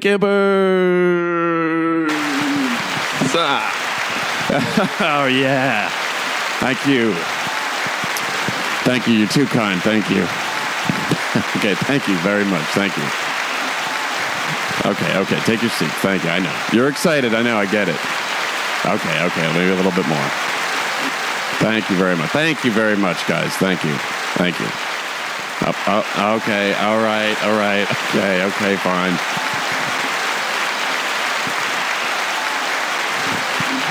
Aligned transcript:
Gibbons. 0.00 0.30
Ah. 3.32 3.76
Oh, 5.22 5.26
yeah. 5.26 5.88
Thank 6.58 6.84
you. 6.86 7.14
Thank 8.82 9.06
you. 9.06 9.14
You're 9.14 9.28
too 9.28 9.46
kind. 9.46 9.80
Thank 9.80 10.10
you. 10.10 10.22
okay, 11.56 11.74
thank 11.86 12.08
you 12.08 12.16
very 12.18 12.44
much. 12.44 12.66
Thank 12.74 12.96
you. 12.96 13.04
Okay, 14.90 15.16
okay. 15.18 15.38
Take 15.46 15.62
your 15.62 15.70
seat. 15.70 15.92
Thank 16.02 16.24
you. 16.24 16.30
I 16.30 16.40
know. 16.40 16.56
You're 16.72 16.88
excited. 16.88 17.34
I 17.34 17.42
know. 17.42 17.56
I 17.56 17.66
get 17.66 17.88
it. 17.88 18.00
Okay, 18.84 19.22
okay. 19.24 19.52
Maybe 19.54 19.70
a 19.70 19.76
little 19.76 19.92
bit 19.92 20.08
more. 20.08 20.28
Thank 21.60 21.88
you 21.88 21.96
very 21.96 22.16
much. 22.16 22.30
Thank 22.30 22.64
you 22.64 22.72
very 22.72 22.96
much, 22.96 23.24
guys. 23.28 23.52
Thank 23.58 23.84
you. 23.84 23.94
Thank 24.34 24.58
you. 24.58 24.66
Oh, 25.62 26.02
oh, 26.16 26.36
okay. 26.42 26.74
All 26.74 26.98
right. 26.98 27.36
All 27.44 27.56
right. 27.56 27.86
Okay. 28.10 28.42
Okay. 28.42 28.76
Fine. 28.76 29.39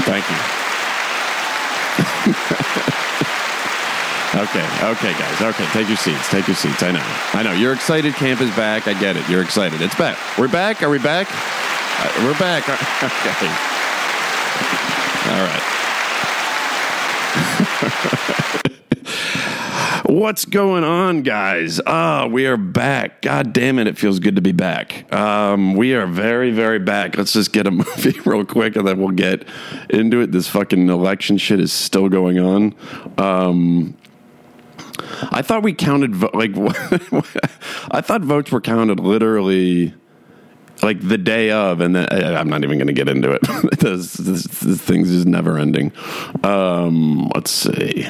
Thank 0.10 0.26
you. 0.28 0.36
okay. 4.42 4.66
Okay, 4.90 5.14
guys. 5.14 5.40
Okay. 5.40 5.68
Take 5.68 5.88
your 5.88 5.98
seats. 5.98 6.28
Take 6.32 6.48
your 6.48 6.56
seats. 6.56 6.82
I 6.82 6.90
know. 6.92 7.04
I 7.34 7.44
know. 7.44 7.54
You're 7.54 7.74
excited. 7.74 8.16
Camp 8.16 8.42
is 8.42 8.50
back. 8.56 8.88
I 8.88 8.96
get 9.00 9.18
it. 9.18 9.30
You're 9.30 9.44
excited. 9.44 9.84
It's 9.84 9.94
back. 9.94 10.18
We're 10.36 10.48
back. 10.48 10.82
Are 10.82 10.90
we 10.90 10.98
back? 10.98 11.28
Uh, 11.30 12.10
we're 12.26 12.34
back. 12.40 12.64
Okay. 13.04 13.54
All 15.30 15.44
right. 15.44 15.62
What's 20.20 20.44
going 20.44 20.84
on, 20.84 21.22
guys? 21.22 21.80
Ah, 21.88 22.28
we 22.28 22.46
are 22.46 22.58
back. 22.58 23.22
God 23.22 23.54
damn 23.54 23.80
it, 23.80 23.88
it 23.88 23.98
feels 23.98 24.20
good 24.20 24.36
to 24.36 24.42
be 24.42 24.52
back. 24.52 25.10
Um, 25.14 25.76
we 25.76 25.94
are 25.94 26.06
very, 26.06 26.52
very 26.52 26.78
back. 26.78 27.18
Let's 27.18 27.32
just 27.32 27.54
get 27.54 27.66
a 27.66 27.72
movie 27.72 28.20
real 28.26 28.44
quick 28.44 28.76
and 28.76 28.86
then 28.86 29.00
we'll 29.00 29.12
get 29.12 29.48
into 29.90 30.20
it. 30.20 30.34
This 30.34 30.50
fucking 30.50 30.90
election 30.90 31.38
shit 31.38 31.62
is 31.62 31.72
still 31.72 32.10
going 32.10 32.38
on. 32.38 32.76
Um, 33.18 33.96
I 35.32 35.42
thought 35.42 35.64
we 35.64 35.72
counted, 35.72 36.14
vo- 36.14 36.32
like, 36.34 36.52
I 37.92 38.02
thought 38.02 38.20
votes 38.20 38.52
were 38.52 38.60
counted 38.60 39.00
literally 39.00 39.94
like 40.84 41.00
the 41.00 41.18
day 41.18 41.52
of, 41.52 41.80
and 41.80 41.96
then 41.96 42.08
I'm 42.12 42.50
not 42.50 42.66
even 42.66 42.78
going 42.78 42.88
to 42.88 42.94
get 42.94 43.08
into 43.08 43.32
it. 43.32 43.42
this, 43.80 44.14
this, 44.16 44.44
this 44.44 44.82
thing's 44.82 45.12
just 45.12 45.28
never 45.28 45.58
ending. 45.58 45.94
Um, 46.44 47.32
let's 47.34 47.52
see. 47.52 48.06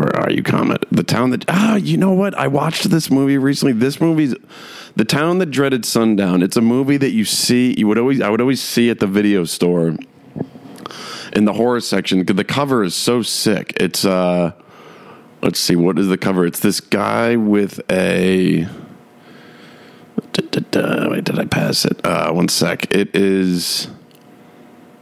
Where 0.00 0.16
are 0.16 0.30
you, 0.30 0.42
Comet? 0.42 0.86
The 0.90 1.02
town 1.02 1.28
that 1.28 1.44
ah, 1.46 1.76
you 1.76 1.98
know 1.98 2.12
what? 2.12 2.32
I 2.38 2.46
watched 2.46 2.88
this 2.88 3.10
movie 3.10 3.36
recently. 3.36 3.74
This 3.74 4.00
movie's 4.00 4.34
the 4.96 5.04
town 5.04 5.40
that 5.40 5.50
dreaded 5.50 5.84
sundown. 5.84 6.42
It's 6.42 6.56
a 6.56 6.62
movie 6.62 6.96
that 6.96 7.10
you 7.10 7.26
see. 7.26 7.74
You 7.76 7.86
would 7.86 7.98
always, 7.98 8.22
I 8.22 8.30
would 8.30 8.40
always 8.40 8.62
see 8.62 8.88
at 8.88 9.00
the 9.00 9.06
video 9.06 9.44
store 9.44 9.98
in 11.34 11.44
the 11.44 11.52
horror 11.52 11.82
section 11.82 12.24
the 12.24 12.44
cover 12.44 12.82
is 12.82 12.94
so 12.94 13.20
sick. 13.20 13.74
It's 13.76 14.06
uh, 14.06 14.52
let's 15.42 15.60
see, 15.60 15.76
what 15.76 15.98
is 15.98 16.08
the 16.08 16.16
cover? 16.16 16.46
It's 16.46 16.60
this 16.60 16.80
guy 16.80 17.36
with 17.36 17.78
a. 17.90 18.68
Wait, 20.16 21.24
did 21.24 21.38
I 21.38 21.44
pass 21.44 21.84
it? 21.84 22.02
Uh, 22.06 22.32
one 22.32 22.48
sec. 22.48 22.90
It 22.94 23.14
is. 23.14 23.88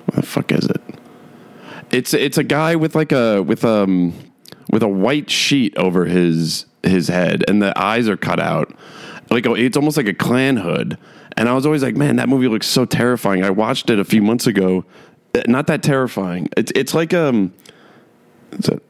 What 0.06 0.16
the 0.16 0.22
fuck 0.22 0.50
is 0.50 0.64
it? 0.64 0.82
It's 1.92 2.12
it's 2.14 2.36
a 2.36 2.42
guy 2.42 2.74
with 2.74 2.96
like 2.96 3.12
a 3.12 3.42
with 3.44 3.64
um 3.64 4.27
with 4.70 4.82
a 4.82 4.88
white 4.88 5.30
sheet 5.30 5.76
over 5.76 6.04
his 6.04 6.66
his 6.82 7.08
head, 7.08 7.44
and 7.48 7.62
the 7.62 7.78
eyes 7.80 8.08
are 8.08 8.16
cut 8.16 8.40
out. 8.40 8.74
Like 9.30 9.46
oh, 9.46 9.54
it's 9.54 9.76
almost 9.76 9.96
like 9.96 10.08
a 10.08 10.14
Klan 10.14 10.56
hood. 10.56 10.98
And 11.36 11.48
I 11.48 11.54
was 11.54 11.64
always 11.64 11.82
like, 11.84 11.96
man, 11.96 12.16
that 12.16 12.28
movie 12.28 12.48
looks 12.48 12.66
so 12.66 12.84
terrifying. 12.84 13.44
I 13.44 13.50
watched 13.50 13.90
it 13.90 14.00
a 14.00 14.04
few 14.04 14.22
months 14.22 14.48
ago. 14.48 14.84
Uh, 15.34 15.42
Not 15.46 15.68
that 15.68 15.82
terrifying. 15.82 16.48
It's 16.56 16.72
it's 16.74 16.94
like 16.94 17.14
um, 17.14 17.52
it's 18.52 18.68
a, 18.68 18.80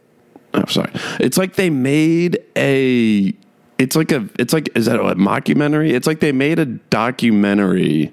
oh 0.55 0.65
sorry. 0.67 0.91
It's 1.21 1.37
like 1.37 1.57
they 1.57 1.71
made 1.71 2.39
a. 2.57 3.35
It's 3.79 3.95
like 3.95 4.13
a. 4.13 4.29
It's 4.39 4.53
like 4.53 4.71
is 4.75 4.87
that 4.87 4.97
a 4.97 5.15
mockumentary? 5.15 5.93
It's 5.93 6.07
like 6.07 6.21
they 6.21 6.33
made 6.33 6.59
a 6.59 6.65
documentary. 6.67 8.13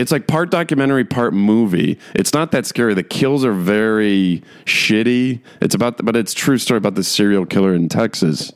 It's 0.00 0.12
like 0.12 0.26
part 0.26 0.50
documentary, 0.50 1.04
part 1.04 1.34
movie. 1.34 1.98
It's 2.14 2.32
not 2.32 2.52
that 2.52 2.66
scary. 2.66 2.94
The 2.94 3.02
kills 3.02 3.44
are 3.44 3.52
very 3.52 4.42
shitty. 4.64 5.40
It's 5.60 5.74
about, 5.74 5.98
the, 5.98 6.02
but 6.02 6.16
it's 6.16 6.32
true 6.32 6.58
story 6.58 6.78
about 6.78 6.94
the 6.94 7.04
serial 7.04 7.44
killer 7.44 7.74
in 7.74 7.88
Texas. 7.88 8.52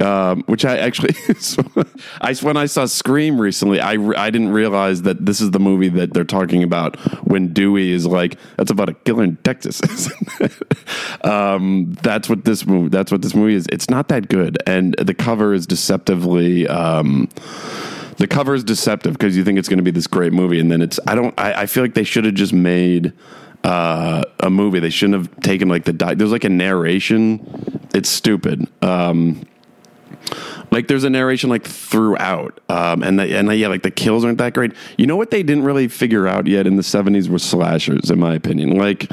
Um, 0.00 0.44
which 0.46 0.64
I 0.64 0.76
actually, 0.76 1.16
I 2.20 2.32
when 2.34 2.56
I 2.56 2.66
saw 2.66 2.86
Scream 2.86 3.40
recently, 3.40 3.80
I 3.80 3.94
I 3.94 4.30
didn't 4.30 4.50
realize 4.50 5.02
that 5.02 5.26
this 5.26 5.40
is 5.40 5.50
the 5.50 5.58
movie 5.58 5.88
that 5.88 6.14
they're 6.14 6.22
talking 6.22 6.62
about 6.62 6.96
when 7.26 7.52
Dewey 7.52 7.90
is 7.90 8.06
like, 8.06 8.38
that's 8.56 8.70
about 8.70 8.88
a 8.88 8.94
killer 8.94 9.24
in 9.24 9.36
Texas. 9.38 10.08
um, 11.24 11.94
that's 12.02 12.28
what 12.28 12.44
this 12.44 12.64
movie. 12.64 12.90
That's 12.90 13.10
what 13.10 13.22
this 13.22 13.34
movie 13.34 13.54
is. 13.54 13.66
It's 13.72 13.90
not 13.90 14.06
that 14.08 14.28
good, 14.28 14.58
and 14.68 14.94
the 14.94 15.14
cover 15.14 15.52
is 15.52 15.66
deceptively. 15.66 16.68
Um, 16.68 17.28
the 18.18 18.26
cover 18.26 18.54
is 18.54 18.62
deceptive 18.64 19.14
because 19.14 19.36
you 19.36 19.44
think 19.44 19.58
it's 19.58 19.68
going 19.68 19.78
to 19.78 19.84
be 19.84 19.90
this 19.90 20.06
great 20.06 20.32
movie, 20.32 20.60
and 20.60 20.70
then 20.70 20.82
it's. 20.82 21.00
I 21.06 21.14
don't. 21.14 21.34
I, 21.38 21.62
I 21.62 21.66
feel 21.66 21.82
like 21.82 21.94
they 21.94 22.04
should 22.04 22.24
have 22.24 22.34
just 22.34 22.52
made 22.52 23.12
uh, 23.64 24.22
a 24.40 24.50
movie. 24.50 24.80
They 24.80 24.90
shouldn't 24.90 25.18
have 25.18 25.40
taken 25.40 25.68
like 25.68 25.84
the. 25.84 25.92
Di- 25.92 26.14
There's 26.14 26.32
like 26.32 26.44
a 26.44 26.50
narration. 26.50 27.88
It's 27.94 28.08
stupid. 28.08 28.68
Um, 28.82 29.46
like 30.70 30.88
there's 30.88 31.04
a 31.04 31.10
narration 31.10 31.48
like 31.48 31.64
throughout, 31.64 32.60
um, 32.68 33.02
and 33.02 33.18
the, 33.18 33.36
and 33.36 33.48
the, 33.48 33.56
yeah, 33.56 33.68
like 33.68 33.82
the 33.82 33.90
kills 33.90 34.24
aren't 34.24 34.38
that 34.38 34.52
great. 34.52 34.72
You 34.98 35.06
know 35.06 35.16
what 35.16 35.30
they 35.30 35.42
didn't 35.42 35.64
really 35.64 35.88
figure 35.88 36.28
out 36.28 36.46
yet 36.46 36.66
in 36.66 36.76
the 36.76 36.82
'70s 36.82 37.28
were 37.28 37.38
slashers, 37.38 38.10
in 38.10 38.18
my 38.18 38.34
opinion. 38.34 38.76
Like 38.76 39.10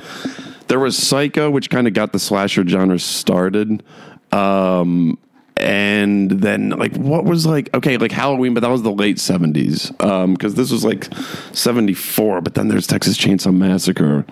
there 0.68 0.80
was 0.80 0.98
Psycho, 0.98 1.50
which 1.50 1.70
kind 1.70 1.88
of 1.88 1.94
got 1.94 2.12
the 2.12 2.20
slasher 2.20 2.68
genre 2.68 3.00
started. 3.00 3.84
Um, 4.32 5.18
and 5.58 6.32
then 6.32 6.72
like 6.72 6.94
what 6.98 7.24
was 7.24 7.46
like 7.46 7.74
okay 7.74 7.98
like 7.98 8.12
halloween 8.12 8.54
but 8.54 8.60
that 8.60 8.70
was 8.70 8.84
the 8.84 8.92
late 8.92 9.18
70s 9.18 9.90
um 10.04 10.34
because 10.34 10.56
this 10.56 10.70
was 10.70 10.84
like 10.84 11.08
74 11.54 12.42
but 12.42 12.56
then 12.56 12.68
there's 12.68 12.88
texas 12.88 13.18
chainsaw 13.18 13.56
massacre. 13.56 14.26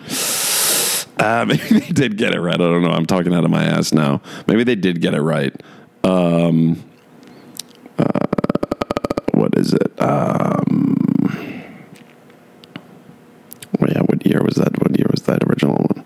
Uh, 1.18 1.46
maybe 1.48 1.80
they 1.80 1.94
did 1.94 2.18
get 2.18 2.34
it 2.34 2.42
right. 2.42 2.56
I 2.56 2.58
don't 2.58 2.82
know. 2.82 2.90
I'm 2.90 3.06
talking 3.06 3.36
out 3.36 3.46
of 3.46 3.52
my 3.52 3.64
ass 3.64 3.94
now. 3.94 4.20
Maybe 4.48 4.64
they 4.64 4.76
did 4.76 5.00
get 5.00 5.14
it 5.14 5.22
right. 5.22 5.56
Um 6.04 6.84
uh, 7.98 8.28
what 9.32 9.58
is 9.58 9.74
it? 9.74 10.02
Um 10.02 11.00
yeah 13.80 14.02
what 14.02 14.26
year 14.26 14.42
was 14.42 14.56
that? 14.56 14.72
What 14.81 14.98
year 14.98 15.08
was 15.12 15.22
that 15.24 15.44
original 15.44 15.76
one 15.76 16.04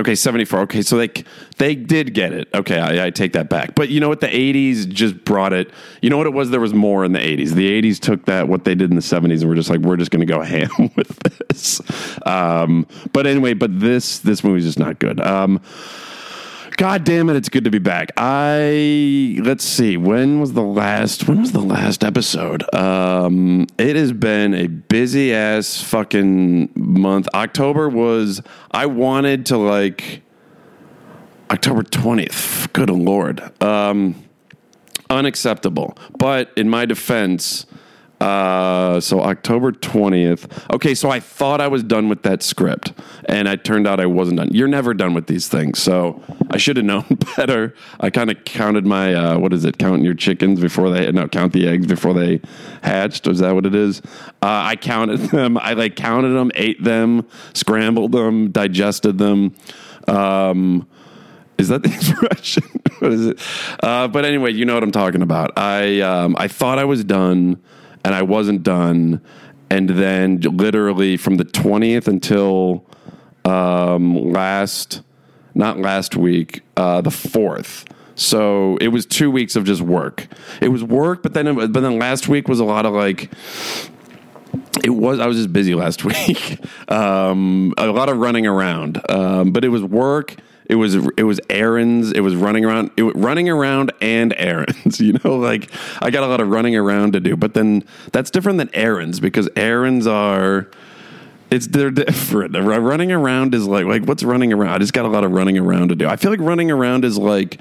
Okay, 0.00 0.14
74. 0.14 0.60
Okay, 0.60 0.80
so 0.80 0.96
they 0.96 1.10
they 1.58 1.74
did 1.74 2.14
get 2.14 2.32
it. 2.32 2.48
Okay, 2.54 2.78
I, 2.78 3.06
I, 3.06 3.10
take 3.10 3.34
that 3.34 3.50
back. 3.50 3.74
But 3.74 3.90
you 3.90 4.00
know 4.00 4.08
what? 4.08 4.20
The 4.20 4.28
80s 4.28 4.88
just 4.88 5.24
brought 5.26 5.52
it. 5.52 5.70
You 6.00 6.08
know 6.08 6.16
what 6.16 6.26
it 6.26 6.32
was? 6.32 6.48
There 6.48 6.58
was 6.58 6.72
more 6.72 7.04
in 7.04 7.12
the 7.12 7.18
80s. 7.18 7.50
The 7.50 7.82
80s 7.82 8.00
took 8.00 8.24
that, 8.24 8.48
what 8.48 8.64
they 8.64 8.74
did 8.74 8.88
in 8.88 8.96
the 8.96 9.02
70s, 9.02 9.40
and 9.40 9.48
we're 9.50 9.56
just 9.56 9.68
like, 9.68 9.80
we're 9.80 9.98
just 9.98 10.10
going 10.10 10.26
to 10.26 10.32
go 10.32 10.40
ham 10.40 10.70
with 10.96 11.18
this. 11.48 11.82
Um, 12.24 12.86
but 13.12 13.26
anyway, 13.26 13.52
but 13.52 13.78
this 13.78 14.20
this 14.20 14.42
movie's 14.42 14.64
just 14.64 14.78
not 14.78 14.98
good. 15.00 15.20
Um, 15.20 15.60
God 16.80 17.04
damn 17.04 17.28
it, 17.28 17.36
it's 17.36 17.50
good 17.50 17.64
to 17.64 17.70
be 17.70 17.78
back. 17.78 18.10
I 18.16 19.38
let's 19.44 19.64
see, 19.64 19.98
when 19.98 20.40
was 20.40 20.54
the 20.54 20.62
last 20.62 21.28
when 21.28 21.42
was 21.42 21.52
the 21.52 21.60
last 21.60 22.02
episode? 22.02 22.64
Um 22.74 23.66
it 23.76 23.96
has 23.96 24.14
been 24.14 24.54
a 24.54 24.66
busy 24.66 25.34
ass 25.34 25.82
fucking 25.82 26.70
month. 26.74 27.28
October 27.34 27.90
was 27.90 28.40
I 28.70 28.86
wanted 28.86 29.44
to 29.46 29.58
like 29.58 30.22
October 31.50 31.82
20th. 31.82 32.72
Good 32.72 32.88
lord. 32.88 33.42
Um 33.62 34.14
unacceptable. 35.10 35.98
But 36.16 36.50
in 36.56 36.70
my 36.70 36.86
defense, 36.86 37.66
uh, 38.20 39.00
so 39.00 39.20
October 39.20 39.72
20th. 39.72 40.74
Okay, 40.74 40.94
so 40.94 41.10
I 41.10 41.20
thought 41.20 41.60
I 41.60 41.68
was 41.68 41.82
done 41.82 42.08
with 42.08 42.22
that 42.22 42.42
script, 42.42 42.92
and 43.24 43.48
it 43.48 43.64
turned 43.64 43.86
out 43.86 43.98
I 43.98 44.06
wasn't 44.06 44.38
done. 44.38 44.48
You're 44.52 44.68
never 44.68 44.92
done 44.92 45.14
with 45.14 45.26
these 45.26 45.48
things, 45.48 45.78
so 45.78 46.22
I 46.50 46.58
should 46.58 46.76
have 46.76 46.84
known 46.90 47.06
better. 47.36 47.74
I 47.98 48.10
kind 48.10 48.30
of 48.30 48.44
counted 48.44 48.84
my, 48.84 49.14
uh, 49.14 49.38
what 49.38 49.52
is 49.52 49.64
it, 49.64 49.78
counting 49.78 50.04
your 50.04 50.14
chickens 50.14 50.60
before 50.60 50.90
they, 50.90 51.10
no, 51.12 51.28
count 51.28 51.52
the 51.52 51.66
eggs 51.66 51.86
before 51.86 52.12
they 52.12 52.40
hatched. 52.82 53.26
Is 53.26 53.38
that 53.38 53.54
what 53.54 53.64
it 53.64 53.74
is? 53.74 54.00
Uh, 54.42 54.64
I 54.64 54.76
counted 54.76 55.18
them. 55.30 55.56
I 55.56 55.72
like 55.72 55.96
counted 55.96 56.30
them, 56.30 56.50
ate 56.54 56.82
them, 56.82 57.26
scrambled 57.54 58.12
them, 58.12 58.50
digested 58.50 59.18
them. 59.18 59.54
Um, 60.06 60.86
is 61.56 61.68
that 61.68 61.82
the 61.82 61.88
expression? 61.94 62.64
what 62.98 63.12
is 63.12 63.26
it? 63.26 63.40
Uh, 63.82 64.08
but 64.08 64.24
anyway, 64.24 64.52
you 64.52 64.64
know 64.64 64.74
what 64.74 64.82
I'm 64.82 64.92
talking 64.92 65.22
about. 65.22 65.58
I 65.58 66.00
um, 66.00 66.36
I 66.38 66.48
thought 66.48 66.78
I 66.78 66.84
was 66.84 67.04
done, 67.04 67.62
and 68.04 68.14
I 68.14 68.22
wasn't 68.22 68.62
done. 68.62 69.20
And 69.68 69.88
then, 69.90 70.40
literally 70.40 71.16
from 71.16 71.36
the 71.36 71.44
20th 71.44 72.08
until 72.08 72.84
um, 73.44 74.32
last, 74.32 75.02
not 75.54 75.78
last 75.78 76.16
week, 76.16 76.62
uh, 76.76 77.00
the 77.00 77.10
4th, 77.10 77.88
So 78.16 78.76
it 78.78 78.88
was 78.88 79.06
two 79.06 79.30
weeks 79.30 79.54
of 79.54 79.64
just 79.64 79.80
work. 79.80 80.26
It 80.60 80.68
was 80.68 80.82
work, 80.82 81.22
but 81.22 81.34
then 81.34 81.46
it, 81.46 81.54
but 81.54 81.80
then 81.80 81.98
last 81.98 82.28
week 82.28 82.48
was 82.48 82.58
a 82.58 82.64
lot 82.64 82.84
of 82.84 82.94
like 82.94 83.30
it 84.84 84.90
was 84.90 85.20
i 85.20 85.26
was 85.26 85.36
just 85.36 85.52
busy 85.52 85.74
last 85.74 86.04
week 86.04 86.58
um, 86.90 87.72
a 87.78 87.86
lot 87.86 88.08
of 88.08 88.18
running 88.18 88.46
around 88.46 89.00
um, 89.10 89.52
but 89.52 89.64
it 89.64 89.68
was 89.68 89.82
work 89.82 90.36
it 90.70 90.76
was 90.76 90.94
it 90.94 91.24
was 91.24 91.40
errands 91.50 92.12
it 92.12 92.20
was 92.20 92.36
running 92.36 92.64
around 92.64 92.92
it 92.96 93.02
was 93.02 93.14
running 93.16 93.48
around 93.48 93.92
and 94.00 94.32
errands 94.38 95.00
you 95.00 95.12
know 95.24 95.34
like 95.36 95.68
i 96.00 96.10
got 96.10 96.22
a 96.22 96.26
lot 96.28 96.40
of 96.40 96.48
running 96.48 96.76
around 96.76 97.12
to 97.12 97.20
do 97.20 97.36
but 97.36 97.54
then 97.54 97.82
that's 98.12 98.30
different 98.30 98.56
than 98.56 98.70
errands 98.72 99.18
because 99.18 99.48
errands 99.56 100.06
are 100.06 100.70
it's 101.50 101.66
they're 101.66 101.90
different 101.90 102.56
running 102.56 103.10
around 103.10 103.52
is 103.52 103.66
like 103.66 103.84
like 103.84 104.04
what's 104.04 104.22
running 104.22 104.52
around 104.52 104.72
i 104.72 104.78
just 104.78 104.92
got 104.92 105.04
a 105.04 105.08
lot 105.08 105.24
of 105.24 105.32
running 105.32 105.58
around 105.58 105.88
to 105.88 105.96
do 105.96 106.06
i 106.06 106.14
feel 106.14 106.30
like 106.30 106.40
running 106.40 106.70
around 106.70 107.04
is 107.04 107.18
like 107.18 107.58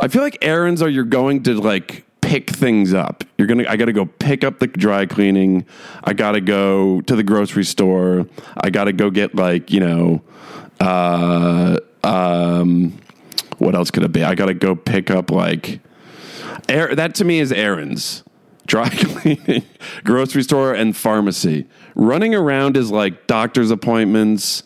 i 0.00 0.08
feel 0.08 0.22
like 0.22 0.38
errands 0.42 0.82
are 0.82 0.88
you're 0.88 1.04
going 1.04 1.40
to 1.40 1.54
like 1.54 2.04
pick 2.20 2.50
things 2.50 2.94
up. 2.94 3.24
You're 3.36 3.48
gonna. 3.48 3.64
I 3.68 3.76
got 3.76 3.86
to 3.86 3.92
go 3.92 4.06
pick 4.06 4.44
up 4.44 4.60
the 4.60 4.68
dry 4.68 5.04
cleaning. 5.04 5.66
I 6.04 6.12
got 6.12 6.32
to 6.32 6.40
go 6.40 7.00
to 7.02 7.16
the 7.16 7.24
grocery 7.24 7.64
store. 7.64 8.26
I 8.56 8.70
got 8.70 8.84
to 8.84 8.92
go 8.92 9.10
get 9.10 9.34
like 9.34 9.72
you 9.72 9.80
know, 9.80 10.22
uh, 10.80 11.78
um, 12.02 12.98
what 13.58 13.74
else 13.74 13.90
could 13.90 14.02
it 14.02 14.12
be? 14.12 14.24
I 14.24 14.34
got 14.34 14.46
to 14.46 14.54
go 14.54 14.74
pick 14.74 15.10
up 15.10 15.30
like, 15.30 15.80
air. 16.68 16.94
That 16.94 17.14
to 17.16 17.24
me 17.24 17.40
is 17.40 17.52
errands. 17.52 18.24
Dry 18.66 18.88
cleaning, 18.92 19.64
grocery 20.04 20.42
store, 20.42 20.74
and 20.74 20.96
pharmacy. 20.96 21.66
Running 21.94 22.34
around 22.34 22.76
is 22.76 22.90
like 22.90 23.26
doctor's 23.26 23.70
appointments. 23.70 24.62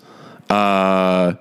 Uh, 0.51 1.35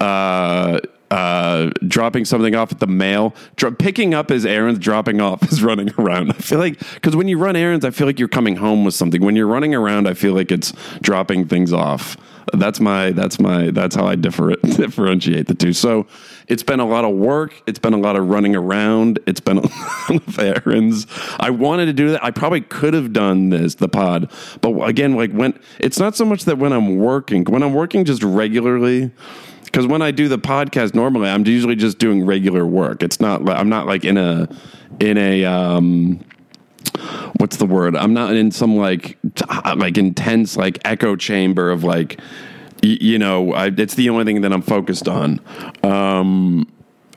uh, 0.00 0.80
uh, 1.10 1.70
dropping 1.86 2.24
something 2.24 2.56
off 2.56 2.72
at 2.72 2.80
the 2.80 2.88
mail, 2.88 3.34
dro- 3.54 3.70
picking 3.70 4.14
up 4.14 4.30
his 4.30 4.44
errands, 4.44 4.80
dropping 4.80 5.20
off 5.20 5.40
is 5.52 5.62
running 5.62 5.90
around. 5.96 6.32
I 6.32 6.34
feel 6.34 6.58
like 6.58 6.80
because 6.94 7.14
when 7.14 7.28
you 7.28 7.38
run 7.38 7.54
errands, 7.54 7.84
I 7.84 7.90
feel 7.90 8.08
like 8.08 8.18
you're 8.18 8.26
coming 8.26 8.56
home 8.56 8.84
with 8.84 8.94
something. 8.94 9.22
When 9.22 9.36
you're 9.36 9.46
running 9.46 9.74
around, 9.74 10.08
I 10.08 10.14
feel 10.14 10.34
like 10.34 10.50
it's 10.50 10.72
dropping 11.00 11.46
things 11.46 11.72
off. 11.72 12.16
That's 12.56 12.80
my 12.80 13.12
that's 13.12 13.38
my 13.38 13.70
that's 13.70 13.94
how 13.94 14.06
I 14.06 14.16
differ, 14.16 14.56
differentiate 14.62 15.46
the 15.46 15.54
two. 15.54 15.72
So 15.72 16.06
it's 16.48 16.62
been 16.62 16.80
a 16.80 16.86
lot 16.86 17.04
of 17.04 17.14
work. 17.14 17.62
It's 17.66 17.78
been 17.78 17.94
a 17.94 17.98
lot 17.98 18.16
of 18.16 18.28
running 18.28 18.56
around. 18.56 19.18
It's 19.26 19.40
been 19.40 19.58
a 19.58 19.62
lot 19.62 20.10
of 20.10 20.38
errands. 20.38 21.06
I 21.38 21.50
wanted 21.50 21.86
to 21.86 21.92
do 21.92 22.10
that. 22.10 22.24
I 22.24 22.30
probably 22.30 22.60
could 22.60 22.94
have 22.94 23.12
done 23.12 23.50
this 23.50 23.76
the 23.76 23.88
pod, 23.88 24.30
but 24.60 24.78
again, 24.88 25.16
like 25.16 25.32
when 25.32 25.58
it's 25.78 25.98
not 25.98 26.16
so 26.16 26.24
much 26.24 26.44
that 26.44 26.58
when 26.58 26.72
I'm 26.72 26.96
working, 26.98 27.44
when 27.44 27.62
I'm 27.62 27.74
working 27.74 28.04
just 28.04 28.22
regularly 28.22 29.10
because 29.64 29.88
when 29.88 30.02
I 30.02 30.12
do 30.12 30.28
the 30.28 30.38
podcast 30.38 30.94
normally, 30.94 31.28
I'm 31.28 31.44
usually 31.44 31.74
just 31.74 31.98
doing 31.98 32.24
regular 32.24 32.64
work. 32.64 33.02
It's 33.02 33.20
not 33.20 33.48
I'm 33.48 33.68
not 33.68 33.86
like 33.86 34.04
in 34.04 34.16
a 34.16 34.48
in 35.00 35.18
a 35.18 35.44
um, 35.44 36.24
what's 37.44 37.58
the 37.58 37.66
word? 37.66 37.94
I'm 37.94 38.14
not 38.14 38.34
in 38.34 38.50
some 38.50 38.78
like 38.78 39.18
t- 39.34 39.44
like 39.76 39.98
intense 39.98 40.56
like 40.56 40.78
echo 40.82 41.14
chamber 41.14 41.70
of 41.70 41.84
like 41.84 42.18
y- 42.82 42.96
you 43.02 43.18
know. 43.18 43.52
I, 43.52 43.66
it's 43.66 43.96
the 43.96 44.08
only 44.08 44.24
thing 44.24 44.40
that 44.40 44.50
I'm 44.54 44.62
focused 44.62 45.08
on. 45.08 45.42
Um, 45.82 46.66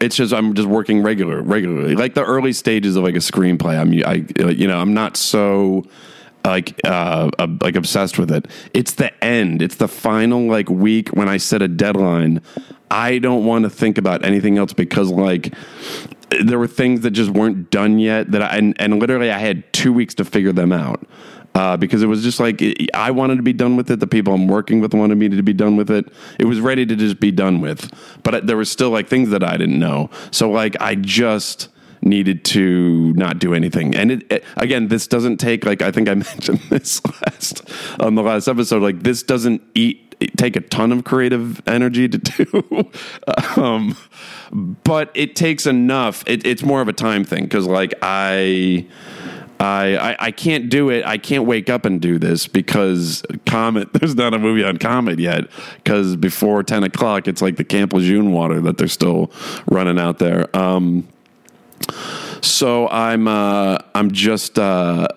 it's 0.01 0.17
just 0.17 0.33
I'm 0.33 0.53
just 0.53 0.67
working 0.67 1.01
regular 1.01 1.41
regularly, 1.41 1.95
like 1.95 2.13
the 2.13 2.25
early 2.25 2.51
stages 2.51 2.97
of 2.97 3.05
like 3.05 3.15
a 3.15 3.19
screenplay. 3.19 3.79
I'm 3.79 3.93
I 4.05 4.51
you 4.51 4.67
know 4.67 4.77
I'm 4.77 4.93
not 4.93 5.15
so 5.15 5.85
like 6.43 6.77
uh, 6.83 7.31
uh, 7.39 7.47
like 7.61 7.77
obsessed 7.77 8.19
with 8.19 8.29
it. 8.29 8.47
It's 8.73 8.95
the 8.95 9.23
end. 9.23 9.61
It's 9.61 9.75
the 9.75 9.87
final 9.87 10.45
like 10.45 10.69
week 10.69 11.07
when 11.09 11.29
I 11.29 11.37
set 11.37 11.61
a 11.61 11.69
deadline. 11.69 12.41
I 12.91 13.19
don't 13.19 13.45
want 13.45 13.63
to 13.63 13.69
think 13.69 13.97
about 13.97 14.25
anything 14.25 14.57
else 14.57 14.73
because 14.73 15.09
like 15.09 15.53
there 16.29 16.59
were 16.59 16.67
things 16.67 17.01
that 17.01 17.11
just 17.11 17.31
weren't 17.31 17.69
done 17.71 17.99
yet 17.99 18.31
that 18.31 18.41
I 18.41 18.57
and, 18.57 18.75
and 18.79 18.99
literally 18.99 19.31
I 19.31 19.39
had 19.39 19.71
two 19.73 19.93
weeks 19.93 20.13
to 20.15 20.25
figure 20.25 20.51
them 20.51 20.71
out. 20.71 21.05
Uh, 21.55 21.75
because 21.75 22.03
it 22.03 22.05
was 22.05 22.21
just 22.21 22.39
like 22.39 22.61
I 22.93 23.09
wanted 23.09 23.37
to 23.37 23.41
be 23.41 23.53
done 23.53 23.77
with 23.77 23.89
it. 23.89 23.99
The 23.99 24.05
people 24.05 24.31
I'm 24.31 24.47
working 24.47 24.79
with 24.79 24.93
wanted 24.93 25.17
me 25.17 25.27
to 25.29 25.41
be 25.41 25.53
done 25.53 25.75
with 25.75 25.89
it. 25.89 26.05
It 26.37 26.45
was 26.45 26.59
ready 26.59 26.85
to 26.85 26.95
just 26.95 27.19
be 27.19 27.31
done 27.31 27.61
with, 27.61 27.91
but 28.21 28.45
there 28.45 28.57
was 28.57 28.69
still 28.69 28.91
like 28.91 29.07
things 29.07 29.31
that 29.31 29.43
I 29.43 29.57
didn't 29.57 29.79
know. 29.79 30.11
So 30.29 30.51
like 30.51 30.79
I 30.79 30.93
just 30.93 31.69
needed 32.03 32.45
to 32.45 33.11
not 33.13 33.39
do 33.39 33.55
anything. 33.55 33.95
And 33.95 34.11
it, 34.11 34.31
it, 34.31 34.43
again, 34.55 34.89
this 34.89 35.07
doesn't 35.07 35.37
take 35.37 35.65
like 35.65 35.81
I 35.81 35.91
think 35.91 36.09
I 36.09 36.13
mentioned 36.15 36.59
this 36.69 37.03
last 37.05 37.67
on 37.99 38.13
the 38.13 38.21
last 38.21 38.47
episode. 38.47 38.83
Like 38.83 39.01
this 39.01 39.23
doesn't 39.23 39.63
eat 39.73 40.06
take 40.19 40.55
a 40.55 40.61
ton 40.61 40.91
of 40.91 41.03
creative 41.03 41.61
energy 41.67 42.07
to 42.07 42.17
do, 42.17 42.91
um, 43.61 43.97
but 44.83 45.11
it 45.13 45.35
takes 45.35 45.65
enough. 45.65 46.23
It, 46.27 46.45
it's 46.45 46.63
more 46.63 46.81
of 46.81 46.87
a 46.87 46.93
time 46.93 47.23
thing 47.23 47.43
because 47.43 47.67
like 47.67 47.93
I. 48.01 48.87
I, 49.59 50.15
I, 50.19 50.31
can't 50.33 50.69
do 50.69 50.91
it. 50.91 51.03
I 51.03 51.17
can't 51.17 51.45
wake 51.45 51.67
up 51.67 51.83
and 51.83 51.99
do 51.99 52.19
this 52.19 52.47
because 52.47 53.23
Comet. 53.47 53.91
There's 53.93 54.13
not 54.13 54.35
a 54.35 54.37
movie 54.37 54.63
on 54.63 54.77
Comet 54.77 55.17
yet 55.17 55.45
because 55.77 56.15
before 56.15 56.61
ten 56.61 56.83
o'clock, 56.83 57.27
it's 57.27 57.41
like 57.41 57.55
the 57.55 57.63
Camp 57.63 57.91
Lejeune 57.91 58.33
water 58.33 58.61
that 58.61 58.77
they're 58.77 58.87
still 58.87 59.31
running 59.65 59.97
out 59.97 60.19
there. 60.19 60.55
Um, 60.55 61.07
so 62.41 62.87
I'm 62.89 63.27
uh, 63.27 63.79
I'm 63.95 64.11
just 64.11 64.59
uh, 64.59 65.07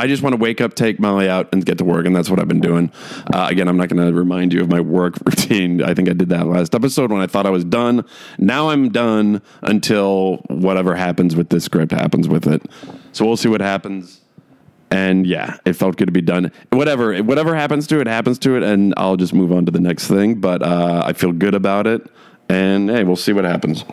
I 0.00 0.06
just 0.06 0.22
want 0.22 0.32
to 0.32 0.40
wake 0.40 0.62
up, 0.62 0.72
take 0.72 0.98
Molly 0.98 1.28
out, 1.28 1.50
and 1.52 1.62
get 1.62 1.76
to 1.76 1.84
work, 1.84 2.06
and 2.06 2.16
that's 2.16 2.30
what 2.30 2.40
I've 2.40 2.48
been 2.48 2.62
doing. 2.62 2.90
Uh, 3.34 3.48
again, 3.50 3.68
I'm 3.68 3.76
not 3.76 3.90
going 3.90 4.02
to 4.06 4.18
remind 4.18 4.50
you 4.50 4.62
of 4.62 4.70
my 4.70 4.80
work 4.80 5.14
routine. 5.26 5.82
I 5.82 5.92
think 5.92 6.08
I 6.08 6.14
did 6.14 6.30
that 6.30 6.46
last 6.46 6.74
episode 6.74 7.12
when 7.12 7.20
I 7.20 7.26
thought 7.26 7.44
I 7.44 7.50
was 7.50 7.66
done. 7.66 8.06
Now 8.38 8.70
I'm 8.70 8.88
done 8.88 9.42
until 9.60 10.38
whatever 10.48 10.94
happens 10.94 11.36
with 11.36 11.50
this 11.50 11.64
script 11.64 11.92
happens 11.92 12.28
with 12.28 12.46
it. 12.46 12.62
So 13.12 13.26
we'll 13.26 13.36
see 13.36 13.50
what 13.50 13.60
happens. 13.60 14.22
And 14.90 15.26
yeah, 15.26 15.58
it 15.66 15.74
felt 15.74 15.98
good 15.98 16.06
to 16.06 16.12
be 16.12 16.22
done. 16.22 16.50
Whatever, 16.70 17.18
whatever 17.18 17.54
happens 17.54 17.86
to 17.88 18.00
it, 18.00 18.06
happens 18.06 18.38
to 18.40 18.56
it, 18.56 18.62
and 18.62 18.94
I'll 18.96 19.18
just 19.18 19.34
move 19.34 19.52
on 19.52 19.66
to 19.66 19.70
the 19.70 19.80
next 19.80 20.06
thing. 20.08 20.40
But 20.40 20.62
uh, 20.62 21.02
I 21.04 21.12
feel 21.12 21.32
good 21.32 21.54
about 21.54 21.86
it, 21.86 22.10
and 22.48 22.88
hey, 22.88 23.04
we'll 23.04 23.16
see 23.16 23.34
what 23.34 23.44
happens. 23.44 23.84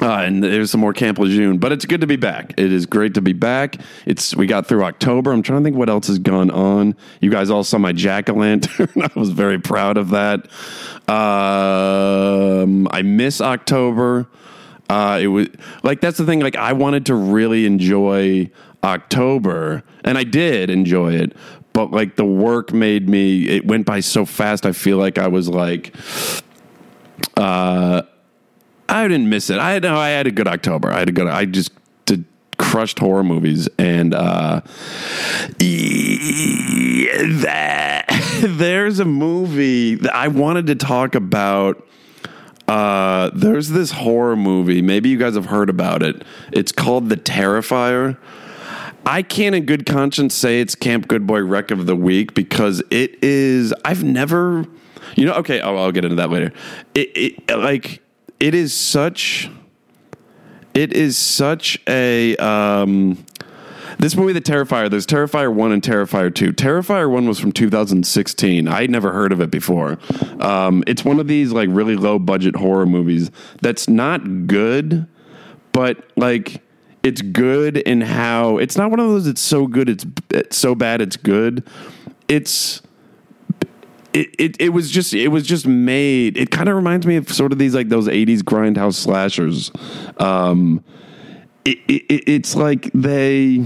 Uh, 0.00 0.22
and 0.22 0.42
there's 0.42 0.70
some 0.70 0.80
more 0.80 0.94
Camp 0.94 1.18
Lejeune, 1.18 1.58
but 1.58 1.72
it's 1.72 1.84
good 1.84 2.00
to 2.00 2.06
be 2.06 2.16
back. 2.16 2.54
It 2.56 2.72
is 2.72 2.86
great 2.86 3.14
to 3.14 3.20
be 3.20 3.34
back. 3.34 3.76
It's 4.06 4.34
we 4.34 4.46
got 4.46 4.66
through 4.66 4.84
October. 4.84 5.30
I'm 5.30 5.42
trying 5.42 5.60
to 5.60 5.64
think 5.64 5.76
what 5.76 5.90
else 5.90 6.06
has 6.06 6.18
gone 6.18 6.50
on. 6.50 6.96
You 7.20 7.30
guys 7.30 7.50
all 7.50 7.64
saw 7.64 7.76
my 7.76 7.92
jack 7.92 8.30
o' 8.30 8.34
lantern. 8.34 8.88
I 8.96 9.10
was 9.14 9.30
very 9.30 9.58
proud 9.58 9.98
of 9.98 10.10
that. 10.10 10.46
Um, 11.08 12.88
I 12.90 13.02
miss 13.02 13.42
October. 13.42 14.26
Uh, 14.88 15.18
it 15.20 15.26
was 15.26 15.48
like 15.82 16.00
that's 16.00 16.16
the 16.16 16.24
thing. 16.24 16.40
Like 16.40 16.56
I 16.56 16.72
wanted 16.72 17.04
to 17.06 17.14
really 17.14 17.66
enjoy 17.66 18.50
October, 18.82 19.82
and 20.02 20.16
I 20.16 20.24
did 20.24 20.70
enjoy 20.70 21.12
it. 21.12 21.36
But 21.74 21.90
like 21.90 22.16
the 22.16 22.24
work 22.24 22.72
made 22.72 23.06
me. 23.06 23.48
It 23.48 23.66
went 23.66 23.84
by 23.84 24.00
so 24.00 24.24
fast. 24.24 24.64
I 24.64 24.72
feel 24.72 24.96
like 24.96 25.18
I 25.18 25.28
was 25.28 25.48
like. 25.48 25.94
Uh, 27.36 28.02
I 28.90 29.06
didn't 29.06 29.28
miss 29.28 29.50
it. 29.50 29.58
I 29.58 29.78
know 29.78 29.96
I 29.96 30.08
had 30.08 30.26
a 30.26 30.32
good 30.32 30.48
October. 30.48 30.90
I 30.90 30.98
had 30.98 31.08
a 31.08 31.12
good. 31.12 31.28
I 31.28 31.44
just 31.44 31.70
did 32.06 32.24
crushed 32.58 32.98
horror 32.98 33.22
movies, 33.22 33.68
and 33.78 34.12
uh, 34.12 34.62
that 37.38 38.04
there's 38.42 38.98
a 38.98 39.04
movie 39.04 39.94
that 39.94 40.12
I 40.14 40.26
wanted 40.26 40.66
to 40.66 40.74
talk 40.74 41.14
about. 41.14 41.86
Uh, 42.66 43.30
there's 43.32 43.68
this 43.68 43.92
horror 43.92 44.34
movie. 44.36 44.82
Maybe 44.82 45.08
you 45.08 45.18
guys 45.18 45.34
have 45.36 45.46
heard 45.46 45.70
about 45.70 46.02
it. 46.02 46.24
It's 46.52 46.72
called 46.72 47.08
The 47.08 47.16
Terrifier. 47.16 48.16
I 49.06 49.22
can't, 49.22 49.54
in 49.54 49.66
good 49.66 49.86
conscience, 49.86 50.34
say 50.34 50.60
it's 50.60 50.74
Camp 50.74 51.06
Good 51.08 51.26
Boy 51.26 51.42
Wreck 51.42 51.70
of 51.70 51.86
the 51.86 51.96
Week 51.96 52.34
because 52.34 52.82
it 52.90 53.22
is. 53.22 53.72
I've 53.84 54.02
never, 54.02 54.66
you 55.16 55.26
know. 55.26 55.34
Okay, 55.34 55.60
I'll, 55.60 55.78
I'll 55.78 55.92
get 55.92 56.04
into 56.04 56.16
that 56.16 56.30
later. 56.30 56.52
It, 56.94 57.38
it 57.48 57.56
like 57.56 58.02
it 58.40 58.54
is 58.54 58.74
such 58.74 59.50
it 60.72 60.92
is 60.92 61.16
such 61.18 61.78
a 61.86 62.36
um, 62.36 63.24
this 63.98 64.16
movie 64.16 64.32
the 64.32 64.40
terrifier 64.40 64.90
there's 64.90 65.06
terrifier 65.06 65.52
1 65.52 65.72
and 65.72 65.82
terrifier 65.82 66.34
2 66.34 66.52
terrifier 66.52 67.10
1 67.10 67.28
was 67.28 67.38
from 67.38 67.52
2016 67.52 68.66
i 68.66 68.80
would 68.80 68.90
never 68.90 69.12
heard 69.12 69.32
of 69.32 69.40
it 69.40 69.50
before. 69.50 69.98
Um, 70.40 70.82
it's 70.86 71.04
one 71.04 71.20
of 71.20 71.28
these 71.28 71.52
like 71.52 71.68
really 71.70 71.96
low 71.96 72.18
budget 72.18 72.56
horror 72.56 72.86
movies 72.86 73.30
that's 73.60 73.88
not 73.88 74.46
good 74.46 75.06
but 75.72 76.10
like 76.16 76.62
it's 77.02 77.22
good 77.22 77.78
in 77.78 78.00
how 78.00 78.58
it's 78.58 78.76
not 78.76 78.90
one 78.90 79.00
of 79.00 79.08
those 79.08 79.26
it's 79.26 79.40
so 79.40 79.66
good 79.66 79.88
it's, 79.88 80.06
it's 80.30 80.56
so 80.56 80.74
bad 80.74 81.00
it's 81.00 81.16
good. 81.16 81.66
It's 82.28 82.82
it, 84.12 84.34
it, 84.38 84.60
it 84.60 84.68
was 84.70 84.90
just 84.90 85.14
it 85.14 85.28
was 85.28 85.46
just 85.46 85.66
made 85.66 86.36
it 86.36 86.50
kind 86.50 86.68
of 86.68 86.74
reminds 86.74 87.06
me 87.06 87.16
of 87.16 87.30
sort 87.32 87.52
of 87.52 87.58
these 87.58 87.74
like 87.74 87.88
those 87.88 88.08
80s 88.08 88.40
grindhouse 88.40 88.94
slashers 88.94 89.70
um 90.18 90.82
it, 91.64 91.78
it, 91.88 92.28
it's 92.28 92.56
like 92.56 92.90
they 92.92 93.64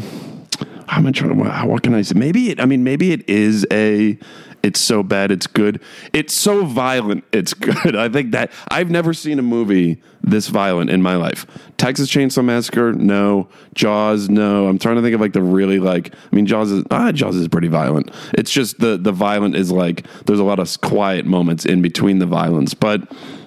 how 0.86 0.98
am 0.98 1.06
I 1.06 1.12
trying 1.12 1.36
to? 1.36 1.66
What 1.66 1.82
can 1.82 1.94
I 1.94 2.02
say? 2.02 2.16
Maybe 2.16 2.50
it. 2.50 2.60
I 2.60 2.66
mean, 2.66 2.84
maybe 2.84 3.12
it 3.12 3.28
is 3.28 3.66
a. 3.72 4.18
It's 4.64 4.80
so 4.80 5.02
bad, 5.02 5.30
it's 5.30 5.46
good. 5.46 5.78
It's 6.14 6.32
so 6.32 6.64
violent, 6.64 7.24
it's 7.32 7.52
good. 7.82 7.94
I 7.94 8.08
think 8.08 8.32
that 8.32 8.50
I've 8.68 8.90
never 8.90 9.12
seen 9.12 9.38
a 9.38 9.42
movie 9.42 10.00
this 10.22 10.48
violent 10.48 10.88
in 10.88 11.02
my 11.02 11.16
life. 11.16 11.46
Texas 11.76 12.08
Chainsaw 12.10 12.42
Massacre, 12.42 12.94
no. 12.94 13.46
Jaws, 13.74 14.30
no. 14.30 14.66
I'm 14.66 14.78
trying 14.78 14.96
to 14.96 15.02
think 15.02 15.14
of 15.14 15.20
like 15.20 15.34
the 15.34 15.42
really 15.42 15.78
like. 15.78 16.14
I 16.14 16.34
mean, 16.34 16.46
Jaws 16.46 16.72
is 16.72 16.82
ah, 16.90 17.12
Jaws 17.12 17.36
is 17.36 17.46
pretty 17.46 17.68
violent. 17.68 18.10
It's 18.32 18.50
just 18.50 18.80
the 18.80 18.96
the 18.96 19.12
violent 19.12 19.54
is 19.54 19.70
like 19.70 20.06
there's 20.24 20.40
a 20.40 20.44
lot 20.44 20.58
of 20.58 20.80
quiet 20.80 21.26
moments 21.26 21.66
in 21.66 21.82
between 21.82 22.18
the 22.18 22.26
violence, 22.26 22.72
but. 22.72 23.02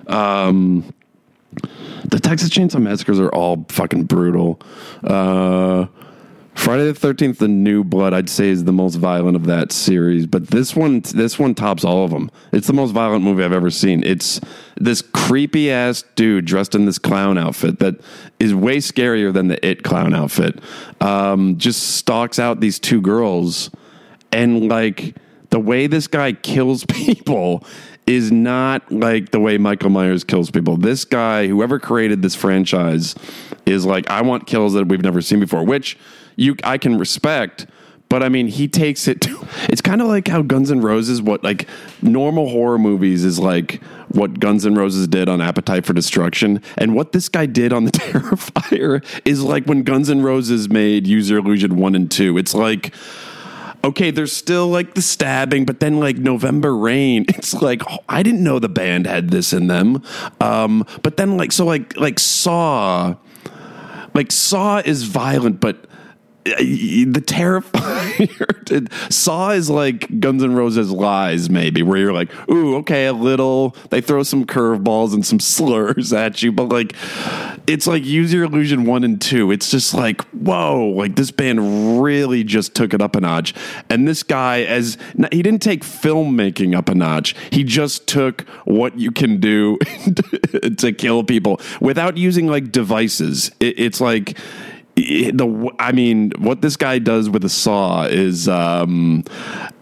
um 0.08 0.94
the 2.10 2.20
Texas 2.20 2.50
Chainsaw 2.50 2.82
Massacres 2.82 3.20
are 3.20 3.30
all 3.30 3.66
fucking 3.70 4.04
brutal. 4.04 4.62
Uh, 5.04 5.88
Friday 6.58 6.86
the 6.86 6.94
Thirteenth, 6.96 7.38
The 7.38 7.48
New 7.48 7.84
Blood, 7.84 8.14
I'd 8.14 8.30
say 8.30 8.50
is 8.50 8.64
the 8.64 8.74
most 8.74 8.96
violent 8.96 9.36
of 9.36 9.46
that 9.46 9.72
series, 9.72 10.26
but 10.26 10.48
this 10.48 10.76
one, 10.76 11.02
this 11.02 11.38
one 11.38 11.54
tops 11.54 11.86
all 11.86 12.04
of 12.04 12.10
them. 12.10 12.32
It's 12.52 12.66
the 12.66 12.74
most 12.74 12.92
violent 12.92 13.24
movie 13.24 13.44
I've 13.44 13.54
ever 13.54 13.70
seen. 13.70 14.04
It's 14.04 14.42
this 14.76 15.02
creepy 15.02 15.72
ass 15.72 16.04
dude 16.16 16.46
dressed 16.46 16.74
in 16.74 16.86
this 16.86 16.98
clown 16.98 17.38
outfit 17.38 17.78
that 17.80 18.02
is 18.40 18.56
way 18.56 18.78
scarier 18.78 19.32
than 19.32 19.50
the 19.50 19.66
It 19.66 19.84
clown 19.84 20.16
outfit. 20.16 20.60
Um, 21.00 21.58
just 21.60 21.96
stalks 21.96 22.40
out 22.40 22.60
these 22.60 22.80
two 22.80 23.02
girls, 23.02 23.70
and 24.32 24.68
like 24.68 25.16
the 25.52 25.60
way 25.60 25.86
this 25.86 26.08
guy 26.08 26.34
kills 26.34 26.86
people 26.90 27.64
is 28.08 28.32
not 28.32 28.92
like 28.92 29.30
the 29.30 29.40
way 29.40 29.58
Michael 29.58 29.92
Myers 29.92 30.24
kills 30.24 30.50
people. 30.50 30.76
This 30.76 31.06
guy, 31.06 31.48
whoever 31.48 31.78
created 31.78 32.24
this 32.24 32.36
franchise, 32.36 33.16
is 33.66 33.86
like, 33.86 34.10
I 34.10 34.22
want 34.22 34.48
kills 34.48 34.74
that 34.74 34.88
we've 34.88 35.04
never 35.04 35.22
seen 35.22 35.40
before, 35.40 35.64
which 35.64 35.98
you 36.38 36.56
I 36.64 36.78
can 36.78 36.98
respect. 36.98 37.68
But 38.10 38.24
I 38.24 38.30
mean, 38.30 38.48
he 38.48 38.70
takes 38.70 39.08
it 39.08 39.20
to. 39.22 39.46
It's 39.70 39.82
kind 39.82 40.02
of 40.02 40.08
like 40.08 40.30
how 40.30 40.44
Guns 40.44 40.72
N' 40.72 40.80
Roses, 40.80 41.22
what 41.22 41.44
like 41.44 41.68
normal 42.02 42.48
horror 42.50 42.78
movies 42.78 43.26
is 43.26 43.38
like 43.38 43.84
what 44.10 44.40
Guns 44.40 44.66
N' 44.66 44.76
Roses 44.76 45.08
did 45.08 45.28
on 45.28 45.42
Appetite 45.42 45.86
for 45.86 45.94
Destruction, 45.94 46.62
and 46.78 46.96
what 46.96 47.12
this 47.12 47.28
guy 47.28 47.46
did 47.46 47.74
on 47.74 47.84
the 47.84 47.92
Terrifier 48.08 49.04
is 49.26 49.44
like 49.44 49.66
when 49.66 49.84
Guns 49.84 50.10
N' 50.10 50.22
Roses 50.22 50.70
made 50.70 51.06
Use 51.06 51.30
Your 51.30 51.40
Illusion 51.40 51.76
one 51.76 51.96
and 51.96 52.10
two. 52.10 52.38
It's 52.38 52.54
like 52.54 52.94
okay, 53.84 54.12
there's 54.12 54.34
still 54.34 54.68
like 54.68 54.96
the 54.96 55.02
stabbing, 55.02 55.66
but 55.66 55.80
then 55.80 56.00
like 56.00 56.18
November 56.18 56.76
Rain, 56.76 57.26
it's 57.30 57.54
like 57.56 57.82
I 58.08 58.24
didn't 58.24 58.44
know 58.44 58.60
the 58.60 58.70
band 58.70 59.06
had 59.08 59.30
this 59.30 59.54
in 59.54 59.68
them. 59.68 60.04
Um, 60.40 60.86
but 61.04 61.18
then 61.18 61.38
like 61.38 61.52
so 61.52 61.66
like 61.66 61.98
like 61.98 62.20
Saw, 62.20 63.16
like 64.14 64.32
Saw 64.32 64.80
is 64.80 65.04
violent, 65.04 65.60
but 65.60 65.87
Uh, 66.54 66.58
the 66.60 67.24
Terrifier 67.26 69.12
Saw 69.12 69.52
is 69.52 69.70
like 69.70 70.20
Guns 70.20 70.44
N' 70.44 70.56
Roses 70.56 70.92
lies, 70.92 71.50
maybe 71.50 71.84
where 71.84 71.98
you're 71.98 72.14
like, 72.14 72.32
ooh, 72.50 72.78
okay, 72.78 73.08
a 73.08 73.14
little. 73.14 73.76
They 73.90 74.02
throw 74.02 74.24
some 74.24 74.46
curveballs 74.46 75.14
and 75.14 75.26
some 75.26 75.40
slurs 75.42 76.14
at 76.14 76.42
you, 76.42 76.52
but 76.52 76.70
like, 76.70 76.96
it's 77.68 77.88
like 77.88 78.06
Use 78.06 78.34
Your 78.34 78.46
Illusion 78.46 78.86
one 78.86 79.04
and 79.04 79.20
two. 79.20 79.52
It's 79.52 79.70
just 79.70 79.94
like, 79.94 80.22
whoa, 80.32 80.88
like 80.96 81.16
this 81.16 81.32
band 81.32 82.02
really 82.02 82.44
just 82.44 82.76
took 82.76 82.94
it 82.94 83.02
up 83.02 83.16
a 83.16 83.22
notch. 83.22 83.54
And 83.90 84.08
this 84.08 84.24
guy, 84.24 84.62
as 84.62 84.98
he 85.32 85.42
didn't 85.42 85.62
take 85.62 85.84
filmmaking 85.84 86.76
up 86.76 86.90
a 86.90 86.96
notch, 86.96 87.36
he 87.52 87.64
just 87.64 88.08
took 88.08 88.42
what 88.66 88.98
you 88.98 89.12
can 89.12 89.40
do 89.40 89.78
to 90.78 90.94
kill 90.94 91.24
people 91.24 91.60
without 91.82 92.18
using 92.18 92.48
like 92.48 92.72
devices. 92.72 93.52
It, 93.60 93.80
it's 93.80 94.02
like 94.02 94.38
the 94.98 95.72
I 95.78 95.92
mean, 95.92 96.32
what 96.40 96.62
this 96.62 96.76
guy 96.76 96.98
does 96.98 97.30
with 97.30 97.46
a 97.46 97.50
saw 97.50 98.06
is 98.06 98.48
um, 98.48 99.24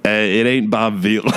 eh, 0.03 0.09
it 0.09 0.45
ain't 0.45 0.69
Bob 0.69 0.95
Vila. 0.95 1.31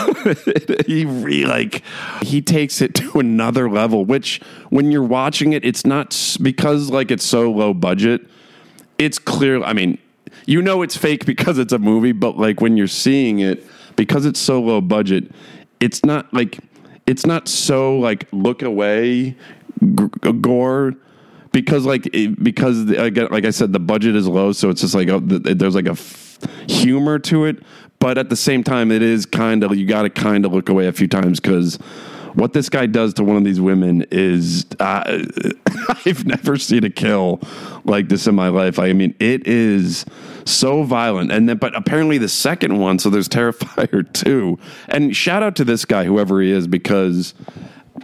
he 0.86 1.04
really 1.04 1.44
like 1.44 1.82
he 2.22 2.42
takes 2.42 2.80
it 2.80 2.94
to 2.96 3.20
another 3.20 3.70
level. 3.70 4.04
Which 4.04 4.40
when 4.70 4.90
you're 4.90 5.04
watching 5.04 5.52
it, 5.52 5.64
it's 5.64 5.86
not 5.86 6.36
because 6.42 6.90
like 6.90 7.10
it's 7.10 7.24
so 7.24 7.50
low 7.52 7.72
budget. 7.72 8.22
It's 8.98 9.18
clear. 9.18 9.62
I 9.62 9.72
mean, 9.74 9.98
you 10.46 10.60
know 10.60 10.82
it's 10.82 10.96
fake 10.96 11.24
because 11.24 11.58
it's 11.58 11.72
a 11.72 11.78
movie, 11.78 12.12
but 12.12 12.36
like 12.36 12.60
when 12.60 12.76
you're 12.76 12.88
seeing 12.88 13.38
it, 13.38 13.64
because 13.94 14.26
it's 14.26 14.40
so 14.40 14.60
low 14.60 14.80
budget, 14.80 15.30
it's 15.78 16.04
not 16.04 16.32
like 16.34 16.58
it's 17.06 17.24
not 17.24 17.46
so 17.46 17.96
like 17.96 18.26
look 18.32 18.62
away 18.62 19.36
g- 19.80 20.32
gore 20.40 20.94
because 21.52 21.84
like 21.84 22.10
because 22.42 22.84
like 22.86 23.44
I 23.44 23.50
said, 23.50 23.72
the 23.72 23.80
budget 23.80 24.16
is 24.16 24.26
low, 24.26 24.52
so 24.52 24.70
it's 24.70 24.80
just 24.80 24.94
like 24.94 25.08
a, 25.08 25.20
there's 25.20 25.74
like 25.74 25.86
a 25.86 25.92
f- 25.92 26.38
humor 26.68 27.18
to 27.20 27.44
it, 27.44 27.62
but 27.98 28.18
at 28.18 28.30
the 28.30 28.36
same 28.36 28.62
time, 28.62 28.90
it 28.90 29.02
is 29.02 29.26
kind 29.26 29.64
of 29.64 29.74
you 29.76 29.86
got 29.86 30.02
to 30.02 30.10
kind 30.10 30.44
of 30.44 30.52
look 30.52 30.68
away 30.68 30.86
a 30.86 30.92
few 30.92 31.08
times 31.08 31.40
because 31.40 31.78
what 32.34 32.52
this 32.52 32.68
guy 32.68 32.86
does 32.86 33.14
to 33.14 33.24
one 33.24 33.36
of 33.36 33.44
these 33.44 33.60
women 33.60 34.06
is 34.10 34.66
uh, 34.78 35.02
I've 36.06 36.24
never 36.24 36.56
seen 36.56 36.84
a 36.84 36.90
kill 36.90 37.40
like 37.84 38.08
this 38.08 38.26
in 38.26 38.34
my 38.34 38.48
life. 38.48 38.78
I 38.78 38.92
mean, 38.92 39.14
it 39.18 39.46
is 39.46 40.04
so 40.44 40.82
violent. 40.84 41.32
And 41.32 41.48
then, 41.48 41.56
but 41.56 41.76
apparently 41.76 42.18
the 42.18 42.28
second 42.28 42.78
one, 42.78 42.98
so 42.98 43.10
there's 43.10 43.28
Terrifier 43.28 44.10
too. 44.12 44.58
And 44.88 45.16
shout 45.16 45.42
out 45.42 45.56
to 45.56 45.64
this 45.64 45.84
guy, 45.84 46.04
whoever 46.04 46.40
he 46.40 46.50
is, 46.50 46.66
because 46.66 47.34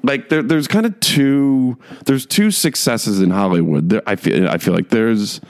like 0.02 0.28
there, 0.28 0.42
there's 0.42 0.68
kind 0.68 0.86
of 0.86 0.98
two 1.00 1.78
there's 2.06 2.26
two 2.26 2.50
successes 2.50 3.20
in 3.20 3.30
Hollywood. 3.30 3.90
There, 3.90 4.02
I 4.06 4.16
feel 4.16 4.48
I 4.48 4.58
feel 4.58 4.74
like 4.74 4.90
there's 4.90 5.40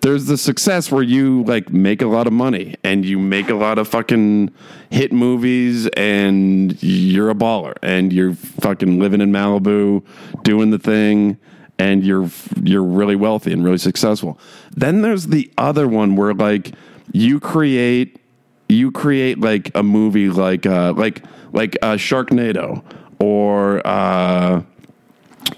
there's 0.00 0.26
the 0.26 0.38
success 0.38 0.90
where 0.90 1.02
you 1.02 1.42
like 1.44 1.70
make 1.70 2.02
a 2.02 2.06
lot 2.06 2.26
of 2.26 2.32
money 2.32 2.76
and 2.84 3.04
you 3.04 3.18
make 3.18 3.48
a 3.50 3.54
lot 3.54 3.78
of 3.78 3.88
fucking 3.88 4.50
hit 4.90 5.12
movies 5.12 5.88
and 5.96 6.80
you're 6.82 7.30
a 7.30 7.34
baller 7.34 7.74
and 7.82 8.12
you're 8.12 8.34
fucking 8.34 9.00
living 9.00 9.20
in 9.20 9.32
Malibu 9.32 10.04
doing 10.42 10.70
the 10.70 10.78
thing 10.78 11.36
and 11.78 12.04
you're 12.04 12.30
you're 12.62 12.82
really 12.82 13.16
wealthy 13.16 13.52
and 13.52 13.64
really 13.64 13.78
successful. 13.78 14.38
Then 14.70 15.02
there's 15.02 15.28
the 15.28 15.50
other 15.58 15.88
one 15.88 16.16
where 16.16 16.34
like 16.34 16.72
you 17.12 17.40
create 17.40 18.20
you 18.68 18.92
create 18.92 19.40
like 19.40 19.70
a 19.74 19.82
movie 19.82 20.28
like 20.28 20.66
uh 20.66 20.92
like 20.92 21.24
like 21.52 21.76
uh 21.82 21.94
Sharknado 21.94 22.84
or 23.20 23.86
uh, 23.86 24.62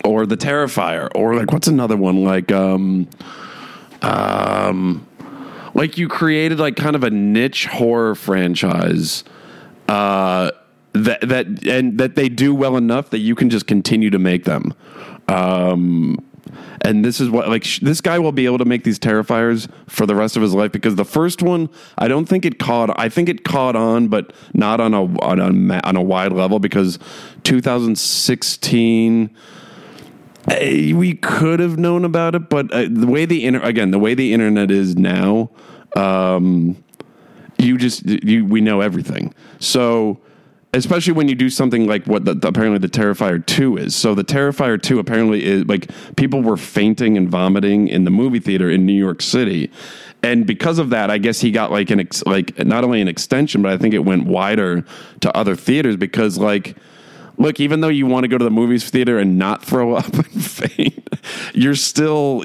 or 0.05 0.27
the 0.27 0.37
Terrifier, 0.37 1.09
or 1.15 1.35
like 1.35 1.53
what's 1.53 1.69
another 1.69 1.97
one? 1.97 2.25
Like 2.25 2.53
um 2.53 3.09
um 4.03 5.07
like 5.75 5.99
you 5.99 6.09
created 6.09 6.59
like 6.59 6.77
kind 6.77 6.97
of 6.97 7.05
a 7.05 7.11
niche 7.11 7.67
horror 7.67 8.15
franchise 8.15 9.25
uh 9.89 10.51
that 10.93 11.21
that 11.21 11.67
and 11.67 11.99
that 11.99 12.17
they 12.17 12.29
do 12.29 12.55
well 12.55 12.77
enough 12.77 13.11
that 13.11 13.19
you 13.19 13.35
can 13.35 13.51
just 13.51 13.67
continue 13.67 14.11
to 14.11 14.19
make 14.19 14.45
them. 14.45 14.75
Um 15.29 16.19
and 16.83 17.05
this 17.05 17.21
is 17.21 17.31
what 17.31 17.49
like 17.49 17.65
sh- 17.65 17.81
this 17.81 18.01
guy 18.01 18.19
will 18.19 18.33
be 18.33 18.47
able 18.47 18.59
to 18.59 18.65
make 18.65 18.85
these 18.85 18.99
terrifiers 18.99 19.69
for 19.87 20.07
the 20.07 20.15
rest 20.15 20.37
of 20.37 20.43
his 20.43 20.55
life 20.55 20.73
because 20.73 20.95
the 20.97 21.05
first 21.05 21.43
one 21.43 21.69
I 21.99 22.09
don't 22.09 22.27
think 22.27 22.45
it 22.45 22.59
caught 22.59 22.99
I 22.99 23.09
think 23.09 23.29
it 23.29 23.45
caught 23.45 23.77
on 23.77 24.09
but 24.09 24.33
not 24.55 24.81
on 24.81 24.95
a 24.95 25.03
on 25.21 25.39
a 25.41 25.81
on 25.85 25.97
a 25.97 26.03
wide 26.03 26.33
level 26.33 26.59
because 26.59 26.99
2016 27.45 29.31
eh, 30.49 30.93
we 30.93 31.15
could 31.15 31.61
have 31.61 31.79
known 31.79 32.05
about 32.05 32.35
it 32.35 32.49
but 32.49 32.73
uh, 32.73 32.87
the 32.91 33.07
way 33.07 33.25
the 33.25 33.45
inter- 33.45 33.63
again 33.63 33.91
the 33.91 33.99
way 33.99 34.15
the 34.15 34.33
internet 34.33 34.71
is 34.71 34.97
now 34.97 35.51
um 35.97 36.77
you 37.61 37.79
just 37.79 38.07
you 38.07 38.45
we 38.45 38.61
know 38.61 38.81
everything. 38.81 39.35
So 39.59 40.21
especially 40.73 41.13
when 41.13 41.29
you 41.29 41.35
do 41.35 41.51
something 41.51 41.87
like 41.87 42.07
what 42.07 42.25
the, 42.25 42.33
apparently 42.47 42.79
the 42.79 42.89
Terrifier 42.89 43.45
2 43.45 43.77
is. 43.77 43.97
So 43.97 44.15
the 44.15 44.25
Terrifier 44.25 44.81
2 44.81 44.99
apparently 44.99 45.45
is 45.45 45.65
like 45.67 45.91
people 46.17 46.43
were 46.43 46.57
fainting 46.57 47.17
and 47.17 47.29
vomiting 47.29 47.89
in 47.89 48.05
the 48.05 48.11
movie 48.11 48.39
theater 48.39 48.71
in 48.71 48.87
New 48.87 48.93
York 48.93 49.21
City. 49.21 49.71
And 50.23 50.47
because 50.47 50.79
of 50.79 50.91
that, 50.91 51.11
I 51.11 51.19
guess 51.19 51.41
he 51.41 51.51
got 51.51 51.71
like 51.73 51.91
an 51.91 52.01
ex, 52.01 52.25
like 52.25 52.59
not 52.65 52.85
only 52.85 53.01
an 53.01 53.09
extension, 53.09 53.63
but 53.63 53.73
I 53.73 53.79
think 53.79 53.95
it 53.95 54.01
went 54.01 54.27
wider 54.27 54.85
to 55.21 55.37
other 55.37 55.57
theaters 55.57 55.97
because 55.97 56.39
like 56.39 56.77
look, 57.41 57.59
even 57.59 57.81
though 57.81 57.89
you 57.89 58.07
want 58.07 58.25
to 58.25 58.29
go 58.29 58.37
to 58.39 58.45
the 58.45 58.51
movies 58.51 58.89
theater 58.89 59.19
and 59.19 59.39
not 59.39 59.65
throw 59.65 59.95
up 59.97 60.13
and 60.13 60.45
faint, 60.45 61.09
you're 61.55 61.75
still 61.75 62.45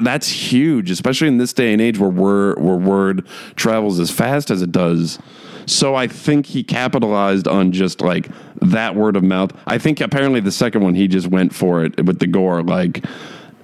that's 0.00 0.28
huge, 0.28 0.90
especially 0.90 1.28
in 1.28 1.38
this 1.38 1.52
day 1.52 1.72
and 1.72 1.80
age 1.80 1.98
where 1.98 2.10
word 2.10 2.60
where 2.60 2.76
word 2.76 3.26
travels 3.54 3.98
as 3.98 4.10
fast 4.10 4.50
as 4.50 4.60
it 4.60 4.72
does. 4.72 5.18
So 5.66 5.94
I 5.94 6.06
think 6.06 6.46
he 6.46 6.62
capitalized 6.62 7.48
on 7.48 7.72
just 7.72 8.00
like 8.00 8.28
that 8.62 8.94
word 8.94 9.16
of 9.16 9.24
mouth. 9.24 9.52
I 9.66 9.78
think 9.78 10.00
apparently 10.00 10.40
the 10.40 10.52
second 10.52 10.82
one 10.82 10.94
he 10.94 11.08
just 11.08 11.26
went 11.26 11.54
for 11.54 11.84
it 11.84 12.04
with 12.04 12.20
the 12.20 12.26
gore, 12.26 12.62
like 12.62 13.04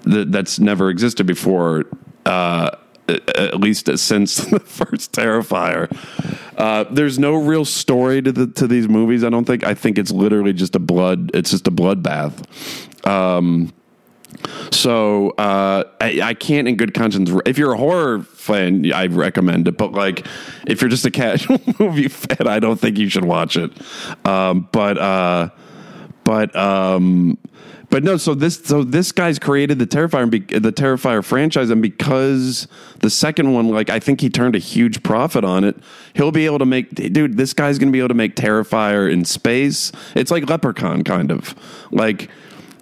the, 0.02 0.24
that's 0.24 0.58
never 0.58 0.90
existed 0.90 1.26
before. 1.26 1.84
Uh, 2.26 2.70
at 3.08 3.60
least 3.60 3.98
since 3.98 4.36
the 4.46 4.60
first 4.60 5.12
Terrifier. 5.12 5.90
Uh, 6.56 6.84
there's 6.90 7.18
no 7.18 7.34
real 7.34 7.64
story 7.64 8.22
to 8.22 8.32
the 8.32 8.46
to 8.46 8.66
these 8.66 8.88
movies. 8.88 9.24
I 9.24 9.30
don't 9.30 9.44
think. 9.44 9.64
I 9.64 9.74
think 9.74 9.98
it's 9.98 10.12
literally 10.12 10.52
just 10.52 10.76
a 10.76 10.78
blood. 10.78 11.30
It's 11.34 11.50
just 11.50 11.66
a 11.66 11.70
bloodbath. 11.70 12.46
Um, 13.06 13.72
So 14.70 15.30
uh, 15.30 15.84
I, 16.00 16.20
I 16.22 16.34
can't, 16.34 16.66
in 16.68 16.76
good 16.76 16.94
conscience, 16.94 17.30
if 17.46 17.58
you're 17.58 17.72
a 17.72 17.78
horror 17.78 18.22
fan, 18.22 18.90
I 18.92 19.06
recommend 19.06 19.68
it. 19.68 19.76
But 19.76 19.92
like, 19.92 20.26
if 20.66 20.80
you're 20.80 20.90
just 20.90 21.04
a 21.04 21.10
casual 21.10 21.60
movie 21.78 22.08
fan, 22.08 22.46
I 22.46 22.58
don't 22.58 22.80
think 22.80 22.98
you 22.98 23.08
should 23.08 23.24
watch 23.24 23.56
it. 23.56 23.70
Um, 24.26 24.68
but 24.72 24.98
uh, 24.98 25.50
but 26.24 26.54
um, 26.56 27.38
but 27.90 28.02
no. 28.02 28.16
So 28.16 28.34
this 28.34 28.62
so 28.64 28.84
this 28.84 29.12
guy's 29.12 29.38
created 29.38 29.78
the 29.78 29.86
Terrifier 29.86 30.30
the 30.30 30.72
Terrifier 30.72 31.24
franchise, 31.24 31.70
and 31.70 31.82
because 31.82 32.68
the 33.00 33.10
second 33.10 33.52
one, 33.52 33.68
like 33.68 33.90
I 33.90 33.98
think 33.98 34.20
he 34.20 34.30
turned 34.30 34.56
a 34.56 34.60
huge 34.60 35.02
profit 35.02 35.44
on 35.44 35.64
it. 35.64 35.76
He'll 36.14 36.32
be 36.32 36.46
able 36.46 36.58
to 36.60 36.66
make, 36.66 36.94
dude. 36.94 37.36
This 37.36 37.52
guy's 37.52 37.78
gonna 37.78 37.92
be 37.92 37.98
able 37.98 38.08
to 38.08 38.14
make 38.14 38.36
Terrifier 38.36 39.10
in 39.10 39.24
space. 39.24 39.92
It's 40.14 40.30
like 40.30 40.48
Leprechaun, 40.48 41.04
kind 41.04 41.30
of 41.30 41.54
like 41.90 42.30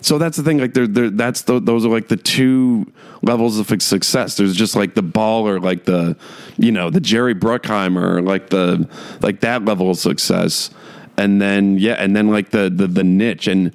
so 0.00 0.18
that's 0.18 0.36
the 0.36 0.42
thing. 0.42 0.58
Like, 0.58 0.74
there, 0.74 0.86
there. 0.86 1.10
That's 1.10 1.42
the, 1.42 1.60
those 1.60 1.84
are 1.84 1.88
like 1.88 2.08
the 2.08 2.16
two 2.16 2.90
levels 3.22 3.58
of 3.58 3.82
success. 3.82 4.36
There's 4.36 4.56
just 4.56 4.76
like 4.76 4.94
the 4.94 5.02
baller, 5.02 5.62
like 5.62 5.84
the, 5.84 6.16
you 6.56 6.72
know, 6.72 6.90
the 6.90 7.00
Jerry 7.00 7.34
Bruckheimer, 7.34 8.26
like 8.26 8.50
the, 8.50 8.88
like 9.20 9.40
that 9.40 9.64
level 9.64 9.90
of 9.90 9.98
success, 9.98 10.70
and 11.16 11.40
then 11.40 11.78
yeah, 11.78 11.94
and 11.94 12.16
then 12.16 12.28
like 12.28 12.50
the 12.50 12.70
the 12.70 12.86
the 12.86 13.04
niche 13.04 13.46
and 13.46 13.74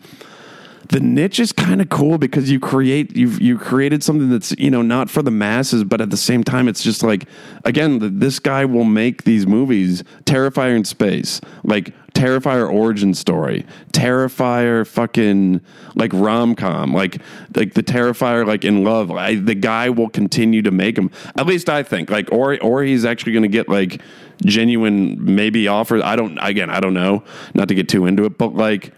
the 0.90 1.00
niche 1.00 1.40
is 1.40 1.52
kind 1.52 1.82
of 1.82 1.90
cool 1.90 2.18
because 2.18 2.50
you 2.50 2.60
create 2.60 3.16
you've 3.16 3.42
you 3.42 3.58
created 3.58 4.04
something 4.04 4.30
that's 4.30 4.54
you 4.58 4.70
know 4.70 4.82
not 4.82 5.10
for 5.10 5.22
the 5.22 5.32
masses 5.32 5.84
but 5.84 6.02
at 6.02 6.10
the 6.10 6.18
same 6.18 6.44
time 6.44 6.68
it's 6.68 6.84
just 6.84 7.02
like 7.04 7.26
again 7.64 8.20
this 8.20 8.40
guy 8.40 8.66
will 8.66 8.84
make 8.84 9.24
these 9.24 9.48
movies 9.48 10.04
terrifier 10.26 10.76
in 10.76 10.84
space 10.84 11.42
like 11.64 11.94
terrifier 12.16 12.72
origin 12.72 13.14
story. 13.14 13.66
Terrifier 13.92 14.88
fucking 14.88 15.62
like 15.96 16.12
rom-com. 16.14 16.94
Like 16.94 17.22
like 17.56 17.74
the 17.74 17.84
terrifier 17.84 18.48
like 18.48 18.66
in 18.66 18.84
love. 18.84 19.12
I, 19.12 19.36
the 19.36 19.54
guy 19.54 19.90
will 19.90 20.10
continue 20.10 20.64
to 20.64 20.72
make 20.72 20.96
them 20.96 21.12
at 21.38 21.46
least 21.46 21.70
i 21.70 21.84
think. 21.84 22.10
Like 22.10 22.32
or 22.32 22.60
or 22.64 22.84
he's 22.84 23.06
actually 23.06 23.34
going 23.34 23.44
to 23.44 23.50
get 23.50 23.70
like 23.70 24.02
genuine 24.44 25.36
maybe 25.36 25.68
offers. 25.68 26.02
I 26.04 26.16
don't 26.16 26.40
again 26.40 26.72
i 26.72 26.80
don't 26.80 26.96
know. 26.96 27.24
Not 27.54 27.68
to 27.68 27.76
get 27.76 27.88
too 27.88 28.06
into 28.06 28.26
it 28.26 28.38
but 28.38 28.56
like 28.56 28.94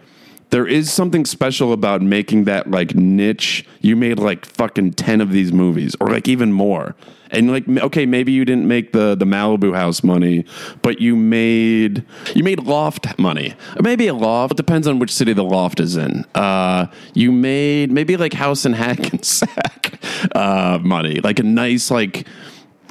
there 0.50 0.66
is 0.66 0.94
something 0.94 1.26
special 1.26 1.74
about 1.74 2.02
making 2.02 2.46
that 2.46 2.72
like 2.72 2.96
niche. 2.96 3.66
You 3.82 3.96
made 3.96 4.20
like 4.20 4.46
fucking 4.46 4.94
10 4.94 5.20
of 5.20 5.32
these 5.32 5.52
movies 5.52 5.96
or 6.00 6.10
like 6.10 6.28
even 6.28 6.54
more. 6.54 6.96
And 7.32 7.52
like 7.52 7.68
okay, 7.68 8.06
maybe 8.06 8.32
you 8.32 8.46
didn't 8.46 8.68
make 8.68 8.94
the 8.94 9.16
the 9.16 9.26
Malibu 9.26 9.76
house 9.76 10.04
money, 10.04 10.46
but 10.82 11.00
you 11.02 11.16
made 11.16 12.06
you 12.34 12.44
made 12.44 12.64
loft 12.64 13.18
money. 13.20 13.56
Maybe 13.80 14.08
a 14.08 14.14
loft. 14.14 14.54
It 14.54 14.58
depends 14.58 14.88
on 14.88 15.00
which 15.00 15.14
city 15.14 15.34
the 15.34 15.44
loft 15.44 15.80
is 15.80 15.96
in. 15.96 16.26
Uh, 16.36 16.88
you 17.14 17.32
made 17.32 17.92
maybe 17.92 18.18
like 18.18 18.34
house 18.34 18.66
and 18.66 18.76
Hackensack 18.76 20.00
uh, 20.36 20.80
money, 20.82 21.20
like 21.20 21.40
a 21.40 21.44
nice 21.44 21.92
like 21.92 22.28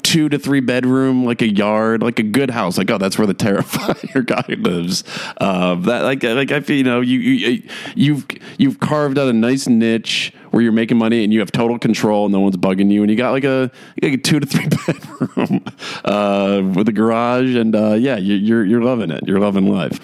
two 0.06 0.28
to 0.28 0.38
three 0.38 0.60
bedroom, 0.60 1.24
like 1.24 1.42
a 1.42 1.48
yard, 1.48 2.00
like 2.00 2.20
a 2.20 2.22
good 2.22 2.50
house. 2.50 2.78
Like, 2.78 2.90
oh, 2.90 2.98
that's 2.98 3.18
where 3.18 3.26
the 3.26 3.34
Terrifier 3.34 4.24
guy 4.26 4.44
lives. 4.54 5.02
Uh, 5.38 5.74
that 5.74 6.02
like 6.02 6.22
like 6.22 6.52
I 6.52 6.60
feel 6.60 6.76
you 6.76 6.84
know 6.84 7.00
you, 7.00 7.18
you 7.18 7.62
you've 7.94 8.26
you've 8.56 8.78
carved 8.80 9.18
out 9.18 9.28
a 9.28 9.32
nice 9.32 9.66
niche 9.66 10.32
where 10.50 10.62
you're 10.62 10.72
making 10.72 10.98
money 10.98 11.24
and 11.24 11.32
you 11.32 11.40
have 11.40 11.52
total 11.52 11.78
control, 11.78 12.26
and 12.26 12.32
no 12.32 12.40
one's 12.40 12.56
bugging 12.56 12.90
you, 12.90 13.02
and 13.02 13.10
you 13.10 13.16
got 13.16 13.30
like 13.30 13.44
a, 13.44 13.70
like 14.02 14.14
a 14.14 14.16
two 14.16 14.40
to 14.40 14.46
three 14.46 14.66
bedroom 14.68 15.64
uh, 16.04 16.62
with 16.74 16.88
a 16.88 16.92
garage, 16.92 17.54
and 17.54 17.74
uh, 17.74 17.94
yeah, 17.94 18.16
you, 18.16 18.34
you're 18.34 18.64
you're 18.64 18.82
loving 18.82 19.10
it. 19.10 19.26
You're 19.26 19.40
loving 19.40 19.70
life. 19.70 19.98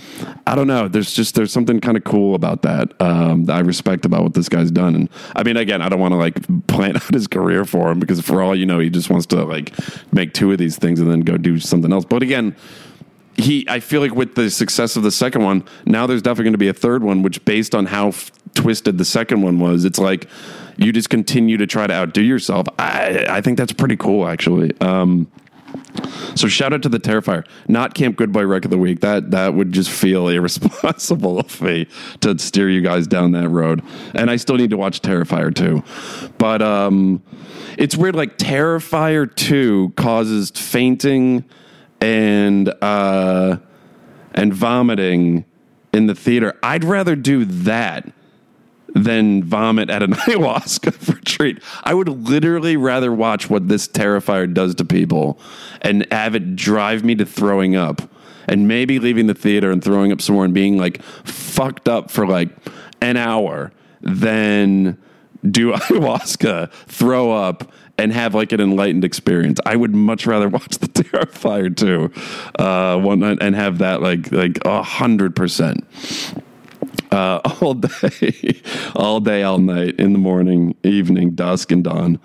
I 0.46 0.54
don't 0.54 0.66
know. 0.66 0.88
There's 0.88 1.12
just 1.12 1.34
there's 1.34 1.52
something 1.52 1.80
kind 1.80 1.96
of 1.96 2.04
cool 2.04 2.34
about 2.34 2.62
that 2.62 3.00
um, 3.00 3.44
that 3.44 3.56
I 3.56 3.60
respect 3.60 4.04
about 4.04 4.22
what 4.22 4.34
this 4.34 4.48
guy's 4.48 4.70
done. 4.70 4.94
And 4.94 5.08
I 5.34 5.42
mean, 5.42 5.56
again, 5.56 5.82
I 5.82 5.88
don't 5.88 6.00
want 6.00 6.12
to 6.12 6.18
like 6.18 6.66
plan 6.66 6.96
out 6.96 7.14
his 7.14 7.26
career 7.26 7.64
for 7.64 7.90
him 7.90 8.00
because 8.00 8.20
for 8.20 8.42
all 8.42 8.54
you 8.54 8.66
know, 8.66 8.78
he 8.78 8.90
just 8.90 9.10
wants 9.10 9.26
to 9.26 9.44
like 9.44 9.72
make 10.12 10.34
two 10.34 10.52
of 10.52 10.58
these 10.58 10.76
things 10.78 11.00
and 11.00 11.10
then 11.10 11.20
go 11.20 11.36
do 11.36 11.58
something 11.58 11.92
else. 11.92 12.04
But 12.04 12.22
again 12.22 12.56
he 13.34 13.66
I 13.68 13.80
feel 13.80 14.00
like 14.00 14.14
with 14.14 14.34
the 14.34 14.50
success 14.50 14.96
of 14.96 15.02
the 15.02 15.10
second 15.10 15.42
one, 15.42 15.64
now 15.86 16.06
there's 16.06 16.22
definitely 16.22 16.44
going 16.44 16.54
to 16.54 16.58
be 16.58 16.68
a 16.68 16.74
third 16.74 17.02
one, 17.02 17.22
which 17.22 17.44
based 17.44 17.74
on 17.74 17.86
how 17.86 18.08
f- 18.08 18.30
twisted 18.62 18.98
the 18.98 19.04
second 19.04 19.42
one 19.42 19.58
was, 19.58 19.84
it's 19.84 19.98
like 19.98 20.28
you 20.76 20.92
just 20.92 21.10
continue 21.10 21.56
to 21.56 21.66
try 21.66 21.86
to 21.86 21.92
outdo 21.92 22.22
yourself. 22.22 22.66
I 22.78 23.26
I 23.28 23.40
think 23.40 23.58
that's 23.58 23.72
pretty 23.72 23.96
cool 23.96 24.26
actually. 24.26 24.78
Um, 24.80 25.30
so 26.34 26.48
shout 26.48 26.72
out 26.72 26.82
to 26.82 26.88
the 26.88 27.00
Terrifier, 27.00 27.46
not 27.66 27.94
Camp 27.94 28.16
Goodbye 28.16 28.42
Wreck 28.42 28.64
of 28.64 28.70
the 28.70 28.78
Week. 28.78 29.00
That 29.00 29.32
that 29.32 29.54
would 29.54 29.72
just 29.72 29.90
feel 29.90 30.28
irresponsible 30.36 31.40
of 31.40 31.60
me 31.60 31.88
to 32.20 32.38
steer 32.38 32.68
you 32.68 32.80
guys 32.80 33.06
down 33.06 33.32
that 33.32 33.48
road. 33.48 33.82
And 34.14 34.30
I 34.30 34.36
still 34.36 34.56
need 34.56 34.70
to 34.70 34.76
watch 34.76 35.02
Terrifier 35.02 35.54
too, 35.54 35.82
but 36.38 36.62
um, 36.62 37.22
it's 37.78 37.96
weird. 37.96 38.14
Like 38.14 38.38
Terrifier 38.38 39.34
two 39.34 39.92
causes 39.96 40.50
fainting 40.50 41.44
and 42.00 42.72
uh, 42.80 43.58
and 44.34 44.54
vomiting 44.54 45.44
in 45.92 46.06
the 46.06 46.14
theater. 46.14 46.58
I'd 46.62 46.84
rather 46.84 47.16
do 47.16 47.44
that 47.44 48.12
than 48.94 49.42
vomit 49.42 49.90
at 49.90 50.02
an 50.02 50.12
ayahuasca 50.14 51.08
retreat. 51.14 51.62
I 51.84 51.94
would 51.94 52.08
literally 52.08 52.76
rather 52.76 53.12
watch 53.12 53.48
what 53.48 53.68
this 53.68 53.88
terrifier 53.88 54.52
does 54.52 54.74
to 54.76 54.84
people 54.84 55.40
and 55.80 56.06
have 56.12 56.34
it 56.34 56.56
drive 56.56 57.04
me 57.04 57.14
to 57.16 57.24
throwing 57.24 57.76
up 57.76 58.02
and 58.48 58.66
maybe 58.66 58.98
leaving 58.98 59.26
the 59.26 59.34
theater 59.34 59.70
and 59.70 59.82
throwing 59.82 60.12
up 60.12 60.20
somewhere 60.20 60.44
and 60.44 60.54
being 60.54 60.76
like 60.76 61.02
fucked 61.02 61.88
up 61.88 62.10
for 62.10 62.26
like 62.26 62.50
an 63.00 63.16
hour 63.16 63.72
than 64.00 64.98
do 65.48 65.72
ayahuasca, 65.72 66.70
throw 66.72 67.32
up, 67.32 67.72
and 67.98 68.12
have 68.12 68.34
like 68.34 68.52
an 68.52 68.60
enlightened 68.60 69.04
experience. 69.04 69.60
I 69.66 69.76
would 69.76 69.94
much 69.94 70.26
rather 70.26 70.48
watch 70.48 70.78
the 70.78 70.88
Terrifier 70.88 71.76
too, 71.76 72.12
uh, 72.58 72.98
one 72.98 73.22
and 73.22 73.54
have 73.54 73.78
that 73.78 74.02
like 74.02 74.32
like 74.32 74.58
a 74.64 74.82
hundred 74.82 75.36
percent. 75.36 75.86
Uh, 77.12 77.40
all 77.60 77.74
day, 77.74 78.60
all 78.96 79.20
day, 79.20 79.42
all 79.42 79.58
night, 79.58 79.94
in 80.00 80.14
the 80.14 80.18
morning, 80.18 80.74
evening, 80.82 81.32
dusk, 81.32 81.70
and 81.70 81.84
dawn. 81.84 82.18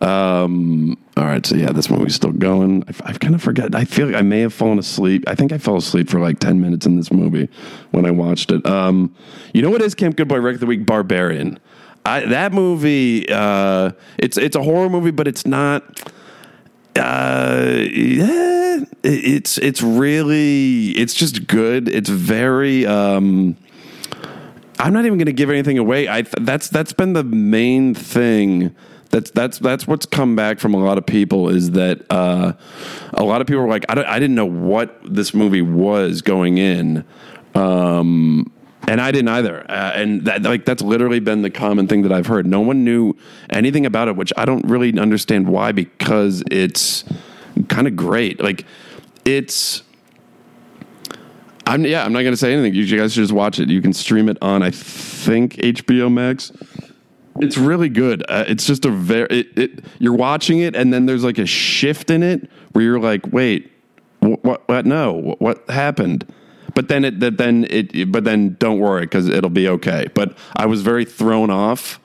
Um, 0.00 0.96
all 1.16 1.24
right, 1.24 1.44
so 1.44 1.56
yeah, 1.56 1.72
this 1.72 1.90
movie's 1.90 2.14
still 2.14 2.30
going. 2.30 2.84
I've, 2.86 3.02
I've 3.04 3.20
kind 3.20 3.34
of 3.34 3.42
forgot. 3.42 3.74
I 3.74 3.84
feel 3.84 4.06
like 4.06 4.14
I 4.14 4.22
may 4.22 4.40
have 4.40 4.54
fallen 4.54 4.78
asleep. 4.78 5.24
I 5.26 5.34
think 5.34 5.50
I 5.50 5.58
fell 5.58 5.76
asleep 5.76 6.08
for 6.08 6.20
like 6.20 6.38
ten 6.38 6.60
minutes 6.60 6.86
in 6.86 6.96
this 6.96 7.10
movie 7.10 7.48
when 7.90 8.06
I 8.06 8.12
watched 8.12 8.52
it. 8.52 8.64
Um, 8.64 9.12
you 9.52 9.60
know 9.60 9.70
what 9.70 9.82
is 9.82 9.96
Camp 9.96 10.16
Goodbye 10.16 10.36
Wreck 10.36 10.54
of 10.54 10.60
the 10.60 10.66
Week? 10.66 10.86
Barbarian. 10.86 11.58
I, 12.06 12.20
that 12.26 12.52
movie, 12.52 13.28
uh, 13.28 13.90
it's 14.18 14.38
it's 14.38 14.54
a 14.54 14.62
horror 14.62 14.88
movie, 14.88 15.10
but 15.10 15.26
it's 15.26 15.44
not. 15.44 16.12
Uh, 16.94 17.86
yeah, 17.92 18.84
it's 19.02 19.58
it's 19.58 19.82
really 19.82 20.90
it's 20.92 21.14
just 21.14 21.48
good. 21.48 21.88
It's 21.88 22.08
very. 22.08 22.86
Um, 22.86 23.56
I'm 24.78 24.92
not 24.92 25.04
even 25.04 25.18
going 25.18 25.26
to 25.26 25.32
give 25.32 25.50
anything 25.50 25.78
away. 25.78 26.08
I 26.08 26.22
that's 26.22 26.68
that's 26.68 26.92
been 26.92 27.12
the 27.12 27.24
main 27.24 27.94
thing. 27.94 28.74
That's 29.10 29.30
that's 29.30 29.58
that's 29.58 29.86
what's 29.86 30.06
come 30.06 30.36
back 30.36 30.58
from 30.58 30.74
a 30.74 30.78
lot 30.78 30.98
of 30.98 31.06
people 31.06 31.48
is 31.48 31.72
that 31.72 32.04
uh, 32.10 32.52
a 33.14 33.24
lot 33.24 33.40
of 33.40 33.46
people 33.46 33.62
were 33.62 33.68
like, 33.68 33.86
I, 33.88 34.04
I 34.04 34.18
didn't 34.18 34.36
know 34.36 34.46
what 34.46 34.98
this 35.02 35.32
movie 35.32 35.62
was 35.62 36.22
going 36.22 36.58
in. 36.58 37.04
Um, 37.54 38.52
and 38.86 39.00
I 39.00 39.10
didn't 39.10 39.28
either. 39.28 39.70
Uh, 39.70 39.92
and 39.94 40.24
that, 40.26 40.42
like 40.42 40.64
that's 40.64 40.82
literally 40.82 41.20
been 41.20 41.42
the 41.42 41.50
common 41.50 41.88
thing 41.88 42.02
that 42.02 42.12
I've 42.12 42.26
heard. 42.26 42.46
No 42.46 42.60
one 42.60 42.84
knew 42.84 43.14
anything 43.50 43.86
about 43.86 44.08
it, 44.08 44.16
which 44.16 44.32
I 44.36 44.44
don't 44.44 44.64
really 44.66 44.98
understand 44.98 45.48
why. 45.48 45.72
Because 45.72 46.42
it's 46.50 47.04
kind 47.68 47.86
of 47.86 47.96
great. 47.96 48.40
Like 48.40 48.64
it's. 49.24 49.82
I'm 51.68 51.84
yeah. 51.84 52.04
I'm 52.04 52.12
not 52.12 52.22
going 52.22 52.32
to 52.32 52.36
say 52.38 52.54
anything. 52.54 52.74
You 52.74 52.98
guys 52.98 53.12
should 53.12 53.22
just 53.22 53.32
watch 53.32 53.60
it. 53.60 53.68
You 53.68 53.82
can 53.82 53.92
stream 53.92 54.28
it 54.28 54.38
on 54.40 54.62
I 54.62 54.70
think 54.70 55.56
HBO 55.56 56.10
Max. 56.10 56.50
It's 57.40 57.56
really 57.56 57.88
good. 57.88 58.24
Uh, 58.28 58.44
it's 58.48 58.66
just 58.66 58.84
a 58.84 58.90
very. 58.90 59.28
It, 59.30 59.58
it, 59.58 59.84
you're 59.98 60.16
watching 60.16 60.60
it, 60.60 60.74
and 60.74 60.92
then 60.92 61.06
there's 61.06 61.22
like 61.22 61.38
a 61.38 61.46
shift 61.46 62.10
in 62.10 62.22
it 62.22 62.50
where 62.72 62.84
you're 62.84 62.98
like, 62.98 63.32
wait, 63.32 63.70
what? 64.20 64.42
What? 64.44 64.68
what 64.68 64.86
no, 64.86 65.12
what, 65.12 65.40
what 65.40 65.70
happened? 65.70 66.32
But 66.74 66.88
then 66.88 67.04
it, 67.04 67.20
that 67.20 67.36
then 67.36 67.66
it, 67.68 68.10
but 68.10 68.24
then 68.24 68.56
don't 68.58 68.78
worry 68.78 69.02
because 69.02 69.28
it'll 69.28 69.50
be 69.50 69.68
okay. 69.68 70.06
But 70.14 70.36
I 70.56 70.66
was 70.66 70.82
very 70.82 71.04
thrown 71.04 71.50
off. 71.50 72.00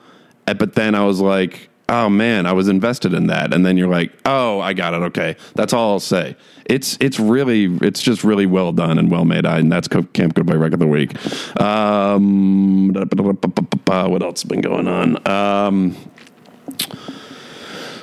Eh, 0.46 0.52
but 0.52 0.74
then 0.74 0.94
I 0.94 1.04
was 1.04 1.20
like, 1.20 1.70
oh 1.88 2.08
man, 2.08 2.46
I 2.46 2.52
was 2.52 2.68
invested 2.68 3.14
in 3.14 3.28
that. 3.28 3.54
And 3.54 3.64
then 3.64 3.76
you're 3.76 3.88
like, 3.88 4.12
oh, 4.26 4.60
I 4.60 4.72
got 4.72 4.94
it. 4.94 5.02
Okay, 5.04 5.36
that's 5.54 5.72
all 5.72 5.92
I'll 5.92 6.00
say. 6.00 6.36
It's 6.66 6.96
it's 7.00 7.20
really 7.20 7.64
it's 7.82 8.00
just 8.00 8.24
really 8.24 8.46
well 8.46 8.72
done 8.72 8.98
and 8.98 9.10
well 9.10 9.24
made. 9.24 9.44
I, 9.46 9.58
and 9.58 9.70
that's 9.70 9.88
Camp 9.88 10.34
Goodbye 10.34 10.54
Wreck 10.54 10.72
of 10.72 10.78
the 10.78 10.86
Week. 10.86 11.14
Um, 11.60 12.92
what 12.92 14.22
else 14.22 14.42
has 14.42 14.48
been 14.48 14.60
going 14.60 14.88
on? 14.88 15.28
Um, 15.28 15.96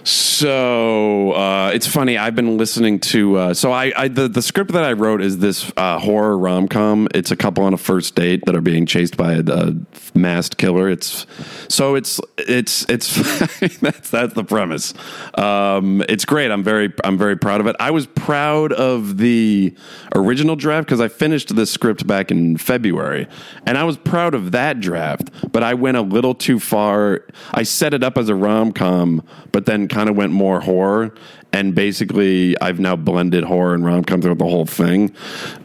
So 0.04 1.34
uh, 1.34 1.72
it's 1.74 1.86
funny. 1.86 2.18
I've 2.18 2.36
been 2.36 2.58
listening 2.58 3.00
to. 3.00 3.38
Uh, 3.38 3.54
so 3.54 3.72
I, 3.72 3.94
I 3.96 4.08
the, 4.08 4.28
the 4.28 4.42
script 4.42 4.72
that 4.72 4.84
I 4.84 4.94
wrote 4.94 5.22
is 5.22 5.38
this 5.38 5.72
uh, 5.78 6.00
horror 6.00 6.38
rom 6.38 6.68
com. 6.68 7.08
It's 7.14 7.30
a 7.30 7.36
couple 7.36 7.64
on 7.64 7.74
a 7.74 7.78
first 7.78 8.16
date 8.16 8.44
that 8.46 8.56
are 8.56 8.62
being 8.62 8.86
chased 8.88 9.18
by 9.18 9.34
a, 9.34 9.44
a 9.48 9.76
masked 10.16 10.58
killer. 10.58 10.90
It's 10.90 11.28
so 11.68 11.96
it's 11.96 12.20
it's 12.38 12.90
it's 12.90 13.78
that's 13.80 14.10
that's 14.10 14.34
the 14.34 14.44
premise. 14.44 14.94
Um, 15.36 16.04
it's 16.10 16.26
great. 16.26 16.50
I'm 16.50 16.64
very 16.64 16.92
I'm 17.04 17.18
very 17.18 17.38
proud 17.38 17.62
of 17.62 17.68
it. 17.68 17.76
I 17.80 17.92
was 17.92 18.08
proud 18.08 18.74
of 18.74 19.18
the 19.18 19.76
original 20.16 20.56
draft 20.56 20.88
because 20.88 21.02
I 21.02 21.08
finished 21.08 21.56
this 21.56 21.70
script 21.70 22.08
back 22.08 22.32
in 22.32 22.58
February, 22.58 23.28
and 23.68 23.78
I 23.78 23.84
was 23.84 23.98
proud 23.98 24.34
of 24.34 24.52
that 24.52 24.80
draft. 24.80 25.30
But 25.52 25.62
I 25.62 25.76
went 25.76 25.98
a 25.98 26.02
little 26.02 26.34
too 26.34 26.60
far. 26.60 27.26
I 27.54 27.64
set 27.64 27.94
it 27.94 28.04
up 28.04 28.18
as 28.18 28.30
a 28.30 28.36
rom 28.36 28.72
com, 28.72 29.24
but 29.52 29.68
then 29.68 29.88
kind 29.92 30.10
of 30.10 30.16
went 30.16 30.32
more 30.32 30.62
horror. 30.62 31.14
And 31.54 31.76
basically, 31.76 32.60
I've 32.62 32.80
now 32.80 32.96
blended 32.96 33.44
horror 33.44 33.74
and 33.74 33.84
rom 33.84 34.06
com 34.06 34.22
throughout 34.22 34.38
the 34.38 34.46
whole 34.46 34.66
thing. 34.66 35.14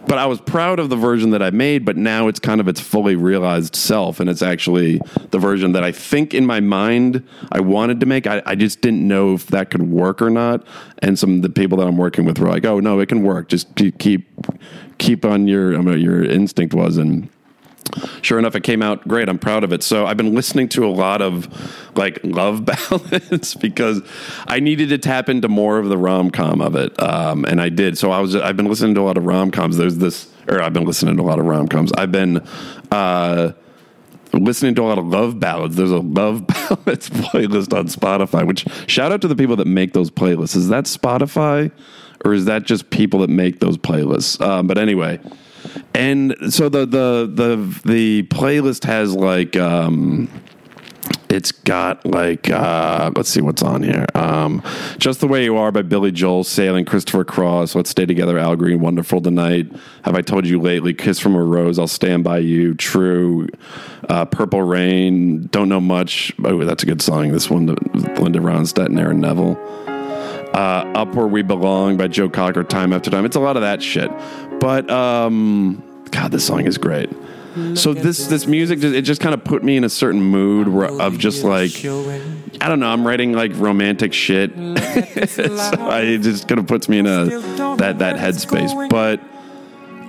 But 0.09 0.19
I 0.19 0.27
was 0.27 0.41
proud 0.41 0.81
of 0.81 0.91
the 0.91 0.97
version 0.97 1.31
that 1.31 1.43
I 1.43 1.51
made, 1.51 1.85
but 1.85 1.97
now 1.97 2.27
it's 2.27 2.41
kind 2.41 2.61
of 2.61 2.67
its 2.67 2.81
fully 2.81 3.15
realized 3.15 3.77
self. 3.77 4.19
And 4.19 4.29
it's 4.29 4.43
actually 4.43 5.01
the 5.31 5.39
version 5.39 5.73
that 5.73 5.85
I 5.85 5.93
think 5.93 6.35
in 6.35 6.45
my 6.45 6.59
mind 6.59 7.25
I 7.53 7.61
wanted 7.61 8.01
to 8.01 8.07
make. 8.07 8.27
I, 8.27 8.43
I 8.45 8.57
just 8.57 8.81
didn't 8.81 9.07
know 9.07 9.35
if 9.35 9.47
that 9.47 9.71
could 9.71 9.89
work 9.89 10.21
or 10.21 10.29
not. 10.29 10.67
And 10.99 11.17
some 11.17 11.37
of 11.37 11.43
the 11.43 11.51
people 11.51 11.79
that 11.79 11.87
I'm 11.87 11.97
working 11.97 12.25
with 12.25 12.41
were 12.41 12.49
like, 12.49 12.65
oh, 12.65 12.81
no, 12.81 12.99
it 12.99 13.09
can 13.09 13.23
work. 13.23 13.49
Just 13.49 13.73
keep, 13.77 14.27
keep 14.99 15.25
on 15.25 15.47
your, 15.47 15.79
I 15.79 15.81
mean, 15.83 16.01
your 16.01 16.25
instinct 16.25 16.75
was. 16.75 16.97
And, 16.97 17.29
sure 18.23 18.39
enough, 18.39 18.55
it 18.55 18.63
came 18.63 18.83
out 18.83 19.07
great. 19.07 19.29
I'm 19.29 19.39
proud 19.39 19.65
of 19.65 19.73
it. 19.73 19.83
So 19.83 20.07
I've 20.07 20.17
been 20.17 20.35
listening 20.35 20.69
to 20.71 20.87
a 20.87 20.91
lot 20.91 21.23
of 21.23 21.49
like 21.97 22.19
love 22.23 22.65
ballads 22.91 23.55
because 23.55 24.03
I 24.47 24.61
needed 24.61 24.89
to 24.91 24.99
tap 24.99 25.29
into 25.29 25.49
more 25.49 25.79
of 25.79 25.89
the 25.89 25.99
rom 25.99 26.31
com 26.31 26.61
of 26.61 26.77
it, 26.77 27.01
um, 27.03 27.45
and 27.45 27.61
I 27.61 27.69
did. 27.69 27.99
So 27.99 28.11
I 28.11 28.21
was 28.21 28.37
I've 28.37 28.57
been 28.57 28.69
listening 28.69 28.95
to 28.97 29.01
a 29.01 29.05
lot 29.05 29.17
of 29.17 29.25
rom 29.25 29.51
coms. 29.51 29.77
There's 29.77 29.99
this, 29.99 30.29
or 30.49 30.61
I've 30.63 30.73
been 30.73 30.85
listening 30.85 31.17
to 31.17 31.23
a 31.23 31.25
lot 31.25 31.39
of 31.39 31.47
rom 31.47 31.69
coms. 31.69 31.93
I've 31.93 32.13
been. 32.13 32.47
Uh, 32.91 33.53
listening 34.33 34.75
to 34.75 34.83
a 34.83 34.85
lot 34.85 34.99
of 34.99 35.07
love 35.07 35.41
ballads. 35.41 35.77
There's 35.77 35.91
a 35.91 35.99
love 35.99 36.47
ballads 36.47 37.09
playlist 37.09 37.73
on 37.73 37.87
Spotify, 37.87 38.47
which 38.47 38.67
shout 38.87 39.11
out 39.11 39.23
to 39.23 39.29
the 39.29 39.37
people 39.37 39.57
that 39.57 39.67
make 39.67 39.95
those 39.95 40.11
playlists. 40.11 40.57
Is 40.57 40.69
that 40.69 40.85
Spotify 40.85 41.71
or 42.25 42.35
is 42.35 42.45
that 42.47 42.65
just 42.65 42.91
people 42.91 43.21
that 43.21 43.31
make 43.31 43.61
those 43.61 43.79
playlists? 43.79 44.41
Um, 44.45 44.67
but 44.67 44.79
anyway, 44.79 45.21
and 45.95 46.35
so 46.49 46.69
the 46.69 46.87
the 46.87 47.31
the 47.33 47.81
the 47.85 48.23
playlist 48.25 48.85
has 48.85 49.15
like 49.15 49.57
um 49.57 50.29
it's 51.29 51.53
got 51.53 52.05
like 52.07 52.49
uh, 52.51 53.11
let's 53.17 53.29
see 53.29 53.41
what's 53.41 53.63
on 53.63 53.83
here. 53.83 54.07
Um, 54.15 54.63
Just 54.99 55.21
the 55.21 55.27
way 55.27 55.45
you 55.45 55.57
are 55.57 55.73
by 55.73 55.83
Billy 55.83 56.13
Joel, 56.13 56.45
Sailing, 56.45 56.85
Christopher 56.85 57.25
Cross, 57.25 57.75
Let's 57.75 57.91
Stay 57.91 58.07
Together, 58.07 58.39
Al 58.39 58.57
Green, 58.57 58.81
Wonderful 58.81 59.21
Tonight. 59.21 59.71
Have 60.05 60.15
I 60.15 60.23
told 60.23 60.47
you 60.47 60.61
lately? 60.61 60.95
Kiss 60.95 61.19
from 61.19 61.35
a 61.35 61.43
Rose, 61.43 61.79
I'll 61.79 61.89
Stand 61.89 62.25
by 62.25 62.39
You, 62.39 62.75
True, 62.75 63.49
uh, 64.09 64.25
Purple 64.27 64.63
Rain, 64.63 65.47
Don't 65.49 65.69
Know 65.69 65.81
Much. 65.81 66.33
Oh, 66.45 66.65
that's 66.65 66.83
a 66.83 66.87
good 66.87 67.03
song. 67.03 67.33
This 67.33 67.51
one, 67.51 67.67
Linda 67.67 68.39
Ronstadt 68.39 68.87
and 68.87 68.99
Aaron 68.99 69.21
Neville. 69.21 69.59
Uh, 70.55 70.91
Up 70.95 71.15
Where 71.15 71.27
We 71.27 71.43
Belong 71.43 71.97
by 71.97 72.09
Joe 72.09 72.31
Cocker, 72.31 72.65
Time 72.65 72.93
After 72.93 73.11
Time. 73.11 73.27
It's 73.27 73.37
a 73.37 73.41
lot 73.41 73.57
of 73.57 73.63
that 73.63 73.83
shit. 73.83 74.11
But 74.61 74.91
um, 74.91 75.83
God, 76.11 76.31
this 76.33 76.47
song 76.47 76.67
is 76.67 76.79
great. 76.79 77.11
So 77.75 77.95
this 77.95 78.27
this 78.27 78.47
music 78.47 78.81
just, 78.81 78.95
it 78.95 79.01
just 79.03 79.23
kind 79.23 79.33
of 79.33 79.43
put 79.43 79.65
me 79.65 79.79
in 79.79 79.85
a 79.85 79.89
certain 79.89 80.21
mood 80.21 80.69
where, 80.69 80.91
of 80.91 81.17
just 81.17 81.43
like 81.43 81.73
I 82.61 82.69
don't 82.69 82.81
know 82.81 82.89
I'm 82.89 83.07
writing 83.07 83.33
like 83.33 83.53
romantic 83.55 84.13
shit. 84.13 84.51
so 85.29 85.45
I, 85.81 86.03
it 86.03 86.19
just 86.21 86.49
kind 86.49 86.59
of 86.59 86.67
puts 86.67 86.87
me 86.87 86.99
in 86.99 87.07
a 87.07 87.25
that 87.77 88.01
that 88.01 88.17
headspace. 88.17 88.91
But 88.91 89.21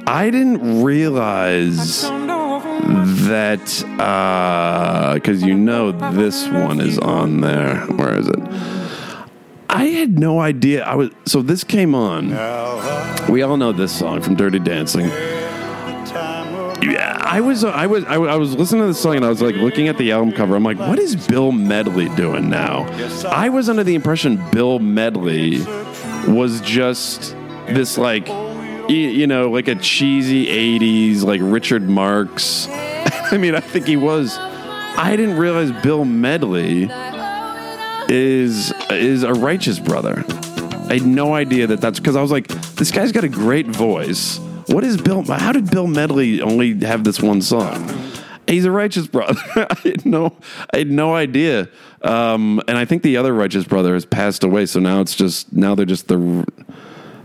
I 0.06 0.30
didn't 0.30 0.84
realize 0.84 2.02
that 2.02 3.60
because 5.16 5.44
uh, 5.44 5.46
you 5.46 5.54
know 5.56 5.94
this 6.12 6.48
one 6.50 6.82
is 6.82 7.00
on 7.00 7.40
there. 7.40 7.80
Where 7.86 8.18
is 8.18 8.28
it? 8.28 8.40
I 9.70 9.86
had 9.86 10.18
no 10.18 10.40
idea. 10.40 10.84
I 10.84 10.96
was 10.96 11.12
so 11.26 11.42
this 11.42 11.64
came 11.64 11.94
on. 11.94 12.30
We 13.30 13.42
all 13.42 13.58
know 13.58 13.72
this 13.72 13.98
song 13.98 14.22
from 14.22 14.36
Dirty 14.36 14.60
Dancing. 14.60 15.10
Yeah, 16.82 17.18
I 17.20 17.42
was 17.42 17.64
I 17.64 17.88
was 17.88 18.06
I 18.06 18.18
was 18.18 18.56
listening 18.56 18.84
to 18.84 18.88
the 18.88 18.94
song 18.94 19.18
and 19.18 19.26
I 19.26 19.30
was 19.30 19.42
like 19.42 19.56
looking 19.56 19.88
at 19.88 19.98
the 19.98 20.12
album 20.12 20.34
cover. 20.34 20.56
I'm 20.56 20.64
like, 20.64 20.80
what 20.80 21.00
is 21.00 21.16
Bill 21.28 21.52
Medley 21.52 22.08
doing 22.16 22.50
now? 22.50 22.86
I 23.30 23.50
was 23.50 23.68
under 23.68 23.84
the 23.84 23.96
impression 23.96 24.42
Bill 24.52 24.80
Medley 24.80 25.60
was 26.28 26.62
just 26.62 27.36
this 27.68 27.98
like 27.98 28.28
you 28.90 29.28
know 29.28 29.50
like 29.50 29.68
a 29.68 29.76
cheesy 29.76 30.48
80s 30.80 31.24
like 31.24 31.42
Richard 31.44 31.90
Marx. 31.90 32.68
I 32.70 33.38
mean, 33.38 33.56
I 33.56 33.60
think 33.60 33.86
he 33.86 33.98
was. 33.98 34.38
I 34.38 35.16
didn't 35.16 35.38
realize 35.38 35.72
Bill 35.84 36.06
Medley 36.06 36.90
is 38.10 38.72
is 38.98 39.24
a 39.24 39.34
righteous 39.34 39.80
brother. 39.80 40.24
I 40.90 40.96
had 40.96 41.06
no 41.06 41.34
idea 41.34 41.68
that 41.68 41.82
that's 41.82 42.00
because 42.00 42.16
I 42.16 42.22
was 42.22 42.32
like, 42.32 42.48
this 42.76 42.92
guy's 42.92 43.12
got 43.12 43.24
a 43.24 43.30
great 43.30 43.68
voice. 43.68 44.40
What 44.68 44.84
is 44.84 44.98
Bill? 44.98 45.24
How 45.24 45.52
did 45.52 45.70
Bill 45.70 45.88
Medley 45.88 46.42
only 46.42 46.74
have 46.86 47.04
this 47.04 47.22
one 47.22 47.42
song? 47.42 47.90
He's 48.48 48.66
a 48.66 48.72
righteous 48.72 49.08
brother. 49.08 49.40
I 49.56 49.76
had 49.84 50.06
no, 50.06 50.36
I 50.74 50.78
had 50.78 50.92
no 50.92 51.16
idea. 51.16 51.70
Um, 52.02 52.62
and 52.68 52.78
I 52.78 52.86
think 52.86 53.04
the 53.04 53.18
other 53.18 53.34
righteous 53.34 53.66
brother 53.66 53.94
has 53.94 54.06
passed 54.06 54.44
away. 54.44 54.66
So 54.66 54.80
now 54.80 55.02
it's 55.02 55.16
just 55.16 55.52
now 55.54 55.76
they're 55.76 55.86
just 55.86 56.08
the. 56.08 56.46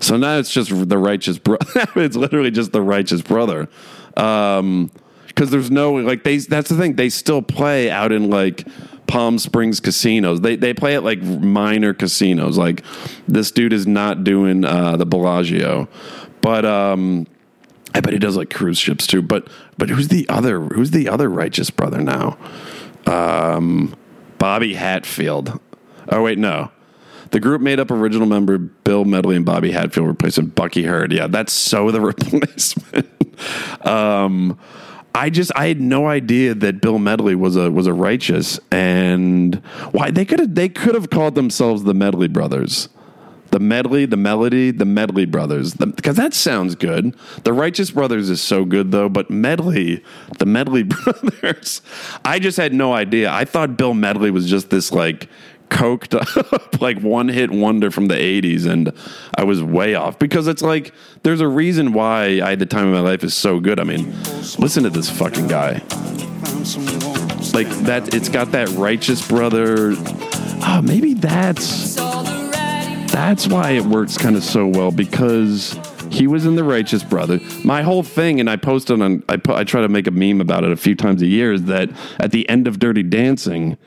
So 0.00 0.16
now 0.16 0.38
it's 0.38 0.52
just 0.52 0.88
the 0.88 0.98
righteous 0.98 1.38
brother. 1.38 1.64
it's 1.96 2.16
literally 2.16 2.50
just 2.50 2.72
the 2.72 2.82
righteous 2.82 3.22
brother. 3.22 3.68
Um, 4.16 4.90
because 5.28 5.50
there's 5.50 5.70
no 5.70 5.94
like 5.94 6.24
they. 6.24 6.38
That's 6.38 6.68
the 6.68 6.76
thing. 6.76 6.96
They 6.96 7.08
still 7.08 7.42
play 7.42 7.90
out 7.90 8.12
in 8.12 8.28
like 8.28 8.66
Palm 9.12 9.38
Springs 9.38 9.78
casinos. 9.78 10.40
They 10.40 10.56
they 10.56 10.72
play 10.72 10.96
at 10.96 11.04
like 11.04 11.20
minor 11.20 11.92
casinos. 11.92 12.56
Like 12.56 12.82
this 13.28 13.50
dude 13.50 13.74
is 13.74 13.86
not 13.86 14.24
doing 14.24 14.64
uh, 14.64 14.96
the 14.96 15.04
Bellagio, 15.04 15.86
but 16.40 16.64
um, 16.64 17.26
I 17.94 18.00
bet 18.00 18.14
he 18.14 18.18
does 18.18 18.38
like 18.38 18.48
cruise 18.48 18.78
ships 18.78 19.06
too. 19.06 19.20
But 19.20 19.48
but 19.76 19.90
who's 19.90 20.08
the 20.08 20.26
other 20.30 20.62
who's 20.62 20.92
the 20.92 21.10
other 21.10 21.28
righteous 21.28 21.68
brother 21.68 22.00
now? 22.00 22.38
Um, 23.04 23.94
Bobby 24.38 24.72
Hatfield. 24.72 25.60
Oh 26.08 26.22
wait, 26.22 26.38
no. 26.38 26.70
The 27.32 27.40
group 27.40 27.60
made 27.60 27.78
up 27.80 27.90
original 27.90 28.26
member 28.26 28.56
Bill 28.56 29.04
Medley 29.04 29.36
and 29.36 29.44
Bobby 29.44 29.72
Hatfield 29.72 30.06
replacing 30.06 30.46
Bucky 30.46 30.84
Hurd. 30.84 31.12
Yeah, 31.12 31.26
that's 31.26 31.52
so 31.52 31.90
the 31.90 32.00
replacement. 32.12 33.86
um, 33.86 34.58
I 35.14 35.30
just 35.30 35.52
I 35.54 35.66
had 35.68 35.80
no 35.80 36.06
idea 36.06 36.54
that 36.54 36.80
Bill 36.80 36.98
Medley 36.98 37.34
was 37.34 37.56
a 37.56 37.70
was 37.70 37.86
a 37.86 37.92
righteous 37.92 38.58
and 38.70 39.56
why 39.92 40.10
they 40.10 40.24
could 40.24 40.38
have 40.38 40.54
they 40.54 40.68
could 40.68 40.94
have 40.94 41.10
called 41.10 41.34
themselves 41.34 41.84
the 41.84 41.94
Medley 41.94 42.28
brothers. 42.28 42.88
The 43.50 43.60
medley, 43.60 44.06
the 44.06 44.16
melody, 44.16 44.70
the 44.70 44.86
medley 44.86 45.26
brothers. 45.26 45.74
Because 45.74 46.16
that 46.16 46.32
sounds 46.32 46.74
good. 46.74 47.14
The 47.44 47.52
righteous 47.52 47.90
brothers 47.90 48.30
is 48.30 48.40
so 48.40 48.64
good 48.64 48.92
though, 48.92 49.10
but 49.10 49.30
medley, 49.30 50.02
the 50.38 50.46
medley 50.46 50.82
brothers. 51.04 51.82
I 52.24 52.38
just 52.38 52.56
had 52.56 52.72
no 52.72 52.94
idea. 52.94 53.30
I 53.30 53.44
thought 53.44 53.76
Bill 53.76 53.92
Medley 53.92 54.30
was 54.30 54.48
just 54.48 54.70
this 54.70 54.90
like 54.90 55.28
coked 55.72 56.14
up 56.52 56.80
like 56.80 57.00
one 57.00 57.28
hit 57.28 57.50
wonder 57.50 57.90
from 57.90 58.06
the 58.06 58.14
80s 58.14 58.66
and 58.66 58.92
I 59.34 59.44
was 59.44 59.62
way 59.62 59.94
off 59.94 60.18
because 60.18 60.46
it's 60.46 60.62
like 60.62 60.92
there's 61.22 61.40
a 61.40 61.48
reason 61.48 61.92
why 61.92 62.40
I 62.42 62.54
the 62.54 62.66
time 62.66 62.86
of 62.86 62.92
my 62.92 63.00
life 63.00 63.24
is 63.24 63.34
so 63.34 63.58
good. 63.58 63.80
I 63.80 63.84
mean, 63.84 64.12
listen 64.58 64.84
to 64.84 64.90
this 64.90 65.10
fucking 65.10 65.48
guy. 65.48 65.82
Like 67.54 67.68
that 67.86 68.14
it's 68.14 68.28
got 68.28 68.52
that 68.52 68.68
righteous 68.76 69.26
brother. 69.26 69.94
Oh, 70.64 70.80
maybe 70.84 71.14
that's 71.14 71.96
that's 73.12 73.46
why 73.46 73.72
it 73.72 73.84
works 73.84 74.16
kind 74.16 74.36
of 74.36 74.44
so 74.44 74.66
well 74.66 74.90
because 74.90 75.78
he 76.10 76.26
was 76.26 76.46
in 76.46 76.56
the 76.56 76.64
righteous 76.64 77.02
brother. 77.02 77.40
My 77.64 77.82
whole 77.82 78.02
thing, 78.02 78.38
and 78.38 78.48
I 78.48 78.56
posted 78.56 79.00
on, 79.00 79.22
I, 79.28 79.36
put 79.38 79.56
I 79.56 79.64
try 79.64 79.80
to 79.80 79.88
make 79.88 80.06
a 80.06 80.10
meme 80.10 80.40
about 80.40 80.64
it 80.64 80.70
a 80.70 80.76
few 80.76 80.94
times 80.94 81.22
a 81.22 81.26
year, 81.26 81.52
is 81.52 81.64
that 81.64 81.90
at 82.18 82.32
the 82.32 82.48
end 82.48 82.66
of 82.66 82.78
Dirty 82.78 83.02
Dancing, 83.02 83.78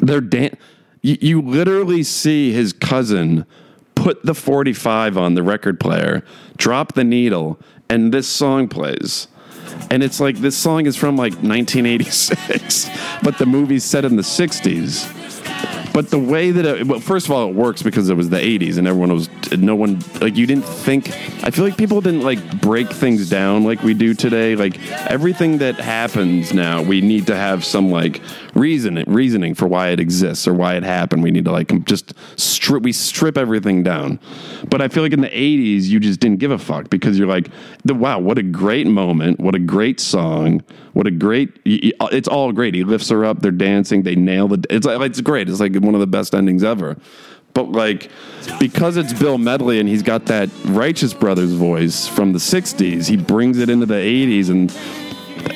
they're 0.00 0.20
dan- 0.20 0.56
you, 1.02 1.18
you 1.20 1.42
literally 1.42 2.02
see 2.02 2.52
his 2.52 2.72
cousin 2.72 3.46
put 3.94 4.24
the 4.24 4.34
45 4.34 5.16
on 5.16 5.34
the 5.34 5.42
record 5.42 5.78
player, 5.78 6.24
drop 6.56 6.94
the 6.94 7.04
needle, 7.04 7.58
and 7.88 8.12
this 8.12 8.28
song 8.28 8.68
plays. 8.68 9.28
And 9.90 10.02
it's 10.02 10.20
like 10.20 10.36
this 10.36 10.56
song 10.56 10.86
is 10.86 10.96
from 10.96 11.16
like 11.16 11.34
1986, 11.34 12.88
but 13.22 13.38
the 13.38 13.46
movie's 13.46 13.84
set 13.84 14.04
in 14.04 14.16
the 14.16 14.22
60s. 14.22 15.92
But 15.92 16.10
the 16.10 16.18
way 16.18 16.50
that 16.50 16.64
it, 16.64 16.86
well, 16.86 17.00
first 17.00 17.26
of 17.26 17.32
all, 17.32 17.48
it 17.48 17.54
works 17.54 17.82
because 17.82 18.08
it 18.08 18.16
was 18.16 18.30
the 18.30 18.38
80s 18.38 18.78
and 18.78 18.88
everyone 18.88 19.12
was 19.12 19.28
no 19.52 19.74
one 19.74 20.00
like 20.20 20.36
you 20.36 20.46
didn't 20.46 20.64
think. 20.64 21.10
I 21.44 21.50
feel 21.50 21.64
like 21.64 21.76
people 21.76 22.00
didn't 22.00 22.22
like 22.22 22.60
break 22.60 22.90
things 22.90 23.28
down 23.28 23.64
like 23.64 23.82
we 23.82 23.94
do 23.94 24.14
today. 24.14 24.56
Like 24.56 24.78
everything 25.10 25.58
that 25.58 25.76
happens 25.76 26.52
now, 26.52 26.82
we 26.82 27.00
need 27.00 27.26
to 27.26 27.36
have 27.36 27.64
some 27.64 27.90
like 27.90 28.20
reason 28.54 29.02
reasoning 29.06 29.54
for 29.54 29.66
why 29.66 29.88
it 29.88 30.00
exists 30.00 30.46
or 30.46 30.54
why 30.54 30.74
it 30.76 30.82
happened. 30.82 31.22
We 31.22 31.30
need 31.30 31.44
to 31.44 31.52
like 31.52 31.84
just 31.84 32.14
strip. 32.38 32.82
We 32.82 32.92
strip 32.92 33.36
everything 33.36 33.82
down. 33.82 34.20
But 34.68 34.80
I 34.80 34.88
feel 34.88 35.02
like 35.02 35.12
in 35.12 35.20
the 35.20 35.28
'80s, 35.28 35.84
you 35.84 36.00
just 36.00 36.20
didn't 36.20 36.38
give 36.38 36.50
a 36.50 36.58
fuck 36.58 36.90
because 36.90 37.18
you're 37.18 37.28
like, 37.28 37.48
the 37.84 37.94
wow, 37.94 38.18
what 38.18 38.38
a 38.38 38.42
great 38.42 38.86
moment, 38.86 39.40
what 39.40 39.54
a 39.54 39.58
great 39.58 40.00
song, 40.00 40.62
what 40.92 41.06
a 41.06 41.10
great. 41.10 41.50
Uh, 42.00 42.08
it's 42.12 42.28
all 42.28 42.52
great. 42.52 42.74
He 42.74 42.84
lifts 42.84 43.08
her 43.10 43.24
up. 43.24 43.40
They're 43.40 43.50
dancing. 43.50 44.02
They 44.02 44.14
nail 44.16 44.48
the. 44.48 44.64
It's 44.70 44.86
like 44.86 45.00
it's 45.02 45.20
great. 45.20 45.48
It's 45.48 45.60
like 45.60 45.74
one 45.76 45.94
of 45.94 46.00
the 46.00 46.06
best 46.06 46.34
endings 46.34 46.64
ever. 46.64 46.96
But 47.54 47.70
like, 47.70 48.10
because 48.58 48.96
it's 48.96 49.12
Bill 49.12 49.38
Medley 49.38 49.78
and 49.80 49.88
he's 49.88 50.02
got 50.02 50.26
that 50.26 50.50
Righteous 50.64 51.14
Brothers 51.14 51.52
voice 51.52 52.06
from 52.08 52.32
the 52.32 52.38
'60s, 52.38 53.08
he 53.08 53.16
brings 53.16 53.58
it 53.58 53.70
into 53.70 53.86
the 53.86 53.94
'80s 53.94 54.50
and 54.50 54.74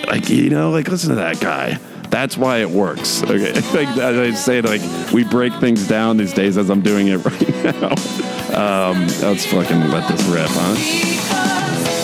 like 0.06 0.28
you 0.30 0.48
know, 0.48 0.70
like 0.70 0.88
listen 0.88 1.10
to 1.10 1.16
that 1.16 1.40
guy. 1.40 1.78
That's 2.08 2.38
why 2.38 2.58
it 2.58 2.70
works. 2.70 3.22
Okay, 3.28 3.52
like 3.74 3.88
I 3.98 4.32
say, 4.32 4.62
like 4.62 4.80
we 5.12 5.24
break 5.24 5.52
things 5.54 5.86
down 5.86 6.16
these 6.16 6.32
days 6.32 6.56
as 6.56 6.70
I'm 6.70 6.80
doing 6.80 7.08
it 7.08 7.16
right 7.24 7.64
now. 7.64 8.90
Um, 8.90 9.06
let's 9.20 9.44
fucking 9.44 9.90
let 9.90 10.08
this 10.08 10.22
rip, 10.24 10.48
huh? 10.48 11.97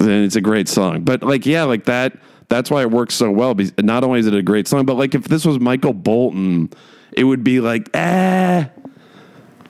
And 0.00 0.24
it's 0.24 0.36
a 0.36 0.40
great 0.40 0.68
song. 0.68 1.02
But 1.02 1.22
like, 1.22 1.46
yeah, 1.46 1.64
like 1.64 1.84
that. 1.84 2.16
That's 2.48 2.68
why 2.68 2.82
it 2.82 2.90
works 2.90 3.14
so 3.14 3.30
well. 3.30 3.54
Not 3.78 4.02
only 4.02 4.18
is 4.18 4.26
it 4.26 4.34
a 4.34 4.42
great 4.42 4.66
song, 4.66 4.84
but 4.84 4.94
like 4.96 5.14
if 5.14 5.24
this 5.24 5.44
was 5.44 5.60
Michael 5.60 5.92
Bolton, 5.92 6.70
it 7.12 7.24
would 7.24 7.44
be 7.44 7.60
like, 7.60 7.88
ah, 7.94 8.68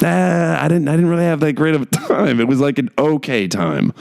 ah, 0.03 0.65
I 0.65 0.69
didn't, 0.69 0.89
I 0.89 0.93
didn't 0.93 1.11
really 1.11 1.25
have 1.25 1.41
that 1.41 1.53
great 1.53 1.75
of 1.75 1.83
a 1.83 1.87
time. 2.09 2.41
It 2.41 2.49
was 2.49 2.59
like 2.59 2.79
an 2.79 2.89
okay 2.97 3.49
time. 3.49 3.93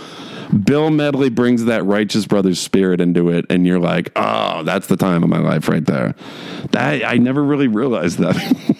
Bill 0.63 0.89
Medley 0.89 1.29
brings 1.29 1.65
that 1.65 1.85
Righteous 1.85 2.25
Brothers 2.25 2.59
spirit 2.59 2.99
into 3.01 3.29
it, 3.29 3.45
and 3.49 3.67
you're 3.67 3.79
like, 3.79 4.11
oh, 4.15 4.63
that's 4.63 4.87
the 4.87 4.97
time 4.97 5.23
of 5.23 5.29
my 5.29 5.37
life 5.37 5.67
right 5.67 5.85
there. 5.85 6.15
That 6.71 7.05
I 7.05 7.17
never 7.17 7.43
really 7.43 7.67
realized 7.67 8.17
that. 8.19 8.35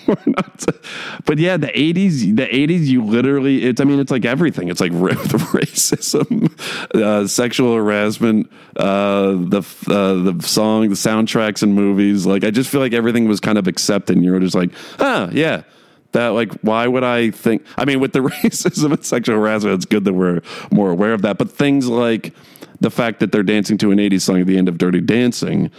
but 1.25 1.37
yeah, 1.37 1.57
the 1.57 1.67
'80s, 1.67 2.35
the 2.35 2.47
'80s, 2.47 2.87
you 2.87 3.03
literally, 3.03 3.63
it's, 3.63 3.79
I 3.79 3.83
mean, 3.83 3.99
it's 3.99 4.11
like 4.11 4.25
everything. 4.25 4.69
It's 4.69 4.81
like 4.81 4.91
racism, 4.93 6.49
uh, 6.95 7.27
sexual 7.27 7.75
harassment, 7.75 8.51
uh, 8.75 9.33
the 9.33 9.61
uh, 9.87 10.31
the 10.31 10.41
song, 10.41 10.89
the 10.89 10.95
soundtracks, 10.95 11.61
and 11.61 11.75
movies. 11.75 12.25
Like, 12.25 12.43
I 12.43 12.49
just 12.49 12.69
feel 12.69 12.81
like 12.81 12.93
everything 12.93 13.27
was 13.27 13.39
kind 13.39 13.57
of 13.57 13.67
accepted. 13.67 14.21
You're 14.21 14.39
just 14.39 14.55
like, 14.55 14.71
ah, 14.99 15.29
yeah 15.31 15.63
that 16.11 16.29
like 16.29 16.51
why 16.61 16.87
would 16.87 17.03
i 17.03 17.29
think 17.31 17.63
i 17.77 17.85
mean 17.85 17.99
with 17.99 18.13
the 18.13 18.19
racism 18.43 18.91
and 18.91 19.05
sexual 19.05 19.35
harassment 19.35 19.75
it's 19.75 19.85
good 19.85 20.05
that 20.05 20.13
we're 20.13 20.41
more 20.71 20.91
aware 20.91 21.13
of 21.13 21.21
that 21.21 21.37
but 21.37 21.51
things 21.51 21.87
like 21.87 22.33
the 22.81 22.89
fact 22.89 23.19
that 23.19 23.31
they're 23.31 23.43
dancing 23.43 23.77
to 23.77 23.91
an 23.91 23.97
80s 23.97 24.21
song 24.21 24.41
at 24.41 24.47
the 24.47 24.57
end 24.57 24.69
of 24.69 24.77
dirty 24.77 25.01
dancing 25.01 25.71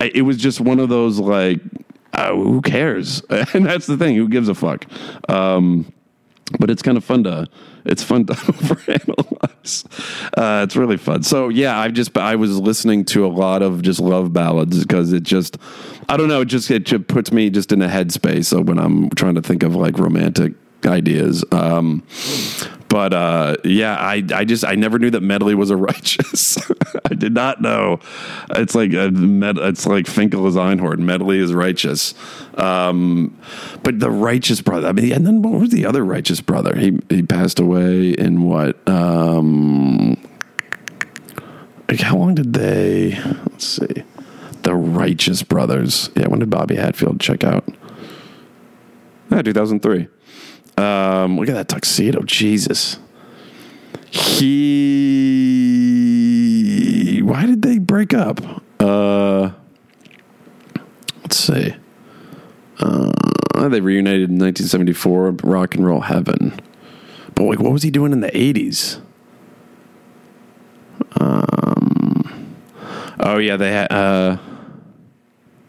it 0.00 0.22
was 0.22 0.36
just 0.36 0.60
one 0.60 0.80
of 0.80 0.88
those 0.88 1.18
like 1.20 1.60
oh, 2.14 2.42
who 2.42 2.60
cares? 2.62 3.22
And 3.54 3.66
that's 3.66 3.86
the 3.86 3.96
thing 3.96 4.16
who 4.16 4.28
gives 4.28 4.48
a 4.48 4.54
fuck? 4.54 4.86
Um, 5.28 5.92
but 6.58 6.70
it's 6.70 6.82
kind 6.82 6.96
of 6.96 7.04
fun 7.04 7.24
to 7.24 7.48
it's 7.84 8.02
fun 8.02 8.26
to 8.26 8.32
overanalyze. 8.34 9.84
Uh, 10.36 10.62
it's 10.64 10.76
really 10.76 10.96
fun. 10.96 11.22
So 11.22 11.48
yeah, 11.48 11.78
I've 11.78 11.92
just 11.92 12.16
I 12.16 12.36
was 12.36 12.58
listening 12.58 13.04
to 13.06 13.26
a 13.26 13.28
lot 13.28 13.62
of 13.62 13.82
just 13.82 14.00
love 14.00 14.32
ballads 14.32 14.82
because 14.82 15.12
it 15.12 15.22
just 15.22 15.58
I 16.08 16.16
don't 16.16 16.28
know 16.28 16.42
it 16.42 16.46
just 16.46 16.70
it 16.70 16.84
just 16.84 17.06
puts 17.08 17.32
me 17.32 17.50
just 17.50 17.72
in 17.72 17.82
a 17.82 17.88
headspace 17.88 18.52
when 18.64 18.78
I'm 18.78 19.10
trying 19.10 19.34
to 19.34 19.42
think 19.42 19.62
of 19.62 19.74
like 19.74 19.98
romantic 19.98 20.54
ideas. 20.86 21.44
Um, 21.52 22.02
but 22.92 23.14
uh, 23.14 23.56
yeah, 23.64 23.96
I 23.96 24.22
I 24.34 24.44
just 24.44 24.66
I 24.66 24.74
never 24.74 24.98
knew 24.98 25.08
that 25.12 25.22
Medley 25.22 25.54
was 25.54 25.70
a 25.70 25.76
righteous. 25.92 26.58
I 27.10 27.14
did 27.14 27.32
not 27.32 27.62
know. 27.62 28.00
It's 28.50 28.74
like 28.74 28.92
a 28.92 29.10
med, 29.10 29.56
it's 29.56 29.86
like 29.86 30.04
Finkle 30.04 30.46
is 30.46 30.56
Einhorn. 30.56 30.98
Medley 30.98 31.38
is 31.38 31.54
righteous. 31.54 32.14
Um, 32.58 33.34
but 33.82 33.98
the 33.98 34.10
righteous 34.10 34.60
brother. 34.60 34.88
I 34.88 34.92
mean, 34.92 35.10
and 35.10 35.26
then 35.26 35.40
what 35.40 35.58
was 35.58 35.70
the 35.70 35.86
other 35.86 36.04
righteous 36.04 36.42
brother? 36.42 36.76
He 36.76 36.98
he 37.08 37.22
passed 37.22 37.58
away 37.58 38.10
in 38.10 38.42
what? 38.42 38.76
Um, 38.86 40.22
like 41.88 42.00
how 42.00 42.18
long 42.18 42.34
did 42.34 42.52
they? 42.52 43.18
Let's 43.50 43.68
see. 43.68 44.02
The 44.64 44.74
Righteous 44.74 45.42
Brothers. 45.42 46.10
Yeah, 46.14 46.28
when 46.28 46.40
did 46.40 46.50
Bobby 46.50 46.76
Hatfield 46.76 47.20
check 47.20 47.42
out? 47.42 47.64
Yeah, 49.30 49.40
2003. 49.40 50.08
Um, 50.76 51.36
look 51.36 51.48
at 51.48 51.54
that 51.54 51.68
tuxedo. 51.68 52.22
Jesus. 52.22 52.98
He. 54.10 54.62
Why 57.22 57.46
did 57.46 57.62
they 57.62 57.78
break 57.78 58.12
up? 58.14 58.40
Uh, 58.80 59.52
let's 61.22 61.36
see. 61.36 61.74
Uh, 62.78 63.12
they 63.68 63.80
reunited 63.80 64.28
in 64.30 64.38
1974, 64.38 65.30
Rock 65.44 65.74
and 65.76 65.86
Roll 65.86 66.00
Heaven. 66.00 66.58
But 67.34 67.44
like, 67.44 67.60
what 67.60 67.72
was 67.72 67.82
he 67.82 67.90
doing 67.90 68.12
in 68.12 68.20
the 68.20 68.30
80s? 68.30 69.00
Um, 71.20 72.56
oh 73.20 73.38
yeah, 73.38 73.56
they 73.56 73.70
had. 73.70 73.92
Uh, 73.92 74.38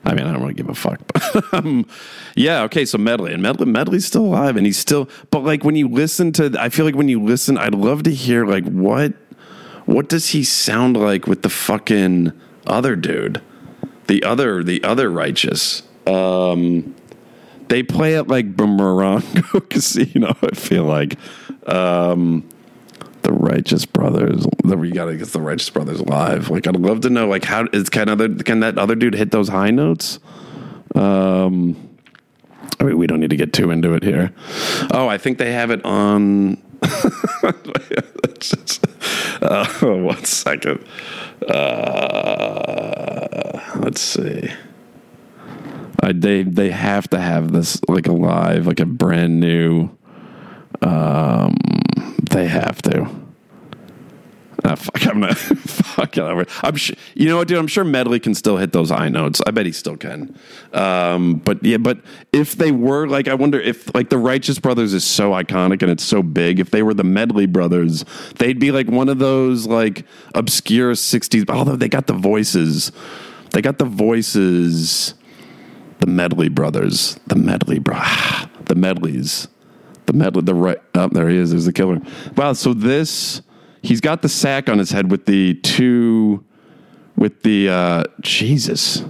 I 0.06 0.14
mean, 0.14 0.26
I 0.26 0.34
don't 0.34 0.42
really 0.42 0.54
give 0.54 0.70
a 0.70 0.76
fuck. 0.76 1.00
But, 1.34 1.54
um, 1.54 1.88
yeah, 2.36 2.62
okay. 2.64 2.86
So 2.86 3.00
Medley 3.00 3.34
and 3.34 3.42
Medley, 3.42 3.66
Medley's 3.66 4.06
still 4.06 4.26
alive, 4.26 4.56
and 4.56 4.66
he's 4.66 4.78
still. 4.78 5.10
But 5.32 5.40
like 5.40 5.64
when 5.64 5.76
you 5.76 5.88
listen 5.88 6.32
to, 6.34 6.56
I 6.60 6.70
feel 6.70 6.86
like 6.86 6.96
when 6.96 7.10
you 7.10 7.22
listen, 7.22 7.58
I'd 7.58 7.74
love 7.74 8.04
to 8.04 8.14
hear 8.14 8.46
like 8.46 8.66
what, 8.66 9.14
what 9.86 10.10
does 10.10 10.30
he 10.30 10.44
sound 10.44 10.96
like 10.96 11.26
with 11.26 11.42
the 11.42 11.50
fucking 11.50 12.34
other 12.68 12.96
dude, 12.96 13.42
the 14.08 14.24
other, 14.24 14.64
the 14.64 14.84
other 14.84 15.10
righteous. 15.10 15.82
Um, 16.06 16.96
they 17.70 17.82
play 17.82 18.14
it 18.14 18.28
like 18.28 18.56
Morongo 18.56 19.68
Casino. 19.70 20.36
I 20.42 20.56
feel 20.56 20.84
like. 20.84 21.18
Um, 21.68 22.48
the 23.24 23.34
Righteous 23.34 23.86
Brothers. 23.86 24.46
The 24.64 24.78
we 24.78 24.92
gotta 24.92 25.16
get 25.16 25.30
the 25.30 25.42
Righteous 25.42 25.70
Brothers 25.70 26.02
live. 26.02 26.50
Like 26.50 26.68
I'd 26.68 26.76
love 26.76 27.02
to 27.02 27.10
know 27.10 27.28
like 27.28 27.44
how 27.44 27.68
is 27.74 27.90
can 27.90 28.10
other 28.10 28.34
can 28.36 28.62
that 28.62 28.78
other 28.78 28.96
dude 28.96 29.16
hit 29.16 29.32
those 29.32 29.50
high 29.50 29.72
notes? 29.72 30.20
Um 30.96 31.90
I 32.80 32.86
mean, 32.86 32.98
we 32.98 33.08
don't 33.08 33.20
need 33.20 33.30
to 33.30 33.38
get 33.38 33.54
too 33.54 33.72
into 33.72 33.94
it 33.94 34.04
here. 34.04 34.34
Oh, 34.92 35.08
I 35.08 35.18
think 35.18 35.38
they 35.38 35.54
have 35.54 35.72
it 35.72 35.84
on. 35.86 36.62
uh, 39.42 39.66
one 39.82 40.26
second. 40.26 40.86
Uh, 41.48 43.60
let's 43.78 44.02
see. 44.02 44.50
I, 46.02 46.12
they 46.12 46.44
they 46.44 46.72
have 46.72 47.10
to 47.12 47.20
have 47.20 47.54
this 47.54 47.80
like 47.88 48.08
a 48.08 48.12
live, 48.12 48.68
like 48.68 48.82
a 48.82 48.86
brand 48.86 49.40
new. 49.40 49.90
Um, 50.82 51.56
they 52.34 52.48
have 52.48 52.82
to. 52.84 53.24
Ah, 54.66 54.76
fuck, 54.76 55.08
I'm 55.08 55.20
not. 55.20 55.38
fuck 55.38 56.18
it. 56.18 56.50
I'm 56.64 56.76
sure. 56.76 56.96
You 57.16 57.28
know 57.28 57.38
what, 57.38 57.48
dude? 57.48 57.58
I'm 57.58 57.68
sure 57.68 57.84
Medley 57.84 58.20
can 58.20 58.34
still 58.34 58.58
hit 58.58 58.72
those 58.72 58.92
high 58.92 59.10
notes. 59.10 59.42
I 59.46 59.52
bet 59.52 59.66
he 59.66 59.74
still 59.74 59.98
can. 59.98 60.38
Um, 60.72 61.36
but 61.36 61.64
yeah, 61.64 61.78
but 61.78 62.00
if 62.32 62.56
they 62.56 62.72
were 62.72 63.08
like, 63.08 63.28
I 63.28 63.34
wonder 63.34 63.60
if 63.60 63.94
like 63.94 64.10
the 64.10 64.18
Righteous 64.18 64.60
Brothers 64.60 64.94
is 64.94 65.04
so 65.04 65.32
iconic 65.32 65.82
and 65.82 65.92
it's 65.92 66.04
so 66.04 66.24
big. 66.24 66.60
If 66.60 66.72
they 66.72 66.82
were 66.82 66.94
the 66.94 67.04
Medley 67.04 67.46
Brothers, 67.46 68.06
they'd 68.38 68.60
be 68.60 68.72
like 68.72 68.88
one 68.88 69.10
of 69.10 69.20
those 69.20 69.68
like 69.68 70.06
obscure 70.34 70.94
'60s. 70.94 71.50
Although 71.50 71.76
they 71.76 71.90
got 71.90 72.08
the 72.08 72.14
voices, 72.14 72.92
they 73.52 73.62
got 73.62 73.80
the 73.80 73.86
voices. 73.86 75.16
The 76.00 76.08
Medley 76.08 76.50
Brothers, 76.50 77.18
the 77.28 77.36
Medley 77.36 77.80
bro, 77.80 77.96
the 78.66 78.76
Medleys, 78.76 79.48
the 80.06 80.14
Medley. 80.14 80.42
The 80.42 80.56
right. 80.56 80.80
Oh, 80.96 81.08
there 81.10 81.30
he 81.30 81.38
is. 81.38 81.52
There's 81.52 81.66
the 81.66 81.74
killer. 81.74 82.02
Wow. 82.36 82.54
So 82.54 82.74
this 82.74 83.42
he's 83.82 84.02
got 84.02 84.22
the 84.22 84.30
sack 84.30 84.70
on 84.70 84.80
his 84.80 84.92
head 84.92 85.12
with 85.12 85.26
the 85.26 85.56
two 85.56 86.44
with 87.16 87.44
the 87.44 87.70
uh 87.70 88.04
Jesus. 88.22 89.04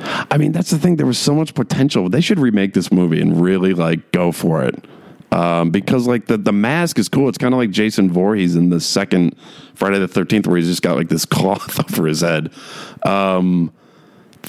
I 0.00 0.36
mean, 0.36 0.52
that's 0.52 0.70
the 0.70 0.78
thing. 0.78 0.96
There 0.96 1.06
was 1.06 1.18
so 1.18 1.34
much 1.34 1.54
potential. 1.54 2.08
They 2.08 2.20
should 2.20 2.38
remake 2.38 2.74
this 2.74 2.92
movie 2.92 3.20
and 3.20 3.40
really 3.40 3.72
like 3.72 4.12
go 4.12 4.30
for 4.30 4.62
it. 4.62 4.84
Um, 5.32 5.70
because 5.70 6.06
like 6.06 6.26
the 6.26 6.36
the 6.36 6.52
mask 6.52 6.98
is 6.98 7.08
cool. 7.08 7.28
It's 7.28 7.38
kind 7.38 7.52
of 7.52 7.58
like 7.58 7.70
Jason 7.70 8.10
Voorhees 8.10 8.54
in 8.54 8.70
the 8.70 8.80
second 8.80 9.36
Friday 9.74 9.98
the 9.98 10.08
Thirteenth, 10.08 10.46
where 10.46 10.56
he's 10.56 10.68
just 10.68 10.82
got 10.82 10.96
like 10.96 11.08
this 11.08 11.24
cloth 11.26 11.80
over 11.80 12.06
his 12.06 12.20
head. 12.20 12.52
Um, 13.02 13.72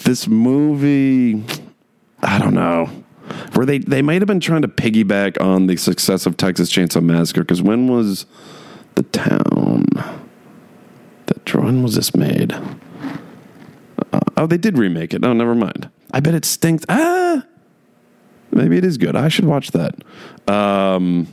this 0.04 0.28
movie, 0.28 1.44
I 2.22 2.38
don't 2.38 2.54
know. 2.54 2.90
Where 3.54 3.66
they 3.66 3.80
they 3.80 4.02
might 4.02 4.22
have 4.22 4.28
been 4.28 4.40
trying 4.40 4.62
to 4.64 4.68
piggyback 4.68 5.40
on 5.42 5.68
the 5.68 5.78
success 5.78 6.26
of 6.26 6.38
Texas 6.38 6.72
Chainsaw 6.72 7.04
Massacre 7.04 7.42
because 7.42 7.62
when 7.62 7.88
was 7.88 8.26
the 8.96 9.04
town 9.04 9.88
that 11.28 11.54
when 11.54 11.84
was 11.84 11.96
this 11.96 12.16
made? 12.16 12.54
Uh, 12.54 14.20
Oh, 14.38 14.46
they 14.46 14.58
did 14.58 14.78
remake 14.78 15.14
it. 15.16 15.26
Oh, 15.26 15.34
never 15.34 15.56
mind. 15.56 15.90
I 16.12 16.20
bet 16.20 16.36
it 16.36 16.46
stinks. 16.46 16.86
Ah, 16.88 17.44
maybe 18.52 18.78
it 18.78 18.86
is 18.86 18.98
good. 19.00 19.16
I 19.16 19.30
should 19.30 19.46
watch 19.46 19.72
that. 19.72 19.96
Um, 20.48 21.28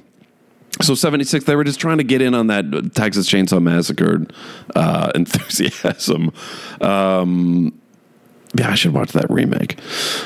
so 0.81 0.95
76, 0.95 1.45
they 1.45 1.55
were 1.55 1.65
just 1.65 1.79
trying 1.79 1.99
to 1.99 2.05
get 2.05 2.23
in 2.23 2.35
on 2.35 2.47
that 2.49 2.93
Texas 2.95 3.29
Chainsaw 3.29 3.63
Massacre 3.63 4.27
uh, 4.75 5.13
enthusiasm. 5.15 6.33
Um, 6.81 7.79
yeah, 8.55 8.71
I 8.71 8.75
should 8.75 8.95
watch 8.95 9.13
that 9.13 9.31
remake. 9.31 9.79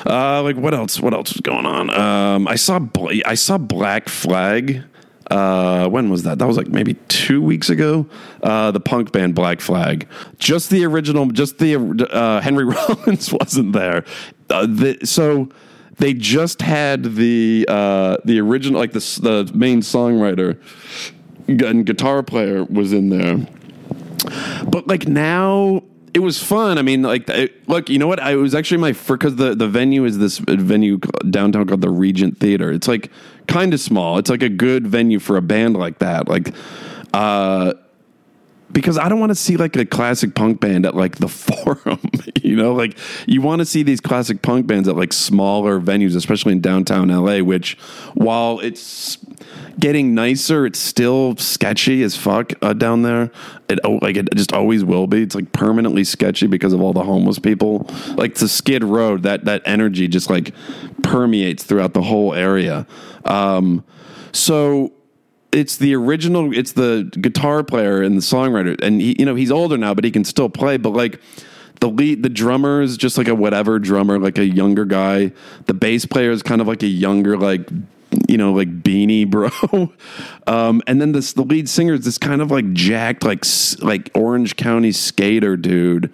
Uh, 0.07 0.43
like 0.43 0.57
what 0.57 0.75
else? 0.75 1.01
What 1.01 1.15
else 1.15 1.33
was 1.33 1.41
going 1.41 1.67
on? 1.67 1.91
Um, 1.91 2.49
I 2.49 2.57
saw 2.57 2.81
I 3.25 3.35
saw 3.35 3.59
Black 3.59 4.09
Flag. 4.09 4.85
Uh, 5.31 5.89
when 5.89 6.09
was 6.09 6.23
that? 6.23 6.39
That 6.39 6.47
was 6.47 6.57
like 6.57 6.69
maybe 6.69 6.95
two 7.09 7.43
weeks 7.43 7.69
ago. 7.69 8.07
Uh, 8.43 8.71
the 8.71 8.81
punk 8.81 9.13
band 9.13 9.35
Black 9.35 9.61
Flag. 9.61 10.09
Just 10.39 10.71
the 10.71 10.85
original. 10.85 11.27
Just 11.27 11.59
the 11.59 11.77
uh, 12.11 12.41
Henry 12.41 12.65
Rollins 12.89 13.33
wasn't 13.33 13.73
there. 13.73 14.05
Uh, 14.49 14.67
the, 14.67 14.99
so 15.05 15.49
they 15.99 16.15
just 16.15 16.63
had 16.63 17.03
the 17.17 17.67
uh, 17.69 18.19
the 18.25 18.41
original, 18.41 18.81
like 18.81 18.93
the 18.93 19.01
the 19.23 19.51
main 19.55 19.81
songwriter 19.81 20.59
and 21.49 21.87
guitar 21.87 22.23
player 22.23 22.65
was 22.65 22.93
in 22.93 23.09
there. 23.09 23.39
But 24.67 24.87
like 24.87 25.09
now 25.09 25.83
it 26.19 26.23
was 26.23 26.43
fun. 26.43 26.79
I 26.79 26.83
mean, 26.83 27.03
like, 27.03 27.31
look, 27.69 27.89
you 27.89 27.97
know 27.97 28.09
what? 28.09 28.19
I 28.19 28.35
was 28.35 28.53
actually 28.53 28.79
my 28.79 28.91
because 28.91 29.37
the 29.37 29.55
the 29.55 29.69
venue 29.69 30.05
is 30.05 30.19
this 30.19 30.39
venue 30.39 30.99
downtown 31.31 31.65
called 31.69 31.81
the 31.81 31.91
Regent 31.91 32.39
Theater. 32.41 32.73
It's 32.73 32.89
like 32.89 33.13
kind 33.47 33.73
of 33.73 33.79
small. 33.79 34.19
It's 34.19 34.29
like 34.29 34.43
a 34.43 34.49
good 34.49 34.85
venue 34.85 35.21
for 35.21 35.37
a 35.37 35.43
band 35.43 35.77
like 35.77 36.01
that. 36.01 36.27
Like, 36.27 36.53
uh, 37.15 37.75
because 38.73 38.99
I 38.99 39.09
don't 39.09 39.21
want 39.21 39.31
to 39.31 39.37
see 39.37 39.57
like 39.57 39.77
a 39.77 39.87
classic 39.87 40.35
punk 40.35 40.61
band 40.61 40.87
at 40.87 40.95
like 40.95 41.17
the 41.17 41.29
Forum. 41.29 42.01
you 42.43 42.57
know, 42.57 42.75
like 42.75 42.97
you 43.27 43.41
want 43.41 43.61
to 43.61 43.67
see 43.67 43.83
these 43.83 44.01
classic 44.01 44.43
punk 44.43 44.67
bands 44.67 44.89
at 44.89 44.97
like 44.97 45.13
smaller 45.13 45.81
venues, 45.81 46.15
especially 46.17 46.53
in 46.53 46.61
downtown 46.61 47.09
LA. 47.09 47.39
Which, 47.39 47.77
while 48.15 48.61
it's 48.61 49.19
getting 49.79 50.15
nicer, 50.15 50.67
it's 50.67 50.79
still 50.79 51.37
sketchy 51.37 52.03
as 52.03 52.17
fuck 52.17 52.53
uh, 52.63 52.73
down 52.73 53.03
there. 53.03 53.31
It 53.69 53.79
oh, 53.85 53.99
like 54.03 54.17
it 54.17 54.29
just 54.35 54.53
always 54.53 54.85
will 54.85 55.07
be. 55.07 55.23
It's 55.23 55.35
like 55.35 55.53
permanently 55.53 56.05
sketchy 56.05 56.47
because 56.47 56.73
of 56.73 56.81
all 56.81 56.93
the 56.93 57.05
homeless 57.05 57.39
people. 57.39 57.89
Like 58.15 58.35
the 58.35 58.49
Skid 58.49 58.85
Row, 58.85 59.17
that 59.19 59.45
that 59.47 59.63
energy 59.65 60.09
just 60.09 60.29
like 60.29 60.55
permeates 61.03 61.65
throughout 61.65 61.95
the 61.95 62.03
whole 62.03 62.35
area. 62.35 62.87
Um, 63.25 63.85
so 64.33 64.93
it's 65.53 65.77
the 65.77 65.95
original 65.95 66.57
it's 66.57 66.73
the 66.73 67.11
guitar 67.21 67.63
player 67.63 68.03
and 68.03 68.17
the 68.17 68.23
songwriter. 68.23 68.81
And 68.83 69.01
he, 69.01 69.17
you 69.19 69.25
know 69.25 69.35
he's 69.35 69.51
older 69.51 69.79
now 69.79 69.95
but 69.95 70.05
he 70.05 70.11
can 70.11 70.25
still 70.25 70.49
play. 70.49 70.77
But 70.77 70.91
like 70.91 71.21
the 71.81 71.89
lead 71.89 72.23
the 72.23 72.29
drummer 72.29 72.83
is 72.83 72.97
just 72.97 73.17
like 73.17 73.29
a 73.29 73.35
whatever 73.35 73.79
drummer 73.79 74.19
like 74.19 74.39
a 74.39 74.45
younger 74.45 74.85
guy. 74.85 75.33
The 75.67 75.75
bass 75.75 76.05
player 76.05 76.31
is 76.31 76.43
kind 76.43 76.61
of 76.61 76.67
like 76.67 76.83
a 76.83 76.89
younger 76.89 77.37
like 77.37 77.69
you 78.29 78.37
know 78.37 78.53
like 78.53 78.83
beanie 78.83 79.29
bro. 79.29 79.51
Um, 80.47 80.81
and 80.87 80.99
then 80.99 81.13
this 81.13 81.35
the 81.35 81.43
lead 81.43 81.69
singer 81.69 81.95
is 81.95 82.07
this 82.07 82.17
kind 82.17 82.41
of 82.41 82.51
like 82.51 82.73
jacked 82.73 83.23
like 83.23 83.45
like 83.81 84.11
orange 84.15 84.57
county 84.57 84.93
skater 84.93 85.57
dude. 85.57 86.13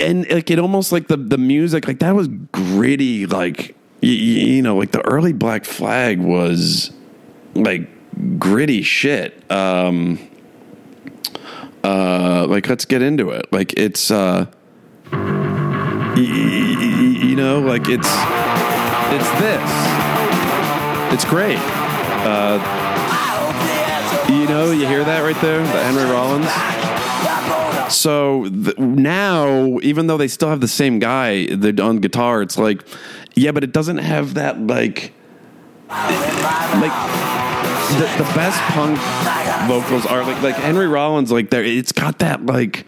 And 0.00 0.28
like 0.30 0.50
it 0.50 0.58
almost 0.58 0.90
like 0.90 1.08
the 1.08 1.16
the 1.16 1.38
music 1.38 1.86
like 1.86 2.00
that 2.00 2.14
was 2.14 2.28
gritty 2.28 3.26
like 3.26 3.76
you, 4.00 4.12
you 4.12 4.62
know 4.62 4.76
like 4.76 4.90
the 4.90 5.06
early 5.06 5.32
black 5.32 5.64
flag 5.64 6.18
was 6.18 6.90
like 7.62 8.38
gritty 8.38 8.82
shit. 8.82 9.50
Um, 9.50 10.18
uh, 11.84 12.46
like 12.48 12.68
let's 12.68 12.84
get 12.84 13.02
into 13.02 13.30
it. 13.30 13.46
Like 13.52 13.72
it's, 13.74 14.10
uh, 14.10 14.46
y- 15.12 15.18
y- 16.16 16.76
y- 16.78 17.20
you 17.26 17.36
know, 17.36 17.60
like 17.60 17.88
it's, 17.88 18.08
it's 19.12 19.30
this. 19.40 19.70
It's 21.12 21.24
great. 21.24 21.58
Uh, 22.28 22.58
you 24.28 24.46
know, 24.48 24.72
you 24.72 24.86
hear 24.86 25.04
that 25.04 25.20
right 25.22 25.40
there, 25.40 25.58
the 25.60 25.84
Henry 25.84 26.04
Rollins. 26.10 26.48
So 27.94 28.48
th- 28.48 28.76
now, 28.78 29.78
even 29.82 30.08
though 30.08 30.16
they 30.16 30.26
still 30.26 30.48
have 30.48 30.60
the 30.60 30.66
same 30.68 30.98
guy 30.98 31.46
on 31.80 31.98
guitar, 31.98 32.42
it's 32.42 32.58
like, 32.58 32.82
yeah, 33.36 33.52
but 33.52 33.62
it 33.62 33.72
doesn't 33.72 33.98
have 33.98 34.34
that 34.34 34.60
like, 34.66 35.12
like 35.88 36.92
the, 37.98 38.06
the 38.18 38.30
best 38.34 38.60
punk 38.72 38.98
vocals 39.68 40.06
are 40.06 40.24
like 40.24 40.42
like 40.42 40.56
Henry 40.56 40.86
Rollins. 40.86 41.30
Like 41.30 41.50
there, 41.50 41.64
it's 41.64 41.92
got 41.92 42.18
that 42.18 42.44
like 42.44 42.86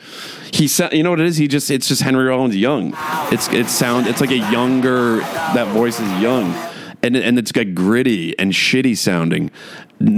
he 0.53 0.69
said. 0.69 0.93
You 0.93 1.03
know 1.03 1.11
what 1.11 1.21
it 1.21 1.27
is? 1.27 1.37
He 1.37 1.49
just 1.49 1.71
it's 1.71 1.89
just 1.89 2.03
Henry 2.03 2.25
Rollins 2.25 2.57
young. 2.57 2.95
It's 3.33 3.49
it's 3.49 3.71
sound. 3.71 4.07
It's 4.07 4.21
like 4.21 4.31
a 4.31 4.39
younger. 4.39 5.19
That 5.19 5.69
voice 5.73 6.01
is 6.01 6.11
young. 6.21 6.55
And, 7.01 7.17
and 7.17 7.39
it's 7.39 7.53
got 7.53 7.77
gritty 7.77 8.37
and 8.41 8.53
shitty 8.53 8.97
sounding. 8.99 9.53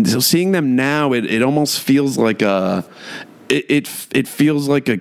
So 0.07 0.19
seeing 0.19 0.53
them 0.53 0.77
now, 0.77 1.13
it, 1.13 1.27
it 1.27 1.43
almost 1.43 1.81
feels 1.81 2.17
like 2.17 2.41
a, 2.41 2.87
it, 3.51 3.67
it, 3.69 4.07
it 4.15 4.27
feels 4.27 4.67
like 4.67 4.89
a 4.89 4.99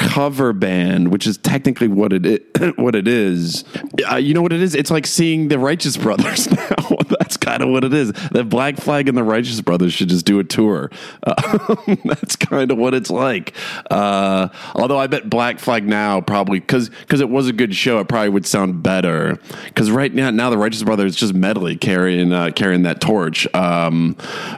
cover 0.00 0.54
band, 0.54 1.12
which 1.12 1.26
is 1.26 1.36
technically 1.36 1.86
what 1.86 2.12
it 2.12 2.24
is, 2.24 2.40
what 2.76 2.94
it 2.94 3.06
is. 3.06 3.64
Uh, 4.10 4.16
you 4.16 4.32
know 4.32 4.40
what 4.40 4.52
it 4.52 4.62
is? 4.62 4.74
It's 4.74 4.90
like 4.90 5.06
seeing 5.06 5.48
the 5.48 5.58
Righteous 5.58 5.96
Brothers 5.96 6.50
now. 6.68 6.80
that's 7.18 7.36
kind 7.36 7.62
of 7.62 7.68
what 7.68 7.84
it 7.84 7.92
is. 7.92 8.12
The 8.32 8.44
Black 8.44 8.76
Flag 8.76 9.08
and 9.08 9.16
the 9.16 9.22
Righteous 9.22 9.60
Brothers 9.60 9.92
should 9.92 10.08
just 10.08 10.24
do 10.24 10.38
a 10.38 10.44
tour. 10.44 10.90
Uh, 11.22 11.76
that's 12.04 12.36
kind 12.36 12.70
of 12.70 12.78
what 12.78 12.94
it's 12.94 13.10
like. 13.10 13.54
Uh, 13.90 14.48
although 14.74 14.98
I 14.98 15.06
bet 15.06 15.28
Black 15.28 15.58
Flag 15.58 15.86
now 15.86 16.20
probably 16.20 16.60
because 16.60 16.88
because 16.88 17.20
it 17.20 17.28
was 17.28 17.48
a 17.48 17.52
good 17.52 17.74
show, 17.74 17.98
it 18.00 18.08
probably 18.08 18.30
would 18.30 18.46
sound 18.46 18.82
better. 18.82 19.38
Because 19.66 19.90
right 19.90 20.12
now, 20.12 20.30
now 20.30 20.50
the 20.50 20.58
Righteous 20.58 20.82
Brothers 20.82 21.16
just 21.16 21.34
Medley 21.34 21.76
carrying 21.76 22.32
uh, 22.32 22.50
carrying 22.54 22.82
that 22.82 23.00
torch. 23.00 23.52
Um, 23.54 24.16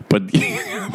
but 0.09 0.31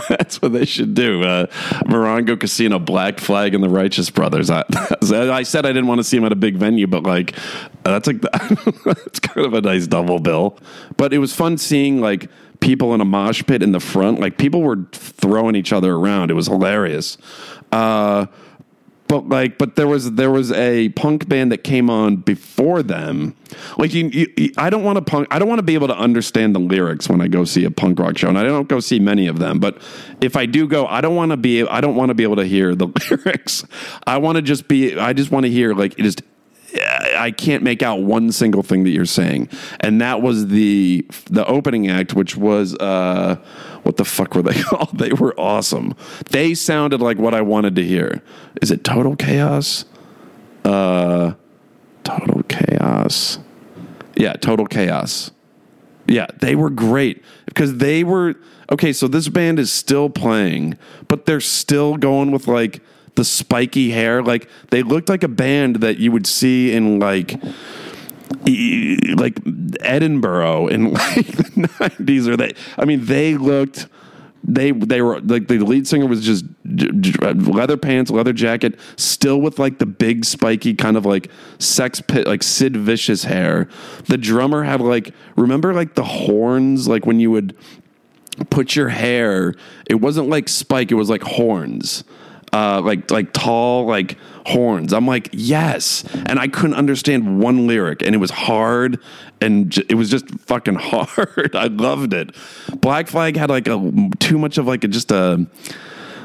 that's 0.10 0.41
what 0.41 0.53
they 0.53 0.65
should 0.65 0.93
do. 0.93 1.23
Uh, 1.23 1.47
Morongo 1.86 2.39
Casino, 2.39 2.79
Black 2.79 3.19
Flag, 3.19 3.53
and 3.53 3.63
the 3.63 3.69
Righteous 3.69 4.10
Brothers. 4.10 4.37
I, 4.50 4.63
I 5.02 5.43
said 5.43 5.65
I 5.65 5.69
didn't 5.69 5.88
want 5.88 6.00
to 6.00 6.04
see 6.04 6.17
him 6.17 6.26
at 6.26 6.32
a 6.32 6.36
big 6.38 6.56
venue, 6.56 6.88
but 6.88 7.04
like 7.04 7.36
that's 7.84 8.08
like 8.08 8.21
that's 8.86 9.19
kind 9.19 9.45
of 9.45 9.54
a 9.54 9.62
nice 9.62 9.88
double 9.88 10.19
bill. 10.19 10.58
But 10.97 11.13
it 11.13 11.19
was 11.19 11.34
fun 11.34 11.58
seeing 11.58 12.02
like 12.02 12.30
people 12.60 12.93
in 12.93 13.02
a 13.02 13.06
mosh 13.06 13.43
pit 13.45 13.62
in 13.62 13.71
the 13.71 13.80
front. 13.80 14.19
Like 14.19 14.38
people 14.38 14.62
were 14.62 14.86
throwing 14.91 15.56
each 15.56 15.73
other 15.73 15.93
around. 15.95 16.32
It 16.32 16.36
was 16.36 16.47
hilarious. 16.47 17.17
Uh, 17.71 18.28
but 19.07 19.29
like 19.29 19.57
but 19.57 19.75
there 19.75 19.87
was 19.87 20.13
there 20.13 20.31
was 20.31 20.51
a 20.51 20.89
punk 20.89 21.27
band 21.27 21.51
that 21.51 21.63
came 21.63 21.89
on 21.89 22.17
before 22.17 22.83
them. 22.83 23.35
Like 23.77 23.93
you, 23.93 24.09
you 24.09 24.51
i 24.57 24.69
don't 24.69 24.83
want 24.83 24.97
to 24.97 25.01
punk 25.01 25.27
i 25.31 25.39
don't 25.39 25.47
want 25.47 25.59
to 25.59 25.63
be 25.63 25.73
able 25.73 25.87
to 25.87 25.97
understand 25.97 26.53
the 26.53 26.59
lyrics 26.59 27.07
when 27.07 27.21
i 27.21 27.29
go 27.29 27.45
see 27.45 27.63
a 27.63 27.71
punk 27.71 27.97
rock 27.97 28.17
show 28.17 28.27
and 28.27 28.37
i 28.37 28.43
don't 28.43 28.67
go 28.67 28.81
see 28.81 28.99
many 28.99 29.27
of 29.27 29.39
them 29.39 29.59
but 29.59 29.81
if 30.19 30.35
i 30.35 30.45
do 30.45 30.67
go 30.67 30.85
i 30.87 30.99
don't 30.99 31.15
want 31.15 31.31
to 31.31 31.37
be 31.37 31.65
i 31.65 31.79
don't 31.79 31.95
want 31.95 32.09
to 32.09 32.13
be 32.13 32.23
able 32.23 32.35
to 32.35 32.43
hear 32.43 32.75
the 32.75 32.87
lyrics. 33.09 33.63
I 34.05 34.17
want 34.17 34.35
to 34.35 34.41
just 34.41 34.67
be 34.67 34.97
i 34.99 35.13
just 35.13 35.31
want 35.31 35.45
to 35.45 35.49
hear 35.49 35.73
like 35.73 35.95
just 35.95 36.21
I 36.81 37.31
can't 37.31 37.63
make 37.63 37.81
out 37.81 38.01
one 38.01 38.31
single 38.31 38.63
thing 38.63 38.83
that 38.83 38.91
you're 38.91 39.05
saying, 39.05 39.49
and 39.79 40.01
that 40.01 40.21
was 40.21 40.47
the 40.47 41.05
the 41.29 41.45
opening 41.45 41.89
act, 41.89 42.13
which 42.13 42.35
was 42.35 42.75
uh, 42.75 43.37
what 43.83 43.97
the 43.97 44.05
fuck 44.05 44.35
were 44.35 44.41
they 44.41 44.61
called? 44.63 44.97
They 44.97 45.13
were 45.13 45.37
awesome. 45.39 45.95
They 46.31 46.53
sounded 46.53 47.01
like 47.01 47.17
what 47.17 47.33
I 47.33 47.41
wanted 47.41 47.75
to 47.75 47.83
hear. 47.83 48.21
Is 48.61 48.71
it 48.71 48.83
Total 48.83 49.15
Chaos? 49.15 49.85
Uh, 50.63 51.33
Total 52.03 52.43
Chaos. 52.43 53.39
Yeah, 54.15 54.33
Total 54.33 54.65
Chaos. 54.65 55.31
Yeah, 56.07 56.27
they 56.39 56.55
were 56.55 56.69
great 56.69 57.23
because 57.45 57.77
they 57.77 58.03
were 58.03 58.35
okay. 58.71 58.93
So 58.93 59.08
this 59.08 59.27
band 59.27 59.60
is 59.60 59.71
still 59.71 60.10
playing, 60.10 60.77
but 61.08 61.25
they're 61.25 61.41
still 61.41 61.97
going 61.97 62.31
with 62.31 62.47
like 62.47 62.81
the 63.17 63.25
spiky 63.25 63.89
hair. 63.89 64.23
Like 64.23 64.47
they 64.69 64.83
looked 64.83 65.09
like 65.09 65.23
a 65.23 65.27
band 65.27 65.77
that 65.77 65.97
you 65.97 66.13
would 66.13 66.25
see 66.25 66.71
in 66.71 66.99
like 66.99 67.41
like 69.17 69.39
Edinburgh 69.81 70.67
in 70.67 70.93
like 70.93 71.25
the 71.25 71.69
nineties, 71.79 72.27
or 72.27 72.37
they. 72.37 72.53
I 72.77 72.85
mean, 72.85 73.05
they 73.05 73.35
looked. 73.35 73.87
They 74.43 74.71
they 74.71 75.01
were 75.01 75.19
like 75.19 75.49
the 75.49 75.57
lead 75.57 75.87
singer 75.87 76.05
was 76.05 76.23
just 76.23 76.45
leather 76.63 77.75
pants, 77.75 78.11
leather 78.11 78.31
jacket, 78.31 78.79
still 78.95 79.41
with 79.41 79.59
like 79.59 79.79
the 79.79 79.85
big 79.85 80.23
spiky 80.23 80.73
kind 80.73 80.95
of 80.95 81.05
like 81.05 81.29
sex 81.59 81.99
pit, 81.99 82.27
like 82.27 82.43
Sid 82.43 82.77
Vicious 82.77 83.25
hair. 83.25 83.67
The 84.05 84.17
drummer 84.17 84.63
had 84.63 84.79
like 84.79 85.13
remember 85.35 85.73
like 85.73 85.95
the 85.95 86.03
horns, 86.03 86.87
like 86.87 87.05
when 87.05 87.19
you 87.19 87.31
would 87.31 87.57
put 88.51 88.75
your 88.75 88.89
hair. 88.89 89.55
It 89.89 89.95
wasn't 89.95 90.29
like 90.29 90.47
spike; 90.47 90.91
it 90.91 90.95
was 90.95 91.09
like 91.09 91.23
horns 91.23 92.05
uh, 92.54 92.81
like 92.81 93.12
like 93.12 93.33
tall 93.33 93.85
like 93.85 94.17
horns. 94.45 94.93
I'm 94.93 95.06
like 95.06 95.29
yes, 95.31 96.04
and 96.25 96.39
I 96.39 96.48
couldn't 96.48 96.75
understand 96.75 97.39
one 97.39 97.67
lyric, 97.67 98.02
and 98.02 98.15
it 98.15 98.19
was 98.19 98.31
hard, 98.31 99.00
and 99.41 99.69
j- 99.69 99.83
it 99.89 99.95
was 99.95 100.10
just 100.10 100.29
fucking 100.41 100.75
hard. 100.79 101.56
I 101.56 101.67
loved 101.67 102.13
it. 102.13 102.35
Black 102.81 103.08
Flag 103.08 103.35
had 103.35 103.50
like 103.50 103.67
a 103.67 104.10
too 104.19 104.37
much 104.37 104.58
of 104.58 104.67
like 104.67 104.83
a, 104.83 104.87
just 104.87 105.12
a 105.12 105.45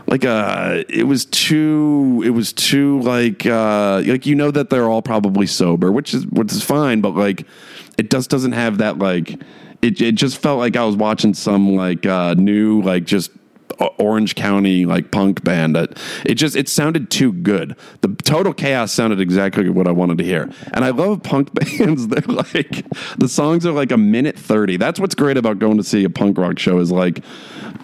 like 0.09 0.25
uh 0.25 0.83
it 0.89 1.05
was 1.05 1.25
too 1.27 2.23
it 2.25 2.31
was 2.31 2.53
too 2.53 3.01
like 3.01 3.47
uh 3.47 4.03
like 4.05 4.27
you 4.27 4.35
know 4.35 4.51
that 4.51 4.69
they're 4.69 4.89
all 4.89 5.01
probably 5.01 5.47
sober 5.47 5.93
which 5.93 6.13
is 6.13 6.27
which 6.27 6.51
is 6.53 6.63
fine 6.63 7.01
but 7.01 7.15
like 7.15 7.47
it 7.99 8.11
just 8.11 8.29
doesn't 8.29 8.51
have 8.51 8.79
that 8.79 8.99
like 8.99 9.41
it 9.81 10.01
it 10.01 10.17
just 10.17 10.39
felt 10.39 10.59
like 10.59 10.77
I 10.77 10.85
was 10.85 10.97
watching 10.97 11.35
some 11.35 11.77
like 11.77 12.05
uh 12.05 12.35
new 12.35 12.83
like 12.83 13.05
just 13.05 13.31
Orange 13.99 14.35
County 14.35 14.87
like 14.87 15.11
punk 15.11 15.45
band. 15.45 15.77
That 15.77 15.99
it 16.25 16.35
just 16.35 16.57
it 16.57 16.69
sounded 16.69 17.11
too 17.11 17.33
good. 17.33 17.77
The 18.01 18.09
total 18.25 18.53
chaos 18.53 18.93
sounded 18.93 19.21
exactly 19.21 19.69
what 19.69 19.87
I 19.87 19.93
wanted 19.93 20.19
to 20.19 20.25
hear. 20.25 20.51
And 20.73 20.85
I 20.85 20.91
love 20.91 21.23
punk 21.23 21.53
bands. 21.55 22.09
They're 22.09 22.23
like 22.23 22.85
the 23.19 23.29
songs 23.29 23.67
are 23.67 23.73
like 23.73 23.93
a 23.93 23.99
minute 23.99 24.39
thirty. 24.39 24.77
That's 24.77 25.01
what's 25.01 25.15
great 25.15 25.37
about 25.37 25.59
going 25.59 25.79
to 25.79 25.85
see 25.85 26.05
a 26.05 26.11
punk 26.11 26.39
rock 26.39 26.59
show. 26.59 26.79
Is 26.79 26.91
like, 26.93 27.25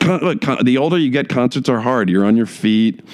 con- 0.00 0.38
con- 0.38 0.64
the 0.64 0.78
older 0.78 0.98
you 0.98 1.10
get, 1.10 1.28
concerts 1.28 1.68
are 1.68 1.80
hard. 1.80 2.08
You're 2.08 2.24
on 2.24 2.36
your 2.36 2.46
feet. 2.46 3.04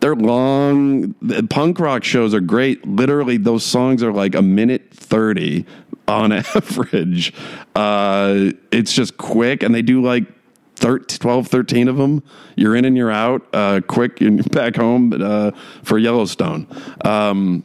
They're 0.00 0.16
long. 0.16 1.14
The 1.22 1.46
punk 1.48 1.78
rock 1.78 2.02
shows 2.02 2.34
are 2.34 2.40
great. 2.40 2.84
Literally, 2.86 3.36
those 3.36 3.64
songs 3.64 4.02
are 4.02 4.12
like 4.12 4.34
a 4.34 4.42
minute 4.42 4.90
thirty 4.92 5.64
on 6.08 6.32
average. 6.32 7.32
Uh, 7.74 8.50
it's 8.72 8.92
just 8.92 9.16
quick, 9.16 9.62
and 9.62 9.72
they 9.74 9.82
do 9.82 10.02
like 10.02 10.24
13, 10.82 11.18
12, 11.18 11.46
13 11.46 11.88
of 11.88 11.96
them. 11.96 12.22
You're 12.56 12.74
in 12.74 12.84
and 12.84 12.96
you're 12.96 13.10
out 13.10 13.46
uh, 13.52 13.80
quick 13.86 14.20
and 14.20 14.48
back 14.50 14.76
home 14.76 15.12
uh, 15.12 15.52
for 15.82 15.96
Yellowstone. 15.96 16.66
Um, 17.04 17.62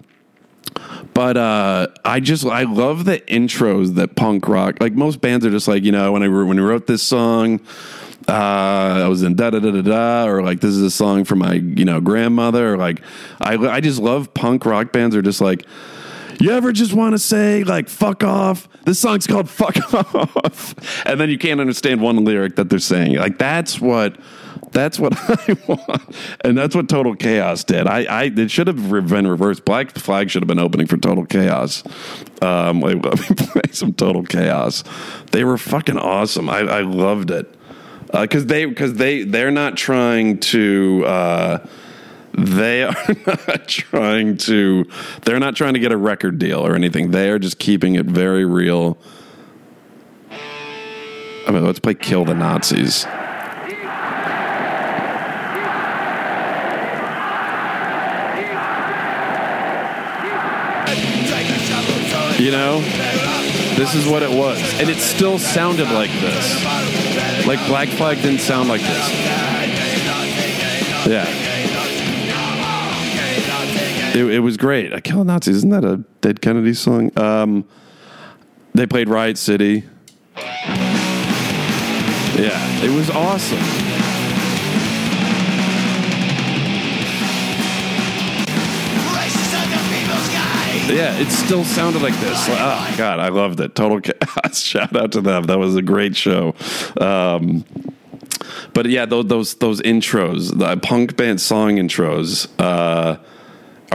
but 1.15 1.35
uh, 1.35 1.87
I 2.05 2.19
just 2.19 2.45
I 2.45 2.63
love 2.63 3.05
the 3.05 3.19
intros 3.21 3.95
that 3.95 4.15
punk 4.15 4.47
rock 4.47 4.77
like 4.79 4.93
most 4.93 5.19
bands 5.19 5.45
are 5.45 5.49
just 5.49 5.67
like 5.67 5.83
you 5.83 5.91
know 5.91 6.11
when 6.11 6.21
I 6.21 6.27
when 6.27 6.57
we 6.57 6.61
wrote 6.61 6.85
this 6.85 7.01
song 7.01 7.59
uh, 8.27 9.01
I 9.03 9.07
was 9.07 9.23
in 9.23 9.35
da 9.35 9.49
da 9.49 9.59
da 9.59 9.71
da 9.71 9.81
da 9.81 10.27
or 10.27 10.43
like 10.43 10.59
this 10.59 10.71
is 10.71 10.83
a 10.83 10.91
song 10.91 11.23
for 11.23 11.35
my 11.35 11.53
you 11.53 11.85
know 11.85 11.99
grandmother 12.01 12.73
or 12.73 12.77
like 12.77 13.01
I 13.41 13.55
I 13.55 13.79
just 13.79 13.99
love 13.99 14.31
punk 14.35 14.65
rock 14.65 14.91
bands 14.91 15.15
are 15.15 15.23
just 15.23 15.41
like 15.41 15.65
you 16.39 16.51
ever 16.51 16.71
just 16.71 16.93
want 16.93 17.13
to 17.13 17.19
say 17.19 17.63
like 17.63 17.89
fuck 17.89 18.23
off 18.23 18.67
this 18.85 18.99
song's 18.99 19.27
called 19.27 19.49
fuck 19.49 19.77
off 19.93 21.05
and 21.05 21.19
then 21.19 21.29
you 21.29 21.37
can't 21.37 21.59
understand 21.59 22.01
one 22.01 22.23
lyric 22.23 22.55
that 22.55 22.69
they're 22.69 22.79
saying 22.79 23.15
like 23.15 23.37
that's 23.37 23.79
what 23.79 24.17
that's 24.71 24.99
what 24.99 25.13
I 25.17 25.57
want, 25.67 26.15
and 26.41 26.57
that's 26.57 26.75
what 26.75 26.89
Total 26.89 27.15
Chaos 27.15 27.63
did. 27.63 27.87
I, 27.87 28.03
I 28.03 28.23
it 28.25 28.51
should 28.51 28.67
have 28.67 28.89
been 28.89 29.27
reversed. 29.27 29.65
Black 29.65 29.91
Flag 29.91 30.29
should 30.29 30.41
have 30.41 30.47
been 30.47 30.59
opening 30.59 30.87
for 30.87 30.97
Total 30.97 31.25
Chaos. 31.25 31.83
Um, 32.41 32.81
let 32.81 32.95
me 33.03 33.35
play 33.35 33.71
some 33.71 33.93
Total 33.93 34.23
Chaos. 34.23 34.83
They 35.31 35.43
were 35.43 35.57
fucking 35.57 35.97
awesome. 35.97 36.49
I, 36.49 36.59
I 36.59 36.81
loved 36.81 37.31
it 37.31 37.53
because 38.11 38.43
uh, 38.43 38.47
they 38.47 38.65
because 38.65 38.93
they 38.93 39.23
they're 39.23 39.51
not 39.51 39.77
trying 39.77 40.39
to. 40.39 41.03
Uh, 41.05 41.67
they 42.37 42.83
are 42.83 42.93
not 43.27 43.67
trying 43.67 44.37
to 44.37 44.85
they're 45.23 45.39
not 45.39 45.55
trying 45.55 45.73
to 45.73 45.79
get 45.79 45.91
a 45.91 45.97
record 45.97 46.37
deal 46.37 46.65
or 46.65 46.75
anything. 46.75 47.11
They 47.11 47.29
are 47.31 47.39
just 47.39 47.57
keeping 47.57 47.95
it 47.95 48.05
very 48.05 48.45
real. 48.45 48.97
I 50.29 51.51
mean 51.51 51.65
let's 51.65 51.79
play 51.79 51.95
kill 51.95 52.25
the 52.25 52.35
nazis. 52.35 53.05
You 62.39 62.51
know 62.51 62.81
this 63.77 63.95
is 63.95 64.07
what 64.07 64.21
it 64.21 64.29
was. 64.29 64.59
And 64.79 64.89
it 64.89 64.97
still 64.97 65.39
sounded 65.39 65.89
like 65.89 66.11
this. 66.11 66.65
Like 67.47 67.65
black 67.67 67.89
flag 67.89 68.21
didn't 68.21 68.41
sound 68.41 68.69
like 68.69 68.81
this. 68.81 69.09
Yeah 71.07 71.46
it, 74.17 74.25
it 74.35 74.39
was 74.39 74.57
great. 74.57 74.93
I 74.93 74.99
kill 74.99 75.23
Nazis. 75.23 75.57
Isn't 75.57 75.69
that 75.69 75.85
a 75.85 75.97
Dead 76.21 76.41
Kennedy 76.41 76.73
song? 76.73 77.11
Um, 77.17 77.65
they 78.73 78.87
played 78.87 79.09
Riot 79.09 79.37
City. 79.37 79.83
Yeah, 82.35 82.83
it 82.83 82.95
was 82.95 83.09
awesome. 83.09 83.57
Yeah, 90.89 91.19
it 91.19 91.29
still 91.31 91.65
sounded 91.65 92.01
like 92.01 92.17
this. 92.21 92.37
Oh 92.47 92.95
God, 92.97 93.19
I 93.19 93.27
loved 93.29 93.59
it. 93.59 93.75
Total 93.75 93.99
chaos. 93.99 94.59
Shout 94.61 94.95
out 94.95 95.11
to 95.13 95.21
them. 95.21 95.43
That 95.43 95.59
was 95.59 95.75
a 95.75 95.81
great 95.81 96.15
show. 96.15 96.55
Um, 96.99 97.65
but 98.73 98.85
yeah, 98.85 99.05
those 99.05 99.25
those 99.25 99.55
those 99.55 99.81
intros, 99.81 100.57
the 100.57 100.77
punk 100.77 101.17
band 101.17 101.41
song 101.41 101.75
intros. 101.75 102.47
Uh, 102.57 103.17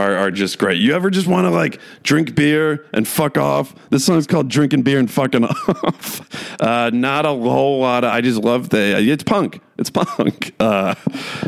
are, 0.03 0.17
are 0.17 0.31
just 0.31 0.59
great. 0.59 0.79
You 0.79 0.93
ever 0.93 1.09
just 1.09 1.27
want 1.27 1.45
to 1.45 1.49
like 1.49 1.79
drink 2.03 2.35
beer 2.35 2.85
and 2.93 3.07
fuck 3.07 3.37
off? 3.37 3.73
This 3.89 4.05
song's 4.05 4.27
called 4.27 4.49
"Drinking 4.49 4.83
Beer 4.83 4.99
and 4.99 5.09
Fucking 5.09 5.45
Off." 5.45 6.61
Uh, 6.61 6.89
not 6.93 7.25
a 7.25 7.29
whole 7.29 7.79
lot. 7.79 8.03
Of, 8.03 8.11
I 8.11 8.21
just 8.21 8.39
love 8.39 8.69
the. 8.69 8.97
It's 8.97 9.23
punk. 9.23 9.61
It's 9.77 9.89
punk. 9.89 10.53
Uh, 10.63 10.95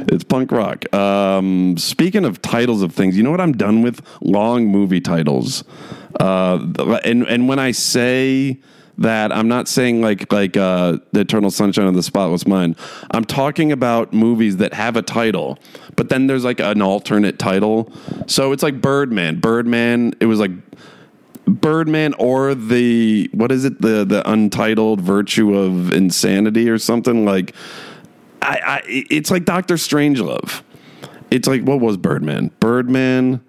it's 0.09 0.23
punk 0.23 0.51
rock. 0.51 0.93
Um, 0.93 1.77
speaking 1.77 2.25
of 2.25 2.41
titles 2.41 2.81
of 2.81 2.93
things, 2.93 3.15
you 3.15 3.23
know 3.23 3.31
what 3.31 3.39
I'm 3.39 3.53
done 3.53 3.81
with? 3.81 4.01
Long 4.21 4.67
movie 4.67 4.99
titles. 4.99 5.63
Uh, 6.19 6.99
and 7.03 7.23
and 7.27 7.47
when 7.47 7.59
I 7.59 7.71
say 7.71 8.59
that 8.97 9.31
I'm 9.31 9.47
not 9.47 9.67
saying 9.67 10.01
like 10.01 10.31
like 10.31 10.55
uh, 10.55 10.97
the 11.11 11.21
Eternal 11.21 11.51
Sunshine 11.51 11.87
of 11.87 11.95
the 11.95 12.03
Spotless 12.03 12.47
Mind. 12.47 12.75
I'm 13.11 13.25
talking 13.25 13.71
about 13.71 14.13
movies 14.13 14.57
that 14.57 14.73
have 14.73 14.95
a 14.95 15.01
title, 15.01 15.59
but 15.95 16.09
then 16.09 16.27
there's 16.27 16.45
like 16.45 16.59
an 16.59 16.81
alternate 16.81 17.37
title. 17.37 17.91
So 18.27 18.51
it's 18.51 18.63
like 18.63 18.81
Birdman. 18.81 19.39
Birdman. 19.39 20.13
It 20.19 20.27
was 20.27 20.39
like 20.39 20.51
Birdman 21.45 22.13
or 22.15 22.55
the 22.55 23.29
what 23.33 23.51
is 23.51 23.65
it 23.65 23.81
the 23.81 24.05
the 24.05 24.29
untitled 24.29 25.01
Virtue 25.01 25.55
of 25.55 25.91
Insanity 25.91 26.69
or 26.69 26.77
something 26.77 27.25
like. 27.25 27.53
I, 28.41 28.59
I 28.63 28.81
it's 28.85 29.31
like 29.31 29.43
Doctor 29.45 29.75
Strangelove. 29.75 30.61
It's 31.31 31.47
like 31.47 31.63
what 31.63 31.79
was 31.79 31.97
Birdman? 31.97 32.51
Birdman. 32.59 33.43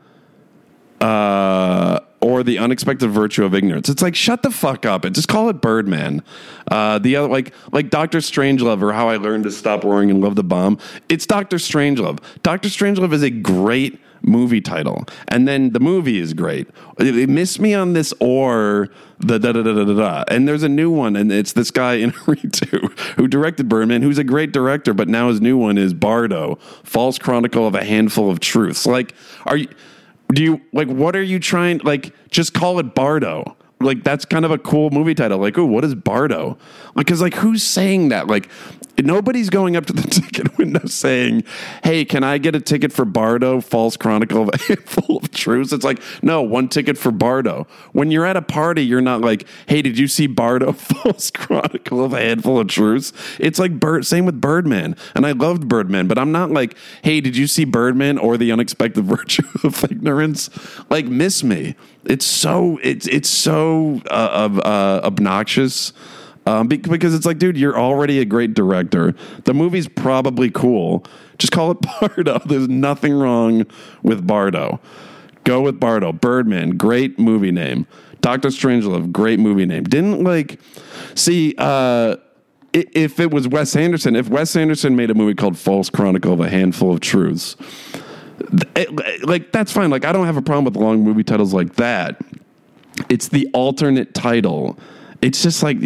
Uh 1.01 2.01
or 2.27 2.43
the 2.43 2.59
unexpected 2.59 3.07
virtue 3.07 3.45
of 3.45 3.55
ignorance. 3.55 3.89
It's 3.89 4.03
like 4.03 4.17
shut 4.17 4.43
the 4.43 4.51
fuck 4.51 4.85
up 4.85 5.05
and 5.05 5.15
just 5.15 5.29
call 5.29 5.49
it 5.49 5.61
Birdman. 5.61 6.25
Uh, 6.69 6.99
the 6.99 7.15
other 7.15 7.29
like 7.29 7.55
like 7.71 7.89
Doctor 7.89 8.19
Strangelove 8.19 8.83
or 8.83 8.93
How 8.93 9.09
I 9.09 9.17
Learned 9.17 9.45
to 9.45 9.53
Stop 9.53 9.85
Worrying 9.85 10.11
and 10.11 10.21
Love 10.21 10.35
the 10.35 10.43
Bomb. 10.43 10.81
It's 11.09 11.25
Doctor 11.25 11.57
Strangelove. 11.59 12.19
Doctor 12.43 12.69
Strangelove 12.69 13.13
is 13.13 13.23
a 13.23 13.31
great 13.31 14.01
movie 14.23 14.61
title, 14.61 15.05
and 15.29 15.47
then 15.47 15.71
the 15.71 15.79
movie 15.79 16.19
is 16.19 16.35
great. 16.35 16.69
It, 16.99 17.29
miss 17.29 17.61
me 17.61 17.75
on 17.75 17.93
this 17.93 18.13
or 18.19 18.89
the 19.21 19.39
da 19.39 19.53
da 19.53 19.63
da 19.63 19.73
da 19.73 19.85
da 19.85 19.95
da. 19.95 20.25
And 20.27 20.49
there's 20.49 20.65
a 20.65 20.69
new 20.69 20.91
one, 20.91 21.15
and 21.15 21.31
it's 21.31 21.53
this 21.53 21.71
guy 21.71 21.95
in 21.95 22.11
Inarritu 22.11 22.99
who 23.19 23.29
directed 23.29 23.69
Birdman, 23.69 24.03
who's 24.03 24.19
a 24.19 24.25
great 24.25 24.51
director, 24.51 24.93
but 24.95 25.07
now 25.07 25.29
his 25.29 25.41
new 25.41 25.57
one 25.57 25.79
is 25.79 25.95
Bardo, 25.95 26.57
False 26.83 27.19
Chronicle 27.19 27.69
of 27.69 27.77
a 27.77 27.85
Handful 27.85 28.29
of 28.29 28.41
Truths. 28.41 28.85
Like, 28.85 29.15
are 29.45 29.59
you? 29.59 29.69
Do 30.33 30.43
you 30.43 30.61
like 30.73 30.89
what 30.89 31.15
are 31.17 31.23
you 31.23 31.39
trying 31.39 31.79
like 31.79 32.13
just 32.31 32.55
call 32.55 32.79
it 32.79 32.95
bardo. 32.95 33.57
Like 33.81 34.05
that's 34.05 34.25
kind 34.25 34.45
of 34.45 34.51
a 34.51 34.59
cool 34.59 34.91
movie 34.91 35.15
title. 35.15 35.39
Like 35.39 35.59
oh 35.59 35.65
what 35.65 35.85
is 35.85 35.95
bardo? 35.95 36.59
Like, 36.95 37.07
because 37.07 37.21
like 37.21 37.35
who's 37.35 37.63
saying 37.63 38.09
that? 38.09 38.27
Like 38.27 38.49
nobody's 39.05 39.51
going 39.51 39.77
up 39.77 39.87
to 39.87 39.93
the 39.93 40.03
ticket 40.11 40.57
window 40.59 40.85
saying 40.87 41.45
hey 41.85 42.05
can 42.05 42.25
i 42.25 42.39
get 42.39 42.55
a 42.55 42.61
ticket 42.61 42.93
for 42.93 43.05
bardo 43.05 43.61
false 43.61 43.97
chronicle 43.97 44.43
of 44.43 44.51
a 44.53 44.59
handful 44.59 45.19
of 45.19 45.31
truths? 45.31 45.73
It's 45.73 45.85
like 45.85 46.01
no 46.23 46.43
one 46.43 46.69
ticket 46.69 46.99
for 46.99 47.11
bardo. 47.11 47.67
When 47.93 48.11
you're 48.11 48.27
at 48.27 48.37
a 48.37 48.43
party 48.43 48.85
you're 48.85 49.01
not 49.01 49.21
like 49.21 49.47
hey 49.69 49.83
did 49.83 49.99
you 49.99 50.09
see 50.09 50.27
bardo 50.27 50.73
false 50.73 51.31
chronicle 51.31 52.05
of 52.05 52.13
a 52.13 52.21
handful 52.21 52.59
of 52.59 52.69
truths? 52.69 53.13
It's 53.39 53.59
like 53.59 53.79
bird 53.79 54.07
same 54.07 54.27
with 54.27 54.41
birdman 54.41 54.97
and 55.15 55.27
i 55.27 55.33
loved 55.33 55.69
birdman 55.69 56.07
but 56.07 56.19
i'm 56.19 56.33
not 56.33 56.51
like 56.51 56.77
hey 57.03 57.21
did 57.21 57.37
you 57.37 57.47
see 57.47 57.65
birdman 57.65 58.19
or 58.19 58.37
the 58.37 58.53
unexpected 58.53 59.05
virtue 59.05 59.45
of 59.65 59.85
ignorance? 59.85 60.51
Like 60.91 61.07
miss 61.07 61.45
me. 61.45 61.77
It's 62.05 62.25
so 62.25 62.79
it's 62.83 63.07
it's 63.09 63.29
so 63.29 64.01
uh, 64.11 64.49
uh, 64.63 65.01
obnoxious 65.05 65.93
um, 66.47 66.69
because 66.69 67.15
it's 67.15 67.27
like, 67.27 67.39
dude, 67.39 67.57
you're 67.57 67.79
already 67.79 68.21
a 68.21 68.25
great 68.25 68.55
director. 68.55 69.15
The 69.45 69.53
movie's 69.53 69.89
probably 69.89 70.51
cool. 70.51 71.05
Just 71.39 71.53
call 71.53 71.73
it 71.73 71.79
Bardo. 72.01 72.39
There's 72.47 72.69
nothing 72.69 73.15
wrong 73.15 73.67
with 74.03 74.27
Bardo. 74.27 74.81
Go 75.45 75.61
with 75.61 75.81
Bardo. 75.81 76.13
Birdman, 76.13 76.77
great 76.77 77.19
movie 77.19 77.53
name. 77.53 77.87
Doctor 78.21 78.49
Strangelove, 78.49 79.13
great 79.13 79.39
movie 79.39 79.67
name. 79.67 79.85
Didn't 79.85 80.25
like 80.25 80.61
see 81.15 81.55
uh, 81.59 82.17
if 82.73 83.21
it 83.21 83.31
was 83.31 83.47
Wes 83.49 83.77
Anderson. 83.77 84.17
If 84.17 84.29
Wes 84.29 84.57
Anderson 84.57 84.97
made 84.97 85.11
a 85.11 85.15
movie 85.15 85.35
called 85.35 85.59
False 85.59 85.91
Chronicle 85.91 86.33
of 86.33 86.41
a 86.41 86.49
Handful 86.49 86.93
of 86.93 87.01
Truths, 87.01 87.57
it, 88.75 89.27
like 89.27 89.53
that's 89.53 89.73
fine. 89.73 89.91
Like 89.91 90.05
I 90.05 90.13
don't 90.13 90.27
have 90.27 90.37
a 90.37 90.43
problem 90.43 90.65
with 90.65 90.77
long 90.77 91.03
movie 91.03 91.25
titles 91.25 91.55
like 91.55 91.77
that. 91.77 92.21
It's 93.09 93.29
the 93.29 93.49
alternate 93.53 94.15
title. 94.15 94.79
It's 95.23 95.43
just 95.43 95.63
like 95.63 95.81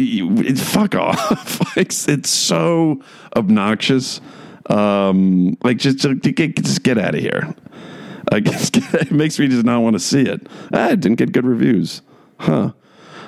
fuck 0.56 0.94
off. 0.94 1.60
it's, 1.76 2.08
it's 2.08 2.30
so 2.30 3.02
obnoxious. 3.36 4.20
Um, 4.66 5.56
like 5.62 5.78
just, 5.78 5.98
just 5.98 6.22
get, 6.22 6.56
just 6.56 6.82
get 6.82 6.98
out 6.98 7.14
of 7.14 7.20
here. 7.20 7.54
I 8.30 8.40
guess 8.40 8.70
it 8.74 9.10
makes 9.10 9.38
me 9.38 9.48
just 9.48 9.64
not 9.64 9.80
want 9.80 9.94
to 9.94 10.00
see 10.00 10.22
it. 10.22 10.46
Ah, 10.72 10.90
it 10.90 11.00
didn't 11.00 11.18
get 11.18 11.32
good 11.32 11.46
reviews. 11.46 12.02
Huh. 12.38 12.72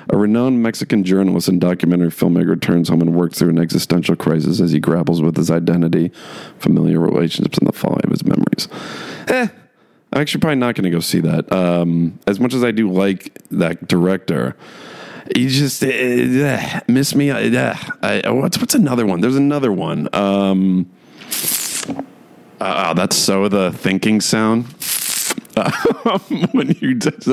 A 0.09 0.17
renowned 0.17 0.61
Mexican 0.61 1.03
journalist 1.03 1.47
and 1.47 1.61
documentary 1.61 2.09
filmmaker 2.09 2.49
returns 2.49 2.89
home 2.89 3.01
and 3.01 3.15
works 3.15 3.39
through 3.39 3.49
an 3.49 3.59
existential 3.59 4.15
crisis 4.15 4.59
as 4.59 4.71
he 4.71 4.79
grapples 4.79 5.21
with 5.21 5.37
his 5.37 5.49
identity, 5.49 6.11
familiar 6.59 6.99
relationships, 6.99 7.57
and 7.57 7.67
the 7.67 7.71
fallout 7.71 8.03
of 8.03 8.11
his 8.11 8.25
memories. 8.25 8.67
Eh, 9.29 9.47
I'm 10.11 10.21
actually 10.21 10.41
probably 10.41 10.57
not 10.57 10.75
going 10.75 10.83
to 10.83 10.89
go 10.89 10.99
see 10.99 11.21
that. 11.21 11.51
Um, 11.51 12.19
as 12.27 12.39
much 12.39 12.53
as 12.53 12.63
I 12.63 12.71
do 12.71 12.91
like 12.91 13.39
that 13.49 13.87
director, 13.87 14.57
he 15.35 15.47
just 15.47 15.83
uh, 15.83 15.87
uh, 15.87 16.79
miss 16.87 17.15
me. 17.15 17.31
Uh, 17.31 17.75
I, 18.01 18.29
what's 18.29 18.57
what's 18.57 18.75
another 18.75 19.05
one? 19.05 19.21
There's 19.21 19.35
another 19.35 19.71
one. 19.71 20.09
Um, 20.13 20.89
uh, 22.59 22.93
that's 22.93 23.15
so 23.15 23.47
the 23.47 23.71
thinking 23.71 24.21
sound. 24.21 24.65
when 26.51 26.75
you 26.79 26.95
just, 26.95 27.27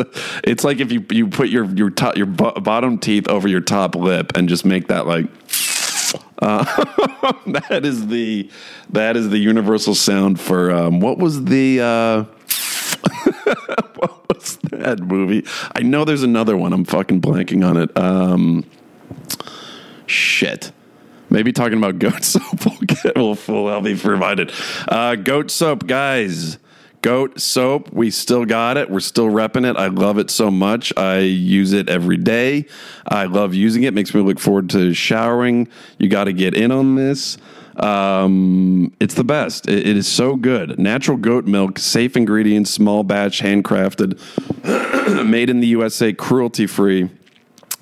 it's 0.44 0.62
like 0.62 0.78
if 0.80 0.92
you 0.92 1.04
you 1.10 1.26
put 1.26 1.48
your 1.48 1.64
your 1.64 1.90
top 1.90 2.16
your 2.16 2.26
bottom 2.26 2.98
teeth 2.98 3.28
over 3.28 3.48
your 3.48 3.60
top 3.60 3.94
lip 3.94 4.32
and 4.36 4.48
just 4.48 4.64
make 4.64 4.88
that 4.88 5.06
like 5.06 5.26
uh, 6.40 6.64
that 7.46 7.84
is 7.84 8.08
the 8.08 8.50
that 8.90 9.16
is 9.16 9.30
the 9.30 9.38
universal 9.38 9.94
sound 9.94 10.38
for 10.40 10.70
um, 10.70 11.00
what 11.00 11.18
was 11.18 11.44
the 11.44 11.80
uh, 11.80 12.24
that 14.82 15.00
movie? 15.00 15.44
I 15.74 15.82
know 15.82 16.04
there's 16.04 16.22
another 16.22 16.56
one. 16.56 16.72
I'm 16.72 16.84
fucking 16.84 17.20
blanking 17.20 17.66
on 17.66 17.76
it. 17.76 17.96
Um, 17.96 18.64
shit. 20.06 20.72
Maybe 21.30 21.52
talking 21.52 21.78
about 21.78 21.98
goat 21.98 22.24
soap 22.24 22.66
will 22.66 22.86
get 22.86 23.16
will, 23.16 23.34
help 23.36 23.84
me 23.84 23.94
reminded. 23.94 24.52
Uh, 24.88 25.14
goat 25.14 25.50
soap, 25.50 25.86
guys. 25.86 26.58
Goat 27.02 27.40
soap, 27.40 27.94
we 27.94 28.10
still 28.10 28.44
got 28.44 28.76
it. 28.76 28.90
We're 28.90 29.00
still 29.00 29.28
repping 29.28 29.68
it. 29.68 29.76
I 29.76 29.86
love 29.86 30.18
it 30.18 30.30
so 30.30 30.50
much. 30.50 30.92
I 30.98 31.20
use 31.20 31.72
it 31.72 31.88
every 31.88 32.18
day. 32.18 32.66
I 33.06 33.24
love 33.24 33.54
using 33.54 33.84
it. 33.84 33.94
Makes 33.94 34.14
me 34.14 34.20
look 34.20 34.38
forward 34.38 34.68
to 34.70 34.92
showering. 34.92 35.68
You 35.98 36.10
got 36.10 36.24
to 36.24 36.34
get 36.34 36.54
in 36.54 36.70
on 36.70 36.96
this. 36.96 37.38
Um, 37.80 38.92
it's 39.00 39.14
the 39.14 39.24
best. 39.24 39.68
It, 39.68 39.86
it 39.86 39.96
is 39.96 40.06
so 40.06 40.36
good. 40.36 40.78
Natural 40.78 41.16
goat 41.16 41.46
milk, 41.46 41.78
safe 41.78 42.16
ingredients, 42.16 42.70
small 42.70 43.02
batch, 43.02 43.40
handcrafted, 43.40 44.18
made 45.26 45.50
in 45.50 45.60
the 45.60 45.66
USA, 45.68 46.12
cruelty 46.12 46.66
free. 46.66 47.10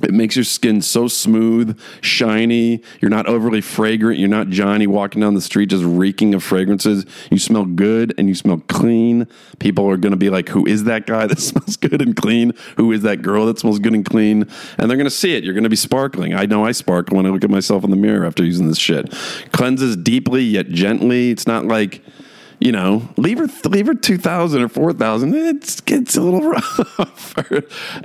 It 0.02 0.14
makes 0.14 0.36
your 0.36 0.44
skin 0.44 0.80
so 0.80 1.08
smooth, 1.08 1.78
shiny. 2.00 2.82
You're 3.00 3.10
not 3.10 3.26
overly 3.26 3.60
fragrant. 3.60 4.18
You're 4.18 4.28
not 4.28 4.48
Johnny 4.48 4.86
walking 4.86 5.20
down 5.20 5.34
the 5.34 5.40
street 5.40 5.70
just 5.70 5.84
reeking 5.84 6.34
of 6.34 6.44
fragrances. 6.44 7.04
You 7.30 7.38
smell 7.38 7.64
good 7.64 8.14
and 8.16 8.28
you 8.28 8.34
smell 8.34 8.62
clean. 8.68 9.26
People 9.58 9.88
are 9.90 9.96
going 9.96 10.12
to 10.12 10.16
be 10.16 10.30
like, 10.30 10.50
Who 10.50 10.66
is 10.66 10.84
that 10.84 11.06
guy 11.06 11.26
that 11.28 11.40
smells 11.40 11.76
good 11.76 12.00
and 12.00 12.14
clean? 12.14 12.52
Who 12.76 12.92
is 12.92 13.02
that 13.02 13.22
girl 13.22 13.46
that 13.46 13.58
smells 13.58 13.78
good 13.80 13.94
and 13.94 14.04
clean? 14.04 14.48
And 14.78 14.88
they're 14.88 14.96
going 14.96 15.04
to 15.04 15.10
see 15.10 15.34
it. 15.34 15.42
You're 15.42 15.54
going 15.54 15.64
to 15.64 15.70
be 15.70 15.76
sparkling. 15.76 16.34
I 16.34 16.46
know 16.46 16.64
I 16.64 16.72
sparkle 16.72 17.16
when 17.16 17.26
I 17.26 17.30
look 17.30 17.44
at 17.44 17.50
myself 17.50 17.82
in 17.84 17.90
the 17.90 17.96
mirror 17.96 18.24
after 18.24 18.44
using 18.44 18.68
this 18.68 18.78
shit. 18.78 19.10
Cleanses 19.52 19.96
deeply 19.96 20.42
yet 20.42 20.68
gently. 20.68 21.30
It's 21.30 21.46
not 21.46 21.64
like 21.64 22.02
you 22.60 22.72
know, 22.72 23.08
Lever 23.16 23.46
leave 23.68 23.86
her 23.86 23.94
two 23.94 24.18
thousand 24.18 24.62
or 24.62 24.68
four 24.68 24.92
thousand. 24.92 25.34
It 25.34 25.82
gets 25.84 26.16
a 26.16 26.20
little 26.20 26.42
rough, 26.50 27.50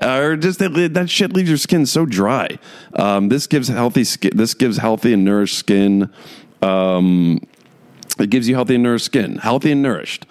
or, 0.02 0.36
just 0.38 0.60
that, 0.60 0.92
that 0.94 1.10
shit 1.10 1.34
leaves 1.34 1.50
your 1.50 1.58
skin 1.58 1.86
so 1.86 2.06
dry. 2.06 2.60
Um, 2.94 3.30
this 3.30 3.48
gives 3.48 3.68
healthy 3.68 4.04
skin. 4.04 4.32
This 4.36 4.54
gives 4.54 4.78
healthy 4.78 5.14
and 5.14 5.26
nourished 5.26 5.58
skin. 5.58 6.12
Um, 6.62 7.42
it 8.20 8.30
gives 8.30 8.48
you 8.48 8.56
healthy 8.56 8.76
and 8.76 8.84
nourished 8.84 9.06
skin, 9.06 9.38
healthy 9.38 9.72
and 9.72 9.82
nourished. 9.82 10.26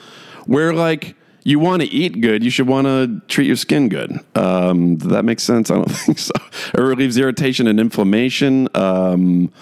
Where 0.46 0.72
like 0.72 1.16
you 1.44 1.58
want 1.58 1.82
to 1.82 1.88
eat 1.88 2.20
good, 2.20 2.44
you 2.44 2.50
should 2.50 2.68
want 2.68 2.86
to 2.86 3.20
treat 3.26 3.48
your 3.48 3.56
skin 3.56 3.88
good. 3.88 4.20
Um, 4.36 4.96
does 4.96 5.10
that 5.10 5.24
make 5.24 5.40
sense? 5.40 5.70
I 5.70 5.74
don't 5.74 5.86
think 5.90 6.18
so. 6.18 6.32
It 6.74 6.80
relieves 6.80 7.16
irritation 7.18 7.66
and 7.66 7.80
inflammation. 7.80 8.68
Um, 8.76 9.52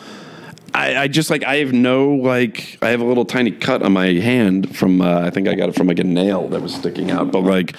I, 0.75 0.97
I, 0.97 1.09
just 1.09 1.31
like 1.31 1.45
I 1.45 1.57
have 1.57 1.73
no 1.73 2.11
like 2.11 2.79
I 2.83 2.91
have 2.91 3.01
a 3.01 3.05
little 3.05 3.25
tiny 3.25 3.51
cut 3.51 3.83
on 3.83 3.93
my 3.93 4.07
hand 4.07 4.77
from 4.77 5.01
uh, 5.01 5.21
I 5.21 5.31
think 5.31 5.49
I 5.49 5.55
got 5.55 5.68
it 5.68 5.75
from 5.75 5.87
like 5.87 5.99
a 5.99 6.05
nail 6.05 6.49
that 6.49 6.62
was 6.62 6.75
sticking 6.75 7.11
out, 7.11 7.33
but 7.33 7.41
like 7.41 7.75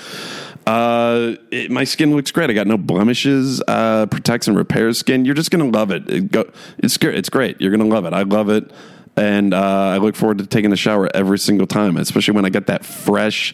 uh, 0.67 1.35
it, 1.49 1.71
my 1.71 1.83
skin 1.83 2.15
looks 2.15 2.31
great. 2.31 2.49
I 2.49 2.53
got 2.53 2.67
no 2.67 2.77
blemishes. 2.77 3.61
Uh, 3.67 4.05
protects 4.05 4.47
and 4.47 4.57
repairs 4.57 4.99
skin. 4.99 5.25
You're 5.25 5.35
just 5.35 5.51
gonna 5.51 5.65
love 5.65 5.91
it. 5.91 6.09
it 6.09 6.31
go, 6.31 6.49
it's 6.77 6.97
it's 6.97 7.29
great. 7.29 7.59
You're 7.59 7.71
gonna 7.71 7.85
love 7.89 8.05
it. 8.05 8.13
I 8.13 8.23
love 8.23 8.49
it, 8.49 8.71
and 9.15 9.53
uh, 9.53 9.59
I 9.59 9.97
look 9.97 10.15
forward 10.15 10.37
to 10.39 10.45
taking 10.45 10.69
the 10.69 10.77
shower 10.77 11.09
every 11.15 11.39
single 11.39 11.67
time, 11.67 11.97
especially 11.97 12.35
when 12.35 12.45
I 12.45 12.49
get 12.49 12.67
that 12.67 12.85
fresh 12.85 13.53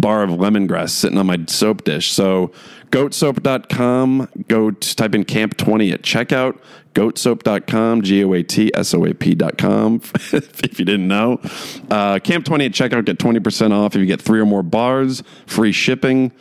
bar 0.00 0.22
of 0.22 0.30
lemongrass 0.30 0.90
sitting 0.90 1.18
on 1.18 1.26
my 1.26 1.38
soap 1.46 1.84
dish. 1.84 2.10
So 2.10 2.52
goatsoap.com, 2.90 4.28
go 4.48 4.70
type 4.70 5.14
in 5.14 5.24
camp 5.24 5.56
20 5.56 5.92
at 5.92 6.02
checkout, 6.02 6.58
goatsoap.com, 6.98 8.02
G 8.02 8.24
O 8.24 8.32
A 8.34 8.42
T 8.42 8.72
S 8.74 8.92
O 8.92 9.04
A 9.04 9.14
P.com, 9.14 10.00
if 10.32 10.78
you 10.78 10.84
didn't 10.84 11.06
know. 11.06 11.40
Uh, 11.88 12.18
camp 12.18 12.44
20 12.44 12.66
at 12.66 12.72
checkout, 12.72 13.04
get 13.04 13.18
20% 13.18 13.72
off 13.72 13.94
if 13.94 14.00
you 14.00 14.06
get 14.06 14.20
three 14.20 14.40
or 14.40 14.46
more 14.46 14.64
bars, 14.64 15.22
free 15.46 15.70
shipping. 15.70 16.32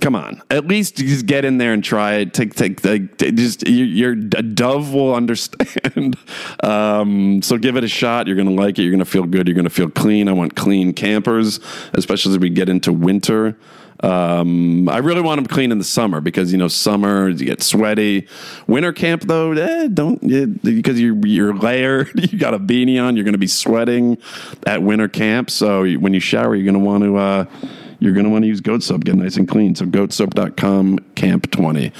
Come 0.00 0.14
on. 0.14 0.42
At 0.50 0.66
least 0.66 0.96
just 0.96 1.26
get 1.26 1.44
in 1.44 1.58
there 1.58 1.74
and 1.74 1.84
try 1.84 2.14
it. 2.14 2.32
Take 2.32 2.54
take, 2.54 2.80
take 2.80 3.18
just 3.34 3.68
your, 3.68 3.86
your 3.86 4.14
Dove 4.14 4.92
will 4.92 5.14
understand. 5.14 6.16
Um, 6.62 7.42
so 7.42 7.58
give 7.58 7.76
it 7.76 7.84
a 7.84 7.88
shot. 7.88 8.26
You're 8.26 8.36
gonna 8.36 8.50
like 8.50 8.78
it. 8.78 8.82
You're 8.82 8.90
gonna 8.90 9.04
feel 9.04 9.24
good. 9.24 9.46
You're 9.46 9.54
gonna 9.54 9.70
feel 9.70 9.90
clean. 9.90 10.28
I 10.28 10.32
want 10.32 10.56
clean 10.56 10.92
campers 10.94 11.60
especially 11.92 12.32
as 12.32 12.38
we 12.38 12.48
get 12.48 12.68
into 12.68 12.92
winter 12.92 13.56
um, 14.02 14.88
I 14.88 14.98
really 14.98 15.20
want 15.20 15.38
them 15.38 15.46
clean 15.46 15.72
in 15.72 15.78
the 15.78 15.84
summer 15.84 16.20
because 16.20 16.52
you 16.52 16.58
know 16.58 16.68
summer 16.68 17.28
you 17.28 17.46
get 17.46 17.62
sweaty. 17.62 18.26
Winter 18.66 18.92
camp 18.92 19.22
though, 19.22 19.52
eh, 19.52 19.88
don't 19.92 20.20
because 20.62 21.00
you're 21.00 21.16
you're 21.26 21.54
layered. 21.54 22.10
You 22.26 22.40
got 22.40 22.54
a 22.54 22.58
beanie 22.58 23.00
on. 23.00 23.14
You're 23.16 23.24
going 23.24 23.34
to 23.34 23.38
be 23.38 23.46
sweating 23.46 24.18
at 24.66 24.82
winter 24.82 25.06
camp. 25.06 25.48
So 25.48 25.88
when 25.96 26.12
you 26.12 26.18
shower, 26.18 26.56
you're 26.56 26.64
going 26.64 26.74
to 26.74 26.84
want 26.84 27.04
to. 27.04 27.16
Uh, 27.16 27.44
you're 27.98 28.12
going 28.12 28.24
to 28.24 28.30
want 28.30 28.42
to 28.42 28.48
use 28.48 28.60
goat 28.60 28.82
soap, 28.82 29.04
get 29.04 29.14
nice 29.14 29.36
and 29.36 29.48
clean. 29.48 29.74
So 29.74 29.86
goatsoap.com, 29.86 30.98
camp 31.14 31.50
20. 31.50 31.92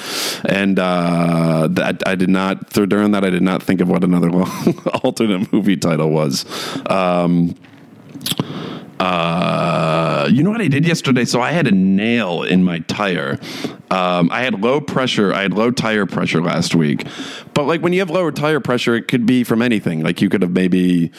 And 0.45 0.79
uh, 0.79 1.69
that 1.71 2.07
I 2.07 2.15
did 2.15 2.29
not, 2.29 2.71
during 2.71 3.13
that, 3.13 3.25
I 3.25 3.31
did 3.31 3.43
not 3.43 3.63
think 3.63 3.81
of 3.81 3.89
what 3.89 4.05
another 4.05 4.31
alternate 5.03 5.53
movie 5.53 5.77
title 5.77 6.11
was. 6.11 6.45
Um, 6.91 7.55
uh, 8.99 10.29
you 10.31 10.43
know 10.43 10.51
what 10.51 10.61
I 10.61 10.69
did 10.69 10.87
yesterday? 10.87 11.25
So 11.25 11.41
I 11.41 11.53
had 11.53 11.67
a 11.67 11.71
nail 11.71 12.43
in 12.43 12.65
my 12.65 12.81
tire. 12.81 13.39
Um, 13.91 14.31
I 14.31 14.43
had 14.43 14.61
low 14.61 14.81
pressure. 14.81 15.33
I 15.33 15.43
had 15.43 15.53
low 15.53 15.71
tire 15.71 16.07
pressure 16.07 16.43
last 16.43 16.75
week. 16.75 17.07
But 17.55 17.65
like 17.65 17.83
when 17.83 17.93
you 17.93 18.01
have 18.01 18.11
lower 18.11 18.33
tire 18.33 18.61
pressure, 18.61 18.95
it 18.95 19.09
could 19.09 19.27
be 19.27 19.45
from 19.45 19.63
anything. 19.63 20.03
Like 20.03 20.21
you 20.21 20.29
could 20.29 20.43
have 20.43 20.53
maybe. 20.53 21.13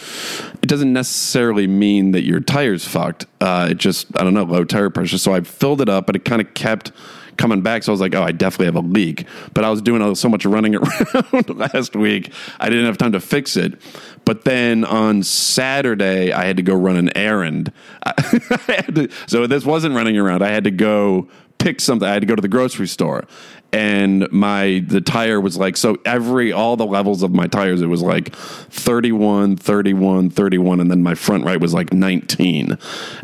It 0.62 0.68
doesn't 0.68 0.92
necessarily 0.92 1.68
mean 1.68 2.12
that 2.12 2.24
your 2.24 2.40
tire's 2.40 2.86
fucked. 2.86 3.26
Uh, 3.40 3.70
it 3.72 3.78
just 3.78 4.08
I 4.20 4.24
don't 4.24 4.34
know 4.34 4.44
low 4.44 4.64
tire 4.64 4.90
pressure. 4.90 5.18
So 5.18 5.34
I 5.34 5.42
filled 5.42 5.82
it 5.82 5.90
up, 5.90 6.08
but 6.08 6.16
it 6.16 6.26
kind 6.26 6.42
of 6.42 6.54
kept 6.54 6.92
coming 7.38 7.62
back. 7.62 7.84
So 7.84 7.92
I 7.92 7.94
was 7.94 8.02
like, 8.02 8.16
oh, 8.16 8.24
I 8.24 8.32
definitely 8.32 8.66
have 8.66 8.76
a 8.76 8.82
leak. 8.82 9.26
But 9.54 9.64
I 9.64 9.70
was 9.70 9.82
doing 9.82 10.16
so 10.16 10.28
much 10.28 10.46
running 10.46 10.76
around 10.76 11.50
last 11.50 11.96
week, 11.96 12.34
I 12.60 12.70
didn't 12.70 12.86
have 12.86 12.98
time 12.98 13.14
to 13.14 13.20
fix 13.20 13.56
it. 13.56 13.80
But 14.28 14.44
then 14.44 14.84
on 14.84 15.24
Saturday, 15.24 16.34
I 16.34 16.44
had 16.44 16.58
to 16.58 16.62
go 16.62 16.76
run 16.76 16.98
an 16.98 17.16
errand. 17.16 17.72
to, 18.06 19.08
so 19.26 19.48
this 19.48 19.64
wasn't 19.64 19.96
running 19.96 20.18
around. 20.18 20.42
I 20.42 20.50
had 20.50 20.66
to 20.66 20.72
go 20.72 21.30
pick 21.60 21.80
something. 21.80 22.06
I 22.06 22.12
had 22.12 22.24
to 22.24 22.26
go 22.26 22.36
to 22.36 22.42
the 22.42 22.50
grocery 22.50 22.90
store 22.90 23.24
and 23.74 24.32
my 24.32 24.84
the 24.88 25.02
tire 25.02 25.42
was 25.42 25.58
like 25.58 25.76
so 25.76 25.98
every 26.06 26.54
all 26.54 26.78
the 26.78 26.86
levels 26.86 27.22
of 27.22 27.34
my 27.34 27.48
tires 27.48 27.82
it 27.82 27.88
was 27.88 28.02
like 28.02 28.34
31 28.36 29.58
31 29.58 30.30
31 30.30 30.80
and 30.80 30.90
then 30.90 31.04
my 31.04 31.14
front 31.14 31.44
right 31.44 31.60
was 31.60 31.74
like 31.74 31.92
19 31.92 32.78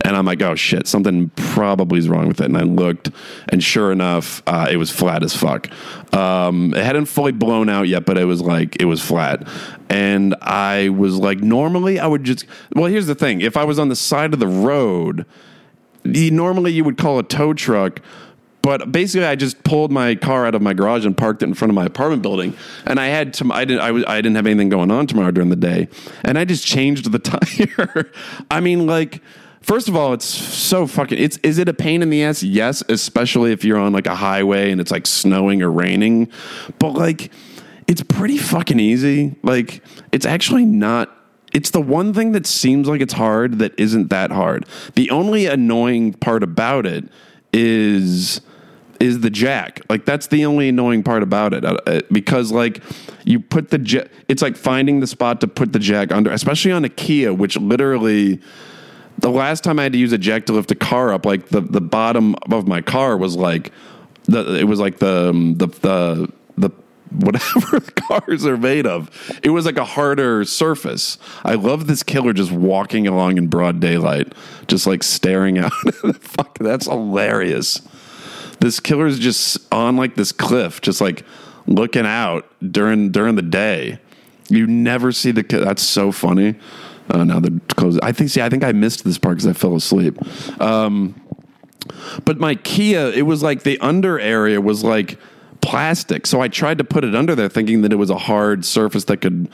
and 0.04 0.16
i'm 0.18 0.26
like 0.26 0.42
oh 0.42 0.54
shit 0.56 0.86
something 0.86 1.30
probably 1.36 1.98
is 1.98 2.10
wrong 2.10 2.28
with 2.28 2.42
it. 2.42 2.46
And 2.46 2.58
i 2.58 2.64
looked 2.64 3.10
and 3.50 3.64
sure 3.64 3.92
enough 3.92 4.44
uh, 4.46 4.68
it 4.70 4.78
was 4.78 4.92
flat 4.92 5.24
as 5.24 5.36
fuck. 5.36 5.70
Um, 6.14 6.74
it 6.74 6.84
hadn't 6.84 7.06
fully 7.06 7.32
blown 7.32 7.70
out 7.70 7.88
yet 7.88 8.06
but 8.06 8.18
it 8.18 8.26
was 8.26 8.42
like 8.42 8.82
it 8.82 8.86
was 8.86 9.02
flat. 9.02 9.48
And 9.90 10.36
i 10.42 10.90
was 10.90 11.16
like 11.16 11.40
normally 11.40 12.00
i 12.00 12.08
would 12.08 12.24
just 12.24 12.46
well 12.76 12.86
here's 12.86 13.08
the 13.08 13.16
thing. 13.16 13.42
If 13.42 13.56
i 13.56 13.64
was 13.64 13.80
on 13.80 13.88
the 13.88 13.96
side 13.96 14.34
of 14.34 14.40
the 14.40 14.48
road 14.48 15.26
normally 16.06 16.72
you 16.74 16.84
would 16.84 16.98
call 16.98 17.18
a 17.18 17.24
tow 17.24 17.54
truck 17.54 18.02
but 18.64 18.94
basically, 18.94 19.28
I 19.28 19.36
just 19.36 19.62
pulled 19.66 19.92
my 19.92 20.16
car 20.16 20.46
out 20.48 20.56
of 20.56 20.62
my 20.62 20.74
garage 20.74 21.06
and 21.06 21.16
parked 21.16 21.44
it 21.44 21.48
in 21.48 21.54
front 21.54 21.70
of 21.70 21.76
my 21.76 21.86
apartment 21.86 22.22
building. 22.22 22.56
And 22.86 22.98
I 22.98 23.08
had 23.08 23.34
to, 23.36 23.52
I 23.52 23.66
didn't, 23.66 23.82
I, 23.82 24.14
I 24.14 24.22
didn't 24.22 24.38
have 24.38 24.48
anything 24.48 24.70
going 24.70 24.90
on 24.90 25.06
tomorrow 25.06 25.32
during 25.32 25.50
the 25.50 25.58
day. 25.58 25.90
And 26.24 26.38
I 26.40 26.46
just 26.46 26.66
changed 26.66 27.12
the 27.12 27.20
tire. 27.20 28.10
I 28.50 28.62
mean, 28.62 28.88
like, 28.88 29.22
first 29.62 29.90
of 29.90 29.98
all, 29.98 30.14
it's 30.14 30.24
so 30.24 30.88
fucking. 30.88 31.20
It's 31.20 31.36
is 31.44 31.58
it 31.58 31.68
a 31.68 31.74
pain 31.74 32.02
in 32.02 32.10
the 32.10 32.24
ass? 32.24 32.42
Yes, 32.42 32.82
especially 32.88 33.52
if 33.52 33.66
you're 33.66 33.78
on 33.78 33.92
like 33.92 34.08
a 34.08 34.16
highway 34.16 34.72
and 34.72 34.80
it's 34.80 34.92
like 34.92 35.08
snowing 35.08 35.62
or 35.62 35.70
raining. 35.70 36.32
But 36.80 36.92
like, 36.92 37.34
it's 37.88 38.02
pretty 38.02 38.38
fucking 38.38 38.80
easy. 38.80 39.36
Like, 39.44 39.84
it's 40.14 40.26
actually 40.26 40.64
not 40.64 41.14
it's 41.52 41.70
the 41.70 41.82
one 41.82 42.14
thing 42.14 42.32
that 42.32 42.48
seems 42.48 42.88
like 42.88 43.02
it's 43.02 43.14
hard 43.14 43.60
that 43.60 43.78
isn't 43.78 44.10
that 44.10 44.32
hard. 44.32 44.66
The 44.96 45.12
only 45.12 45.48
annoying 45.48 46.14
part 46.14 46.44
about 46.44 46.86
it 46.86 47.10
is 47.52 48.42
is 49.04 49.20
the 49.20 49.30
jack. 49.30 49.82
Like 49.90 50.06
that's 50.06 50.28
the 50.28 50.46
only 50.46 50.70
annoying 50.70 51.04
part 51.04 51.24
about 51.24 51.54
it 51.54 51.66
uh, 51.66 52.02
because 52.12 52.52
like 52.52 52.82
you 53.26 53.40
put 53.40 53.70
the 53.70 53.78
jack. 53.78 54.08
It's 54.30 54.42
like 54.42 54.56
finding 54.56 55.02
the 55.02 55.08
spot 55.08 55.42
to 55.42 55.48
put 55.48 55.74
the 55.74 55.80
jack 55.80 56.12
under, 56.12 56.32
especially 56.32 56.72
on 56.72 56.86
a 56.86 56.90
Kia, 56.90 57.34
which 57.34 57.58
literally. 57.58 58.40
The 59.20 59.30
last 59.30 59.64
time 59.64 59.78
I 59.78 59.84
had 59.84 59.94
to 59.94 60.00
use 60.00 60.12
a 60.12 60.18
jack 60.18 60.48
to 60.48 60.54
lift 60.54 60.72
a 60.72 60.76
car 60.76 61.14
up, 61.14 61.24
like 61.24 61.50
the, 61.50 61.62
the 61.62 61.80
bottom 61.80 62.36
of 62.52 62.68
my 62.68 62.82
car 62.82 63.16
was 63.16 63.36
like 63.36 63.72
the 64.24 64.56
it 64.60 64.64
was 64.64 64.80
like 64.80 64.98
the 64.98 65.30
um, 65.30 65.56
the 65.58 65.68
the 65.68 66.34
the 66.58 66.72
whatever 67.12 67.80
cars 68.10 68.44
are 68.46 68.58
made 68.58 68.88
of. 68.88 69.10
It 69.44 69.52
was 69.52 69.68
like 69.68 69.78
a 69.78 69.86
harder 69.86 70.44
surface. 70.46 71.20
I 71.46 71.54
love 71.54 71.86
this 71.86 72.02
killer 72.02 72.34
just 72.34 72.52
walking 72.52 73.08
along 73.08 73.38
in 73.38 73.48
broad 73.48 73.80
daylight, 73.80 74.34
just 74.68 74.88
like 74.88 75.04
staring 75.04 75.58
out. 75.60 75.72
Fuck, 76.20 76.58
that's 76.58 76.88
hilarious. 76.88 77.82
This 78.60 78.80
killer 78.80 79.08
is 79.08 79.20
just 79.20 79.58
on 79.74 79.98
like 79.98 80.16
this 80.16 80.32
cliff, 80.32 80.82
just 80.82 81.02
like 81.02 81.24
looking 81.68 82.06
out 82.06 82.50
during 82.72 83.12
during 83.12 83.36
the 83.36 83.42
day. 83.42 84.00
You 84.50 84.68
never 84.68 85.12
see 85.12 85.32
the. 85.32 85.44
That's 85.44 85.82
so 85.82 86.12
funny. 86.12 86.56
Uh, 87.10 87.24
now 87.24 87.40
they're. 87.40 87.60
I 88.02 88.12
think. 88.12 88.30
See, 88.30 88.42
I 88.42 88.50
think 88.50 88.64
I 88.64 88.72
missed 88.72 89.04
this 89.04 89.18
part 89.18 89.38
because 89.38 89.48
I 89.48 89.54
fell 89.54 89.76
asleep. 89.76 90.18
Um, 90.62 91.20
but 92.26 92.40
my 92.40 92.56
Kia, 92.56 93.12
it 93.12 93.26
was 93.26 93.44
like 93.44 93.64
the 93.64 93.80
under 93.80 94.20
area 94.20 94.62
was 94.62 94.84
like 94.84 95.18
plastic. 95.62 96.28
So 96.28 96.42
I 96.42 96.48
tried 96.48 96.78
to 96.78 96.84
put 96.84 97.04
it 97.04 97.16
under 97.16 97.36
there, 97.36 97.50
thinking 97.50 97.82
that 97.82 97.92
it 97.92 97.98
was 97.98 98.10
a 98.10 98.18
hard 98.18 98.66
surface 98.66 99.06
that 99.06 99.18
could, 99.18 99.50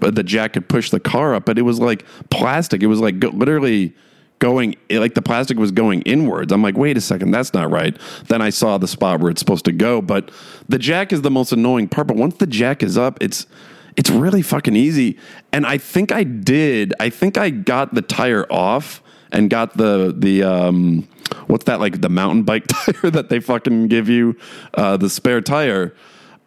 but 0.00 0.14
the 0.14 0.22
jack 0.22 0.54
could 0.54 0.68
push 0.68 0.90
the 0.90 1.00
car 1.00 1.34
up. 1.34 1.46
But 1.46 1.58
it 1.58 1.62
was 1.62 1.80
like 1.80 2.04
plastic. 2.30 2.82
It 2.82 2.88
was 2.88 3.00
like 3.00 3.22
literally 3.22 3.94
going 4.44 4.76
like 4.90 5.14
the 5.14 5.22
plastic 5.22 5.56
was 5.56 5.72
going 5.72 6.02
inwards. 6.02 6.52
I'm 6.52 6.62
like, 6.62 6.76
wait 6.76 6.98
a 6.98 7.00
second, 7.00 7.30
that's 7.30 7.54
not 7.54 7.70
right. 7.70 7.96
Then 8.28 8.42
I 8.42 8.50
saw 8.50 8.76
the 8.76 8.86
spot 8.86 9.20
where 9.20 9.30
it's 9.30 9.40
supposed 9.40 9.64
to 9.64 9.72
go. 9.72 10.02
But 10.02 10.30
the 10.68 10.78
jack 10.78 11.14
is 11.14 11.22
the 11.22 11.30
most 11.30 11.50
annoying 11.50 11.88
part. 11.88 12.08
But 12.08 12.18
once 12.18 12.36
the 12.36 12.46
jack 12.46 12.82
is 12.82 12.98
up, 12.98 13.16
it's 13.22 13.46
it's 13.96 14.10
really 14.10 14.42
fucking 14.42 14.76
easy. 14.76 15.18
And 15.50 15.66
I 15.66 15.78
think 15.78 16.12
I 16.12 16.24
did. 16.24 16.92
I 17.00 17.08
think 17.08 17.38
I 17.38 17.48
got 17.48 17.94
the 17.94 18.02
tire 18.02 18.44
off 18.52 19.02
and 19.32 19.48
got 19.48 19.78
the 19.78 20.14
the 20.14 20.42
um 20.42 21.08
what's 21.46 21.64
that 21.64 21.80
like 21.80 22.02
the 22.02 22.10
mountain 22.10 22.42
bike 22.42 22.66
tire 22.68 23.10
that 23.10 23.30
they 23.30 23.40
fucking 23.40 23.88
give 23.88 24.10
you 24.10 24.36
uh 24.74 24.98
the 24.98 25.08
spare 25.08 25.40
tire 25.40 25.94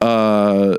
uh 0.01 0.77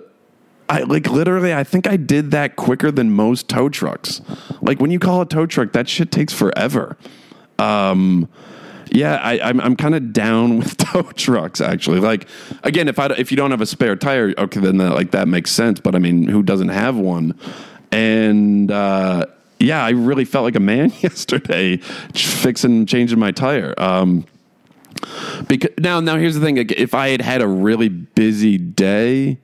I 0.69 0.83
like 0.83 1.09
literally 1.09 1.55
I 1.55 1.65
think 1.65 1.87
I 1.87 1.97
did 1.97 2.31
that 2.33 2.57
quicker 2.57 2.91
than 2.91 3.11
most 3.11 3.49
tow 3.49 3.69
trucks. 3.69 4.21
Like 4.61 4.81
when 4.81 4.91
you 4.91 4.99
call 4.99 5.23
a 5.23 5.27
tow 5.27 5.47
truck, 5.47 5.73
that 5.73 5.89
shit 5.89 6.11
takes 6.11 6.33
forever. 6.33 6.97
Um 7.59 8.29
yeah, 8.91 9.17
I, 9.17 9.41
I'm 9.41 9.61
I'm 9.61 9.77
kind 9.77 9.95
of 9.95 10.13
down 10.13 10.59
with 10.59 10.77
tow 10.77 11.03
trucks 11.03 11.61
actually. 11.61 12.01
Like 12.01 12.29
again, 12.63 12.89
if 12.89 12.99
I 12.99 13.07
if 13.07 13.31
you 13.31 13.37
don't 13.37 13.51
have 13.51 13.61
a 13.61 13.67
spare 13.67 13.97
tire, 13.97 14.35
okay, 14.37 14.61
then 14.61 14.79
that, 14.79 14.95
like 14.95 15.11
that 15.13 15.29
makes 15.29 15.51
sense. 15.51 15.81
But 15.81 15.95
I 15.95 15.99
mean, 15.99 16.27
who 16.27 16.43
doesn't 16.43 16.69
have 16.69 16.97
one? 16.97 17.39
And 17.91 18.71
uh, 18.71 19.27
yeah, 19.59 19.85
I 19.85 19.91
really 19.91 20.25
felt 20.25 20.45
like 20.45 20.57
a 20.57 20.61
man 20.61 20.93
yesterday, 21.01 21.79
fixing 21.79 22.87
changing 22.87 23.19
my 23.19 23.31
tire. 23.31 23.75
Um, 23.79 24.27
because 25.47 25.71
now 25.79 26.01
now 26.01 26.17
here's 26.17 26.35
the 26.35 26.41
thing: 26.41 26.57
if 26.57 26.95
I 26.95 27.09
had 27.09 27.23
had 27.23 27.41
a 27.41 27.47
really 27.47 27.89
busy 27.89 28.59
day, 28.59 29.39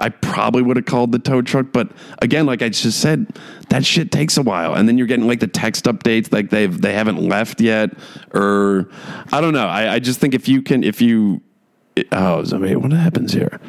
I 0.00 0.08
probably 0.08 0.62
would 0.62 0.76
have 0.76 0.86
called 0.86 1.12
the 1.12 1.18
tow 1.18 1.42
truck. 1.42 1.66
But 1.72 1.90
again, 2.20 2.46
like 2.46 2.62
I 2.62 2.68
just 2.68 3.00
said, 3.00 3.38
that 3.68 3.84
shit 3.84 4.10
takes 4.10 4.36
a 4.36 4.42
while, 4.42 4.74
and 4.74 4.88
then 4.88 4.98
you're 4.98 5.06
getting 5.06 5.26
like 5.26 5.40
the 5.40 5.46
text 5.46 5.84
updates, 5.84 6.32
like 6.32 6.50
they've 6.50 6.80
they 6.80 6.92
haven't 6.92 7.18
left 7.18 7.60
yet, 7.60 7.90
or 8.32 8.88
I 9.32 9.40
don't 9.40 9.54
know. 9.54 9.66
I, 9.66 9.94
I 9.94 9.98
just 9.98 10.20
think 10.20 10.34
if 10.34 10.48
you 10.48 10.62
can, 10.62 10.84
if 10.84 11.00
you, 11.00 11.40
oh, 12.12 12.44
so 12.44 12.58
wait, 12.58 12.76
what 12.76 12.92
happens 12.92 13.32
here? 13.32 13.60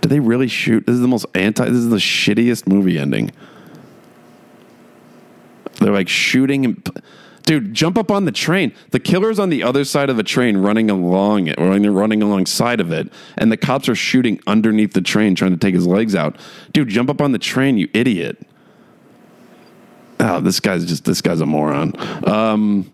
Do 0.00 0.08
they 0.08 0.20
really 0.20 0.48
shoot? 0.48 0.86
This 0.86 0.94
is 0.94 1.00
the 1.00 1.08
most 1.08 1.26
anti. 1.34 1.64
This 1.64 1.74
is 1.74 1.90
the 1.90 1.96
shittiest 1.96 2.66
movie 2.66 2.98
ending. 2.98 3.30
They're 5.80 5.92
like 5.92 6.08
shooting 6.08 6.64
and. 6.64 7.02
Dude, 7.44 7.74
jump 7.74 7.98
up 7.98 8.10
on 8.10 8.24
the 8.24 8.32
train. 8.32 8.72
The 8.90 9.00
killer's 9.00 9.38
on 9.38 9.50
the 9.50 9.62
other 9.62 9.84
side 9.84 10.10
of 10.10 10.16
the 10.16 10.22
train 10.22 10.58
running 10.58 10.90
along 10.90 11.48
it, 11.48 11.58
or 11.58 11.68
running 11.70 12.22
alongside 12.22 12.80
of 12.80 12.92
it, 12.92 13.12
and 13.36 13.50
the 13.50 13.56
cops 13.56 13.88
are 13.88 13.94
shooting 13.94 14.40
underneath 14.46 14.92
the 14.92 15.00
train 15.00 15.34
trying 15.34 15.52
to 15.52 15.56
take 15.56 15.74
his 15.74 15.86
legs 15.86 16.14
out. 16.14 16.36
Dude, 16.72 16.88
jump 16.88 17.10
up 17.10 17.20
on 17.20 17.32
the 17.32 17.38
train, 17.38 17.78
you 17.78 17.88
idiot. 17.92 18.38
Oh, 20.20 20.40
this 20.40 20.60
guy's 20.60 20.84
just 20.84 21.04
this 21.04 21.20
guy's 21.20 21.40
a 21.40 21.46
moron. 21.46 21.94
Um, 22.26 22.92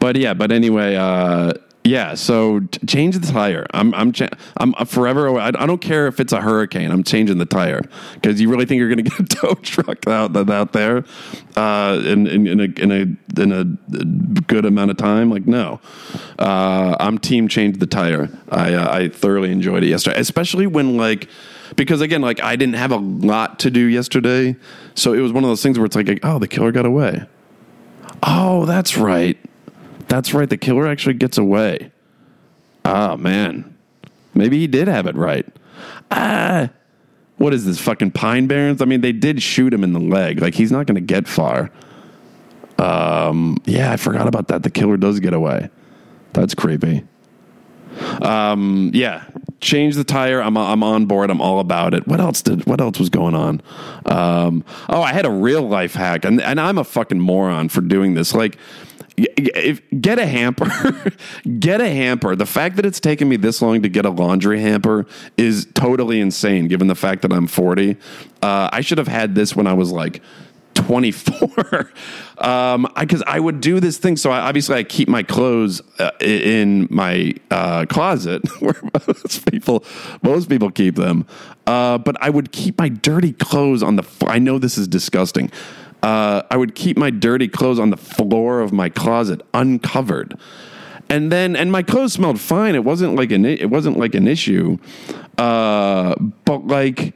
but 0.00 0.16
yeah, 0.16 0.34
but 0.34 0.50
anyway, 0.50 0.96
uh, 0.96 1.52
yeah. 1.84 2.14
So 2.14 2.60
change 2.86 3.18
the 3.18 3.32
tire. 3.32 3.66
I'm 3.72 3.94
I'm 3.94 4.12
cha- 4.12 4.28
I'm 4.58 4.74
forever. 4.86 5.38
I, 5.38 5.48
I 5.48 5.66
don't 5.66 5.80
care 5.80 6.06
if 6.06 6.20
it's 6.20 6.32
a 6.32 6.40
hurricane. 6.40 6.90
I'm 6.90 7.02
changing 7.02 7.38
the 7.38 7.46
tire 7.46 7.82
because 8.14 8.40
you 8.40 8.50
really 8.50 8.66
think 8.66 8.78
you're 8.78 8.88
going 8.88 9.04
to 9.04 9.10
get 9.10 9.20
a 9.20 9.24
tow 9.24 9.54
truck 9.54 10.06
out 10.06 10.36
out 10.36 10.72
there 10.72 11.04
uh, 11.56 12.00
in, 12.04 12.26
in, 12.26 12.46
in 12.46 12.60
a 12.60 12.64
in 12.80 12.92
a 12.92 13.40
in 13.40 13.52
a 13.52 14.40
good 14.42 14.64
amount 14.64 14.90
of 14.90 14.96
time? 14.98 15.30
Like 15.30 15.46
no. 15.46 15.80
Uh, 16.38 16.96
I'm 17.00 17.18
team 17.18 17.48
change 17.48 17.78
the 17.78 17.86
tire. 17.86 18.28
I 18.50 18.74
uh, 18.74 18.96
I 18.96 19.08
thoroughly 19.08 19.50
enjoyed 19.50 19.82
it 19.82 19.88
yesterday, 19.88 20.18
especially 20.20 20.66
when 20.66 20.96
like 20.96 21.28
because 21.76 22.00
again, 22.00 22.20
like 22.20 22.42
I 22.42 22.56
didn't 22.56 22.74
have 22.74 22.92
a 22.92 22.96
lot 22.96 23.58
to 23.60 23.70
do 23.70 23.80
yesterday, 23.80 24.56
so 24.94 25.12
it 25.14 25.20
was 25.20 25.32
one 25.32 25.44
of 25.44 25.50
those 25.50 25.62
things 25.62 25.78
where 25.78 25.86
it's 25.86 25.96
like, 25.96 26.20
oh, 26.22 26.38
the 26.38 26.48
killer 26.48 26.72
got 26.72 26.84
away. 26.84 27.24
Oh, 28.22 28.66
that's 28.66 28.98
right. 28.98 29.38
That's 30.10 30.34
right. 30.34 30.50
The 30.50 30.56
killer 30.56 30.88
actually 30.88 31.14
gets 31.14 31.38
away. 31.38 31.92
Oh 32.84 33.16
man, 33.16 33.78
maybe 34.34 34.58
he 34.58 34.66
did 34.66 34.88
have 34.88 35.06
it 35.06 35.14
right. 35.14 35.46
Ah, 36.10 36.70
what 37.36 37.54
is 37.54 37.64
this 37.64 37.80
fucking 37.80 38.10
Pine 38.10 38.48
Barrens? 38.48 38.82
I 38.82 38.86
mean, 38.86 39.02
they 39.02 39.12
did 39.12 39.40
shoot 39.40 39.72
him 39.72 39.84
in 39.84 39.92
the 39.92 40.00
leg. 40.00 40.42
Like 40.42 40.54
he's 40.54 40.72
not 40.72 40.86
going 40.86 40.96
to 40.96 41.00
get 41.00 41.28
far. 41.28 41.70
Um, 42.76 43.58
yeah, 43.66 43.92
I 43.92 43.96
forgot 43.96 44.26
about 44.26 44.48
that. 44.48 44.64
The 44.64 44.70
killer 44.70 44.96
does 44.96 45.20
get 45.20 45.32
away. 45.32 45.70
That's 46.32 46.56
creepy. 46.56 47.04
Um, 48.20 48.90
yeah, 48.92 49.26
change 49.60 49.94
the 49.94 50.02
tire. 50.02 50.42
I'm 50.42 50.56
I'm 50.56 50.82
on 50.82 51.06
board. 51.06 51.30
I'm 51.30 51.40
all 51.40 51.60
about 51.60 51.94
it. 51.94 52.08
What 52.08 52.18
else 52.18 52.42
did? 52.42 52.66
What 52.66 52.80
else 52.80 52.98
was 52.98 53.10
going 53.10 53.36
on? 53.36 53.62
Um, 54.06 54.64
oh, 54.88 55.02
I 55.02 55.12
had 55.12 55.24
a 55.24 55.30
real 55.30 55.62
life 55.62 55.94
hack, 55.94 56.24
and 56.24 56.42
and 56.42 56.60
I'm 56.60 56.78
a 56.78 56.84
fucking 56.84 57.20
moron 57.20 57.68
for 57.68 57.80
doing 57.80 58.14
this. 58.14 58.34
Like 58.34 58.58
get 60.00 60.18
a 60.18 60.26
hamper. 60.26 61.12
get 61.58 61.80
a 61.80 61.88
hamper. 61.88 62.36
The 62.36 62.46
fact 62.46 62.76
that 62.76 62.86
it's 62.86 63.00
taken 63.00 63.28
me 63.28 63.36
this 63.36 63.60
long 63.62 63.82
to 63.82 63.88
get 63.88 64.04
a 64.04 64.10
laundry 64.10 64.60
hamper 64.60 65.06
is 65.36 65.66
totally 65.74 66.20
insane, 66.20 66.68
given 66.68 66.88
the 66.88 66.94
fact 66.94 67.22
that 67.22 67.32
I'm 67.32 67.46
40. 67.46 67.96
Uh, 68.42 68.68
I 68.72 68.80
should 68.80 68.98
have 68.98 69.08
had 69.08 69.34
this 69.34 69.54
when 69.54 69.66
I 69.66 69.74
was 69.74 69.90
like 69.90 70.22
24 70.74 71.92
um 72.38 72.86
because 72.98 73.22
I, 73.22 73.36
I, 73.36 73.40
would 73.40 73.60
do 73.60 73.80
this 73.80 73.98
thing 73.98 74.16
so 74.16 74.30
I, 74.30 74.40
obviously 74.40 74.76
i 74.76 74.84
keep 74.84 75.08
my 75.08 75.22
clothes 75.22 75.82
uh, 75.98 76.10
in 76.20 76.86
my 76.90 77.34
uh, 77.50 77.86
closet 77.86 78.42
where 78.60 78.80
most 79.06 79.50
people 79.50 79.84
most 80.22 80.48
people 80.48 80.70
keep 80.70 80.94
them 80.94 81.26
uh, 81.66 81.98
but 81.98 82.16
i 82.22 82.30
would 82.30 82.52
keep 82.52 82.78
my 82.78 82.88
dirty 82.88 83.32
clothes 83.32 83.82
on 83.82 83.96
the 83.96 84.04
i 84.26 84.38
know 84.38 84.58
this 84.58 84.78
is 84.78 84.86
disgusting 84.86 85.50
uh, 86.02 86.42
I 86.50 86.56
would 86.56 86.74
keep 86.74 86.96
my 86.96 87.10
dirty 87.10 87.48
clothes 87.48 87.78
on 87.78 87.90
the 87.90 87.96
floor 87.96 88.60
of 88.60 88.72
my 88.72 88.88
closet 88.88 89.42
uncovered. 89.54 90.38
And 91.08 91.32
then, 91.32 91.56
and 91.56 91.72
my 91.72 91.82
clothes 91.82 92.12
smelled 92.12 92.40
fine. 92.40 92.74
It 92.74 92.84
wasn't 92.84 93.16
like 93.16 93.32
an, 93.32 93.44
it 93.44 93.68
wasn't 93.68 93.98
like 93.98 94.14
an 94.14 94.28
issue. 94.28 94.78
Uh, 95.36 96.14
but 96.44 96.66
like, 96.66 97.14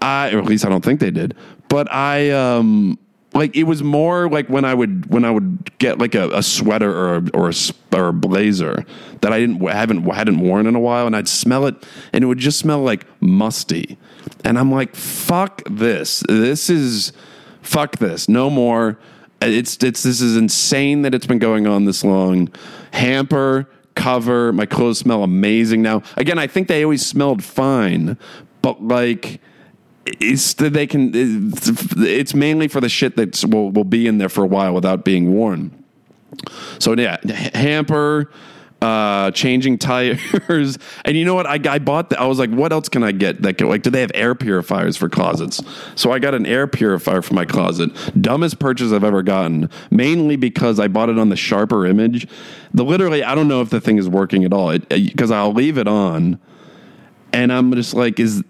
I, 0.00 0.32
or 0.32 0.38
at 0.38 0.46
least 0.46 0.64
I 0.64 0.70
don't 0.70 0.84
think 0.84 1.00
they 1.00 1.10
did. 1.10 1.36
But 1.68 1.92
I, 1.92 2.30
um, 2.30 2.98
like 3.34 3.56
it 3.56 3.64
was 3.64 3.82
more 3.82 4.30
like 4.30 4.48
when 4.48 4.64
I 4.64 4.72
would 4.72 5.06
when 5.06 5.24
I 5.24 5.30
would 5.30 5.76
get 5.78 5.98
like 5.98 6.14
a, 6.14 6.30
a 6.30 6.42
sweater 6.42 6.90
or 6.90 7.24
or 7.34 7.50
a, 7.50 7.54
or 7.92 8.08
a 8.08 8.12
blazer 8.12 8.84
that 9.20 9.32
I 9.32 9.40
didn't 9.40 9.60
haven't 9.60 10.04
hadn't 10.08 10.38
worn 10.38 10.66
in 10.66 10.76
a 10.76 10.80
while, 10.80 11.06
and 11.06 11.16
I'd 11.16 11.28
smell 11.28 11.66
it, 11.66 11.74
and 12.12 12.22
it 12.22 12.28
would 12.28 12.38
just 12.38 12.60
smell 12.60 12.80
like 12.80 13.06
musty, 13.20 13.98
and 14.44 14.56
I'm 14.56 14.70
like, 14.70 14.94
fuck 14.94 15.62
this. 15.68 16.22
This 16.28 16.70
is 16.70 17.12
fuck 17.64 17.98
this, 17.98 18.28
no 18.28 18.50
more. 18.50 18.98
It's 19.40 19.82
it's 19.82 20.02
this 20.02 20.20
is 20.20 20.36
insane 20.36 21.02
that 21.02 21.14
it's 21.14 21.26
been 21.26 21.38
going 21.38 21.66
on 21.66 21.84
this 21.84 22.04
long. 22.04 22.48
Hamper 22.92 23.68
cover, 23.94 24.52
my 24.52 24.66
clothes 24.66 24.98
smell 24.98 25.22
amazing 25.22 25.82
now. 25.82 26.02
Again, 26.16 26.38
I 26.38 26.46
think 26.46 26.68
they 26.68 26.82
always 26.82 27.04
smelled 27.04 27.42
fine, 27.42 28.16
but 28.62 28.82
like 28.82 29.40
it's 30.06 30.54
that 30.54 30.72
they 30.72 30.86
can 30.86 31.10
it's 31.14 32.34
mainly 32.34 32.68
for 32.68 32.80
the 32.80 32.88
shit 32.88 33.16
that 33.16 33.42
will 33.44 33.70
will 33.70 33.84
be 33.84 34.06
in 34.06 34.18
there 34.18 34.28
for 34.28 34.44
a 34.44 34.46
while 34.46 34.74
without 34.74 35.04
being 35.04 35.32
worn. 35.32 35.84
So 36.78 36.94
yeah, 36.94 37.18
hamper 37.54 38.30
uh, 38.84 39.30
changing 39.30 39.78
tires. 39.78 40.78
and 41.06 41.16
you 41.16 41.24
know 41.24 41.34
what? 41.34 41.46
I, 41.46 41.58
I 41.74 41.78
bought 41.78 42.10
that. 42.10 42.20
I 42.20 42.26
was 42.26 42.38
like, 42.38 42.50
what 42.50 42.70
else 42.70 42.90
can 42.90 43.02
I 43.02 43.12
get 43.12 43.40
that 43.40 43.56
can, 43.56 43.70
like, 43.70 43.82
do 43.82 43.88
they 43.88 44.02
have 44.02 44.10
air 44.14 44.34
purifiers 44.34 44.94
for 44.94 45.08
closets? 45.08 45.62
So 45.94 46.12
I 46.12 46.18
got 46.18 46.34
an 46.34 46.44
air 46.44 46.66
purifier 46.66 47.22
for 47.22 47.32
my 47.32 47.46
closet. 47.46 47.90
Dumbest 48.20 48.58
purchase 48.58 48.92
I've 48.92 49.02
ever 49.02 49.22
gotten, 49.22 49.70
mainly 49.90 50.36
because 50.36 50.78
I 50.78 50.88
bought 50.88 51.08
it 51.08 51.18
on 51.18 51.30
the 51.30 51.36
sharper 51.36 51.86
image. 51.86 52.28
The 52.74 52.84
literally, 52.84 53.24
I 53.24 53.34
don't 53.34 53.48
know 53.48 53.62
if 53.62 53.70
the 53.70 53.80
thing 53.80 53.96
is 53.96 54.06
working 54.06 54.44
at 54.44 54.52
all 54.52 54.68
it 54.68 54.86
because 54.88 55.30
I'll 55.30 55.54
leave 55.54 55.78
it 55.78 55.88
on 55.88 56.38
and 57.32 57.50
I'm 57.50 57.72
just 57.72 57.94
like, 57.94 58.20
is, 58.20 58.44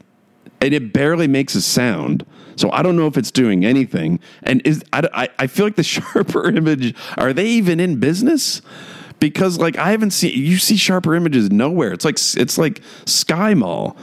and 0.60 0.74
it 0.74 0.92
barely 0.92 1.28
makes 1.28 1.54
a 1.54 1.62
sound. 1.62 2.26
So 2.56 2.72
I 2.72 2.82
don't 2.82 2.96
know 2.96 3.06
if 3.06 3.16
it's 3.16 3.30
doing 3.30 3.64
anything. 3.64 4.18
And 4.42 4.66
is 4.66 4.84
I, 4.92 5.28
I 5.38 5.46
feel 5.46 5.66
like 5.66 5.76
the 5.76 5.82
sharper 5.84 6.48
image 6.48 6.96
are 7.16 7.32
they 7.32 7.46
even 7.46 7.78
in 7.78 8.00
business? 8.00 8.62
Because 9.20 9.58
like 9.58 9.78
I 9.78 9.90
haven't 9.90 10.10
seen 10.10 10.36
you 10.36 10.58
see 10.58 10.76
sharper 10.76 11.14
images 11.14 11.50
nowhere. 11.50 11.92
It's 11.92 12.04
like 12.04 12.18
it's 12.36 12.58
like 12.58 12.80
SkyMall, 13.06 13.96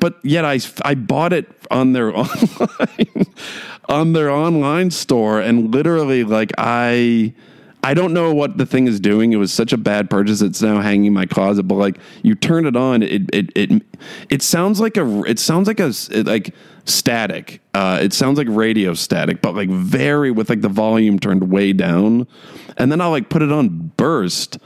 but 0.00 0.18
yet 0.22 0.44
I 0.44 0.60
I 0.84 0.94
bought 0.94 1.32
it 1.32 1.48
on 1.70 1.92
their 1.92 2.16
online 2.16 3.26
on 3.88 4.12
their 4.12 4.30
online 4.30 4.90
store 4.90 5.40
and 5.40 5.72
literally 5.72 6.24
like 6.24 6.52
I. 6.58 7.34
I 7.84 7.94
don't 7.94 8.12
know 8.12 8.32
what 8.32 8.58
the 8.58 8.66
thing 8.66 8.86
is 8.86 9.00
doing. 9.00 9.32
It 9.32 9.36
was 9.36 9.52
such 9.52 9.72
a 9.72 9.76
bad 9.76 10.08
purchase. 10.08 10.40
It's 10.40 10.62
now 10.62 10.80
hanging 10.80 11.06
in 11.06 11.12
my 11.12 11.26
closet. 11.26 11.64
But 11.64 11.76
like 11.76 11.98
you 12.22 12.36
turn 12.36 12.64
it 12.66 12.76
on, 12.76 13.02
it 13.02 13.22
it 13.34 13.50
it 13.56 13.82
it 14.30 14.42
sounds 14.42 14.78
like 14.78 14.96
a 14.96 15.22
it 15.24 15.40
sounds 15.40 15.66
like 15.66 15.80
a 15.80 15.92
like 16.22 16.54
static. 16.84 17.60
Uh, 17.74 17.98
it 18.00 18.12
sounds 18.12 18.38
like 18.38 18.46
radio 18.50 18.94
static, 18.94 19.42
but 19.42 19.56
like 19.56 19.68
very 19.68 20.30
with 20.30 20.48
like 20.48 20.60
the 20.60 20.68
volume 20.68 21.18
turned 21.18 21.50
way 21.50 21.72
down. 21.72 22.28
And 22.76 22.92
then 22.92 23.00
I'll 23.00 23.10
like 23.10 23.28
put 23.28 23.42
it 23.42 23.50
on 23.50 23.92
burst. 23.96 24.58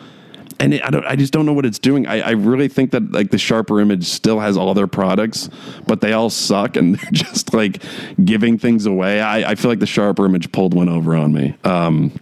And 0.59 0.75
it, 0.75 0.85
I 0.85 0.91
don't. 0.91 1.05
I 1.05 1.17
just 1.17 1.33
don't 1.33 1.47
know 1.47 1.53
what 1.53 1.67
it's 1.67 1.79
doing. 1.79 2.07
I, 2.07 2.21
I 2.21 2.31
really 2.31 2.69
think 2.69 2.91
that 2.91 3.13
like 3.13 3.31
the 3.31 3.39
sharper 3.39 3.81
image 3.81 4.05
still 4.05 4.41
has 4.41 4.57
all 4.57 4.73
their 4.75 4.87
products, 4.87 5.51
but 5.87 6.01
they 6.01 6.13
all 6.13 6.31
suck, 6.31 6.77
and 6.77 6.95
they're 6.99 7.11
just 7.13 7.55
like 7.55 7.83
giving 8.25 8.59
things 8.59 8.87
away. 8.87 9.21
I, 9.21 9.51
I 9.51 9.55
feel 9.55 9.71
like 9.71 9.81
the 9.81 9.87
sharper 9.87 10.25
image 10.25 10.53
pulled 10.53 10.73
one 10.73 10.89
over 10.89 11.15
on 11.15 11.35
me. 11.35 11.57
Um, 11.65 12.13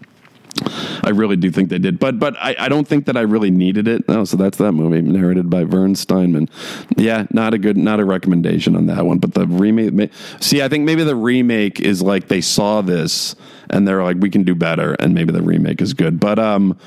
I 1.02 1.10
really 1.10 1.36
do 1.36 1.50
think 1.50 1.68
they 1.68 1.78
did, 1.78 1.98
but 1.98 2.18
but 2.18 2.36
I, 2.36 2.54
I 2.58 2.68
don't 2.68 2.86
think 2.86 3.06
that 3.06 3.16
I 3.16 3.22
really 3.22 3.50
needed 3.50 3.88
it. 3.88 4.04
Oh, 4.08 4.24
so 4.24 4.36
that's 4.36 4.58
that 4.58 4.72
movie 4.72 5.00
narrated 5.02 5.50
by 5.50 5.64
Vern 5.64 5.94
Stierman. 5.94 6.48
Yeah, 6.96 7.26
not 7.30 7.54
a 7.54 7.58
good, 7.58 7.76
not 7.76 8.00
a 8.00 8.04
recommendation 8.04 8.76
on 8.76 8.86
that 8.86 9.04
one. 9.04 9.18
But 9.18 9.34
the 9.34 9.46
remake, 9.46 10.12
see, 10.40 10.62
I 10.62 10.68
think 10.68 10.84
maybe 10.84 11.04
the 11.04 11.16
remake 11.16 11.80
is 11.80 12.02
like 12.02 12.28
they 12.28 12.40
saw 12.40 12.80
this 12.80 13.34
and 13.70 13.86
they're 13.86 14.02
like, 14.02 14.18
we 14.20 14.30
can 14.30 14.44
do 14.44 14.54
better, 14.54 14.94
and 14.94 15.14
maybe 15.14 15.32
the 15.32 15.42
remake 15.42 15.80
is 15.80 15.94
good. 15.94 16.20
But 16.20 16.38
um, 16.38 16.78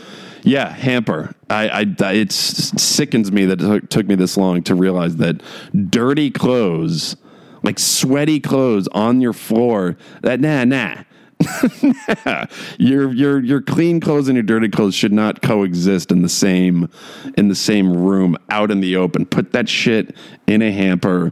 yeah, 0.43 0.70
hamper. 0.70 1.36
I, 1.49 1.70
I 2.01 2.11
it 2.13 2.32
sickens 2.32 3.32
me 3.32 3.45
that 3.45 3.61
it 3.61 3.65
took, 3.65 3.89
took 3.89 4.07
me 4.07 4.15
this 4.15 4.38
long 4.38 4.63
to 4.63 4.76
realize 4.76 5.18
that 5.18 5.41
dirty 5.89 6.32
clothes, 6.32 7.18
like 7.63 7.80
sweaty 7.80 8.39
clothes 8.39 8.88
on 8.89 9.22
your 9.22 9.34
floor, 9.34 9.97
that 10.22 10.39
nah 10.39 10.63
nah 10.63 11.03
your 12.77 13.13
your 13.13 13.43
your 13.43 13.61
clean 13.61 13.99
clothes 13.99 14.27
and 14.27 14.35
your 14.35 14.43
dirty 14.43 14.69
clothes 14.69 14.95
should 14.95 15.13
not 15.13 15.41
coexist 15.41 16.11
in 16.11 16.21
the 16.21 16.29
same 16.29 16.89
in 17.38 17.47
the 17.47 17.55
same 17.55 17.95
room 17.95 18.38
out 18.49 18.71
in 18.71 18.79
the 18.79 18.95
open. 18.95 19.25
Put 19.25 19.51
that 19.53 19.69
shit 19.69 20.15
in 20.47 20.61
a 20.61 20.71
hamper. 20.71 21.31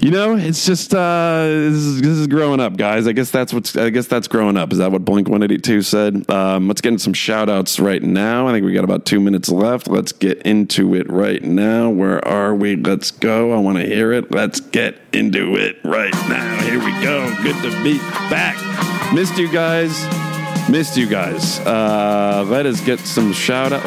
You 0.00 0.10
know, 0.10 0.36
it's 0.36 0.66
just 0.66 0.94
uh, 0.94 1.46
this, 1.46 1.74
is, 1.74 2.00
this 2.00 2.10
is 2.10 2.26
growing 2.26 2.60
up, 2.60 2.76
guys. 2.76 3.06
I 3.06 3.12
guess 3.12 3.30
that's 3.30 3.52
what's. 3.52 3.76
I 3.76 3.90
guess 3.90 4.06
that's 4.06 4.28
growing 4.28 4.56
up. 4.56 4.72
Is 4.72 4.78
that 4.78 4.92
what 4.92 5.04
Blink 5.04 5.28
One 5.28 5.42
Eighty 5.42 5.58
Two 5.58 5.82
said? 5.82 6.28
Um, 6.30 6.68
let's 6.68 6.80
get 6.80 6.90
into 6.90 7.02
some 7.02 7.14
shout 7.14 7.48
outs 7.48 7.78
right 7.78 8.02
now. 8.02 8.48
I 8.48 8.52
think 8.52 8.64
we 8.64 8.72
got 8.72 8.84
about 8.84 9.06
two 9.06 9.20
minutes 9.20 9.48
left. 9.48 9.88
Let's 9.88 10.12
get 10.12 10.42
into 10.42 10.94
it 10.94 11.08
right 11.10 11.42
now. 11.42 11.90
Where 11.90 12.26
are 12.26 12.54
we? 12.54 12.76
Let's 12.76 13.10
go. 13.10 13.52
I 13.52 13.58
want 13.58 13.78
to 13.78 13.86
hear 13.86 14.12
it. 14.12 14.30
Let's 14.30 14.60
get 14.60 15.00
into 15.12 15.56
it 15.56 15.76
right 15.84 16.14
now. 16.28 16.62
Here 16.62 16.78
we 16.78 16.92
go. 17.02 17.34
Good 17.42 17.62
to 17.62 17.82
be 17.82 17.98
back. 18.28 18.56
Missed 19.14 19.38
you 19.38 19.50
guys. 19.50 20.33
Missed 20.70 20.96
you 20.96 21.06
guys. 21.06 21.60
Uh, 21.60 22.44
let 22.48 22.64
us 22.64 22.80
get 22.80 22.98
some 22.98 23.32
shout 23.32 23.72
out. 23.72 23.84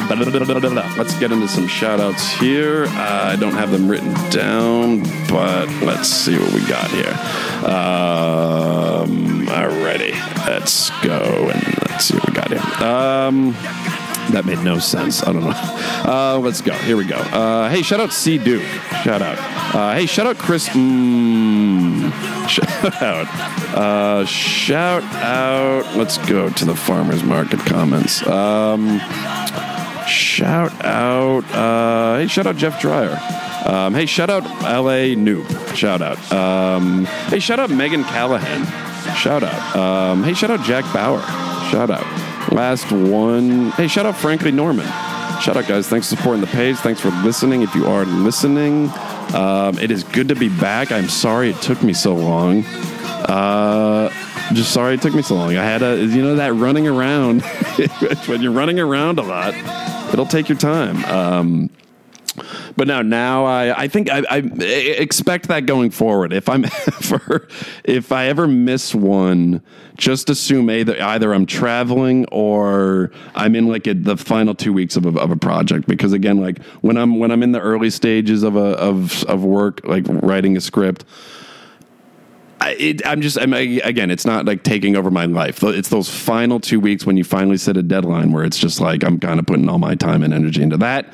Let's 0.98 1.18
get 1.20 1.32
into 1.32 1.48
some 1.48 1.68
shout 1.68 2.00
outs 2.00 2.32
here. 2.34 2.86
Uh, 2.86 3.32
I 3.34 3.36
don't 3.36 3.54
have 3.54 3.72
them 3.72 3.90
written 3.90 4.14
down, 4.30 5.02
but 5.28 5.68
let's 5.82 6.08
see 6.08 6.38
what 6.38 6.54
we 6.54 6.62
got 6.68 6.90
here. 6.92 7.14
Um, 7.66 9.48
alrighty. 9.48 10.14
Let's 10.46 10.92
go 11.02 11.50
and 11.50 11.90
let's 11.90 12.06
see 12.06 12.16
what 12.16 12.28
we 12.28 12.34
got 12.34 12.50
here. 12.52 12.88
Um, 12.88 13.56
that 14.32 14.46
made 14.46 14.60
no 14.60 14.80
sense. 14.80 15.24
I 15.24 15.34
don't 15.34 15.44
know. 15.44 15.54
Uh, 16.08 16.40
let's 16.40 16.62
go. 16.62 16.72
Here 16.72 16.96
we 16.96 17.04
go. 17.04 17.18
Uh, 17.18 17.70
hey, 17.70 17.82
shout 17.82 18.00
out 18.00 18.14
C 18.14 18.38
Duke. 18.38 18.64
Shout 19.04 19.22
out. 19.22 19.38
Uh, 19.76 19.94
hey, 19.94 20.06
shout 20.06 20.26
out 20.26 20.38
Chris. 20.38 20.70
Mm, 20.70 22.12
shout 22.50 23.02
out. 23.02 23.28
Uh, 23.76 24.26
shout 24.26 25.04
out. 25.04 25.98
Let's 25.98 26.18
go 26.20 26.50
to 26.50 26.66
the 26.66 26.76
farmers 26.76 27.24
market 27.24 27.60
comments. 27.60 28.26
Um, 28.26 29.00
shout 30.08 30.72
out. 30.86 31.44
Uh, 31.52 32.20
hey, 32.20 32.28
shout 32.28 32.48
out 32.48 32.56
Jeff 32.56 32.80
Dryer. 32.80 33.20
Um, 33.66 33.94
hey, 33.94 34.06
shout 34.06 34.30
out 34.30 34.44
LA 34.62 35.14
Noob. 35.16 35.76
Shout 35.76 36.02
out. 36.02 36.32
Um, 36.32 37.04
hey, 37.04 37.40
shout 37.40 37.60
out 37.60 37.70
Megan 37.70 38.06
Callahan. 38.06 38.66
Shout 39.18 39.44
out. 39.44 39.76
Um, 39.76 40.24
hey, 40.24 40.34
shout 40.34 40.52
out 40.52 40.64
Jack 40.64 40.86
Bauer. 40.94 41.22
Shout 41.70 41.90
out. 41.90 42.37
Last 42.52 42.92
one. 42.92 43.72
Hey, 43.72 43.88
shout 43.88 44.06
out 44.06 44.18
Frankly 44.18 44.52
Norman. 44.52 44.86
Shout 45.42 45.58
out, 45.58 45.68
guys. 45.68 45.88
Thanks 45.88 46.10
for 46.10 46.16
supporting 46.16 46.42
the 46.42 46.48
page. 46.48 46.78
Thanks 46.78 47.00
for 47.00 47.10
listening. 47.10 47.62
If 47.62 47.76
you 47.76 47.86
are 47.86 48.06
listening, 48.06 48.90
um, 49.36 49.78
it 49.80 49.92
is 49.92 50.04
good 50.04 50.30
to 50.30 50.36
be 50.36 50.50
back. 50.50 50.92
I'm 50.92 51.10
sorry 51.10 51.50
it 51.50 51.62
took 51.62 51.84
me 51.84 51.94
so 51.94 52.16
long. 52.16 52.64
Uh, 52.66 54.10
just 54.54 54.72
sorry 54.72 54.96
it 54.96 55.02
took 55.02 55.14
me 55.14 55.22
so 55.22 55.36
long. 55.36 55.56
I 55.58 55.64
had 55.64 55.84
a, 55.84 55.98
you 55.98 56.22
know, 56.22 56.36
that 56.36 56.54
running 56.54 56.88
around. 56.88 57.42
when 58.28 58.42
you're 58.42 58.52
running 58.52 58.80
around 58.80 59.20
a 59.20 59.24
lot, 59.24 59.54
it'll 60.14 60.26
take 60.26 60.50
your 60.50 60.58
time. 60.58 61.04
Um, 61.06 61.70
but 62.78 62.88
now, 62.88 63.02
now 63.02 63.46
I, 63.46 63.76
I 63.76 63.88
think 63.88 64.10
I, 64.12 64.24
I, 64.30 64.38
expect 64.38 65.48
that 65.48 65.66
going 65.66 65.90
forward. 65.90 66.32
If 66.32 66.48
I'm 66.48 66.64
ever, 66.88 67.48
if 67.84 68.12
I 68.12 68.28
ever 68.28 68.48
miss 68.48 68.94
one, 68.94 69.64
just 69.98 70.30
assume 70.30 70.70
either 70.70 71.02
either 71.02 71.34
I'm 71.34 71.48
traveling 71.48 72.26
or 72.32 73.12
I'm 73.34 73.56
in 73.56 73.68
like 73.68 73.88
a, 73.88 73.96
the 73.96 74.16
final 74.16 74.54
two 74.54 74.72
weeks 74.72 74.96
of 74.96 75.08
a, 75.08 75.20
of 75.20 75.32
a 75.32 75.36
project. 75.36 75.88
Because 75.88 76.14
again, 76.14 76.40
like 76.40 76.64
when 76.82 76.98
I'm 76.98 77.18
when 77.18 77.32
I'm 77.32 77.42
in 77.42 77.52
the 77.52 77.60
early 77.60 77.90
stages 77.90 78.44
of 78.44 78.56
a 78.56 78.78
of 78.78 79.24
of 79.24 79.44
work, 79.44 79.82
like 79.84 80.06
writing 80.08 80.56
a 80.56 80.62
script. 80.62 81.04
I, 82.60 82.98
am 83.06 83.22
just 83.22 83.40
I'm, 83.40 83.54
again. 83.54 84.10
It's 84.10 84.26
not 84.26 84.46
like 84.46 84.64
taking 84.64 84.96
over 84.96 85.12
my 85.12 85.26
life. 85.26 85.64
It's 85.64 85.90
those 85.90 86.10
final 86.10 86.60
two 86.60 86.80
weeks 86.80 87.06
when 87.06 87.16
you 87.16 87.24
finally 87.24 87.58
set 87.58 87.78
a 87.78 87.84
deadline 87.84 88.32
where 88.32 88.44
it's 88.44 88.58
just 88.58 88.80
like 88.80 89.04
I'm 89.04 89.20
kind 89.20 89.40
of 89.40 89.46
putting 89.46 89.70
all 89.70 89.78
my 89.78 89.94
time 89.94 90.24
and 90.24 90.34
energy 90.34 90.64
into 90.64 90.78
that 90.78 91.14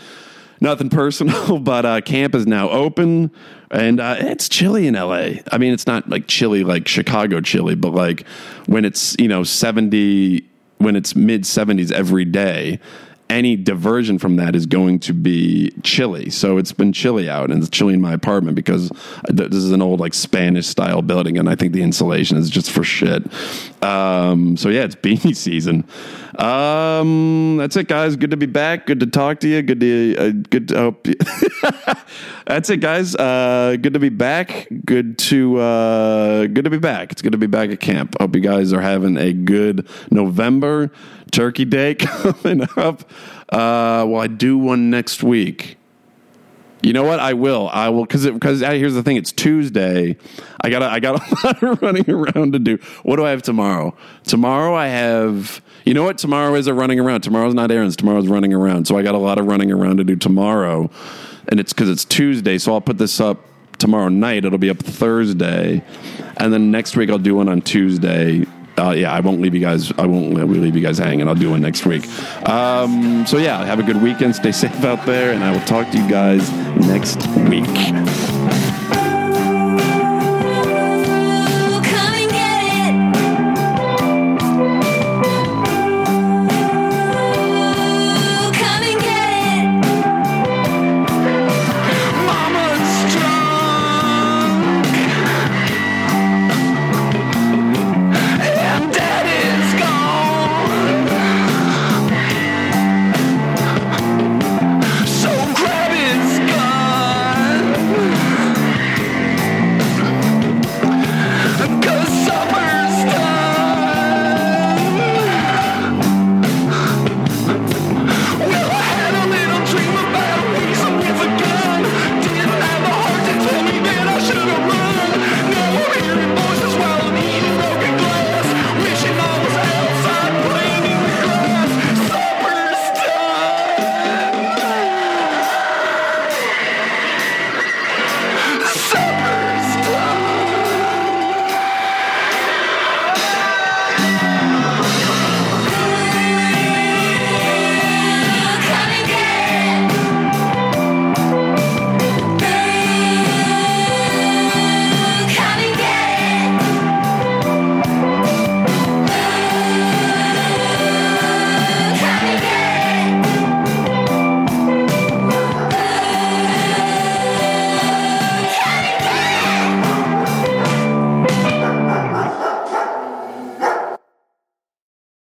nothing 0.63 0.89
personal, 0.89 1.59
but 1.59 1.85
uh, 1.85 2.01
camp 2.01 2.33
is 2.33 2.47
now 2.47 2.69
open 2.71 3.29
and 3.69 3.99
uh, 3.99 4.15
it's 4.17 4.49
chilly 4.49 4.87
in 4.87 4.95
LA. 4.95 5.33
I 5.51 5.57
mean, 5.59 5.73
it's 5.73 5.85
not 5.85 6.09
like 6.09 6.27
chilly 6.27 6.63
like 6.63 6.87
Chicago 6.87 7.41
chilly, 7.41 7.75
but 7.75 7.93
like 7.93 8.25
when 8.65 8.85
it's, 8.85 9.15
you 9.19 9.27
know, 9.27 9.43
70, 9.43 10.43
when 10.79 10.95
it's 10.95 11.15
mid 11.15 11.43
70s 11.43 11.91
every 11.91 12.25
day, 12.25 12.79
any 13.29 13.55
diversion 13.55 14.19
from 14.19 14.35
that 14.35 14.55
is 14.55 14.65
going 14.65 14.99
to 14.99 15.13
be 15.13 15.71
chilly. 15.83 16.29
So 16.29 16.57
it's 16.57 16.71
been 16.71 16.93
chilly 16.93 17.29
out, 17.29 17.51
and 17.51 17.61
it's 17.61 17.69
chilly 17.69 17.93
in 17.93 18.01
my 18.01 18.13
apartment 18.13 18.55
because 18.55 18.89
this 19.27 19.55
is 19.55 19.71
an 19.71 19.81
old 19.81 19.99
like 19.99 20.13
Spanish 20.13 20.67
style 20.67 21.01
building, 21.01 21.37
and 21.37 21.49
I 21.49 21.55
think 21.55 21.73
the 21.73 21.81
insulation 21.81 22.37
is 22.37 22.49
just 22.49 22.71
for 22.71 22.83
shit. 22.83 23.23
Um, 23.83 24.57
so 24.57 24.69
yeah, 24.69 24.83
it's 24.83 24.95
beanie 24.95 25.35
season. 25.35 25.85
Um, 26.37 27.57
that's 27.57 27.75
it, 27.75 27.87
guys. 27.87 28.15
Good 28.15 28.31
to 28.31 28.37
be 28.37 28.45
back. 28.45 28.85
Good 28.85 28.99
to 29.01 29.07
talk 29.07 29.39
to 29.41 29.47
you. 29.47 29.61
Good 29.61 29.79
to 29.79 30.15
uh, 30.17 30.31
good 30.49 30.67
to 30.69 30.77
hope. 30.77 31.07
that's 32.45 32.69
it, 32.69 32.77
guys. 32.77 33.15
Uh, 33.15 33.77
good 33.79 33.93
to 33.93 33.99
be 33.99 34.09
back. 34.09 34.67
Good 34.85 35.17
to 35.19 35.59
uh, 35.59 36.47
good 36.47 36.65
to 36.65 36.69
be 36.69 36.79
back. 36.79 37.11
It's 37.11 37.21
good 37.21 37.33
to 37.33 37.37
be 37.37 37.47
back 37.47 37.69
at 37.69 37.79
camp. 37.79 38.15
Hope 38.19 38.35
you 38.35 38.41
guys 38.41 38.73
are 38.73 38.81
having 38.81 39.17
a 39.17 39.33
good 39.33 39.87
November. 40.11 40.91
Turkey 41.33 41.65
Day 41.65 41.95
coming 41.99 42.61
up. 42.77 43.01
Uh, 43.49 44.05
well, 44.07 44.21
I 44.21 44.27
do 44.27 44.57
one 44.57 44.89
next 44.89 45.23
week. 45.23 45.77
You 46.81 46.93
know 46.93 47.03
what? 47.03 47.19
I 47.19 47.33
will. 47.33 47.69
I 47.71 47.89
will 47.89 48.05
because 48.05 48.25
because 48.25 48.59
here's 48.59 48.93
the 48.93 49.03
thing. 49.03 49.17
It's 49.17 49.31
Tuesday. 49.31 50.17
I 50.61 50.69
got 50.69 50.83
I 50.83 50.99
got 50.99 51.15
a 51.31 51.47
lot 51.47 51.63
of 51.63 51.81
running 51.81 52.09
around 52.09 52.53
to 52.53 52.59
do. 52.59 52.77
What 53.03 53.15
do 53.15 53.25
I 53.25 53.31
have 53.31 53.41
tomorrow? 53.41 53.95
Tomorrow 54.25 54.75
I 54.75 54.87
have. 54.87 55.61
You 55.85 55.93
know 55.93 56.03
what? 56.03 56.17
Tomorrow 56.17 56.55
is 56.55 56.67
a 56.67 56.73
running 56.73 56.99
around. 56.99 57.21
Tomorrow's 57.21 57.53
not 57.53 57.71
errands. 57.71 57.95
Tomorrow's 57.95 58.27
running 58.27 58.53
around. 58.53 58.85
So 58.85 58.97
I 58.97 59.01
got 59.01 59.15
a 59.15 59.19
lot 59.19 59.39
of 59.39 59.47
running 59.47 59.71
around 59.71 59.97
to 59.97 60.03
do 60.03 60.15
tomorrow, 60.15 60.89
and 61.47 61.59
it's 61.59 61.73
because 61.73 61.89
it's 61.89 62.05
Tuesday. 62.05 62.57
So 62.57 62.73
I'll 62.73 62.81
put 62.81 62.97
this 62.97 63.21
up 63.21 63.39
tomorrow 63.79 64.09
night. 64.09 64.43
It'll 64.43 64.59
be 64.59 64.69
up 64.69 64.79
Thursday, 64.79 65.83
and 66.37 66.53
then 66.53 66.69
next 66.69 66.97
week 66.97 67.09
I'll 67.09 67.17
do 67.17 67.35
one 67.35 67.47
on 67.47 67.61
Tuesday 67.61 68.45
uh, 68.77 68.91
yeah, 68.91 69.13
I 69.13 69.19
won't 69.19 69.41
leave 69.41 69.53
you 69.53 69.59
guys. 69.59 69.91
I 69.97 70.05
won't 70.05 70.33
leave 70.33 70.75
you 70.75 70.81
guys 70.81 70.97
hanging. 70.97 71.27
I'll 71.27 71.35
do 71.35 71.51
one 71.51 71.61
next 71.61 71.85
week. 71.85 72.07
Um, 72.47 73.25
so 73.25 73.37
yeah, 73.37 73.63
have 73.65 73.79
a 73.79 73.83
good 73.83 74.01
weekend. 74.01 74.35
Stay 74.35 74.51
safe 74.51 74.83
out 74.83 75.05
there, 75.05 75.33
and 75.33 75.43
I 75.43 75.51
will 75.51 75.65
talk 75.65 75.89
to 75.91 75.97
you 75.97 76.09
guys 76.09 76.51
next 76.87 77.25
week. 77.49 78.32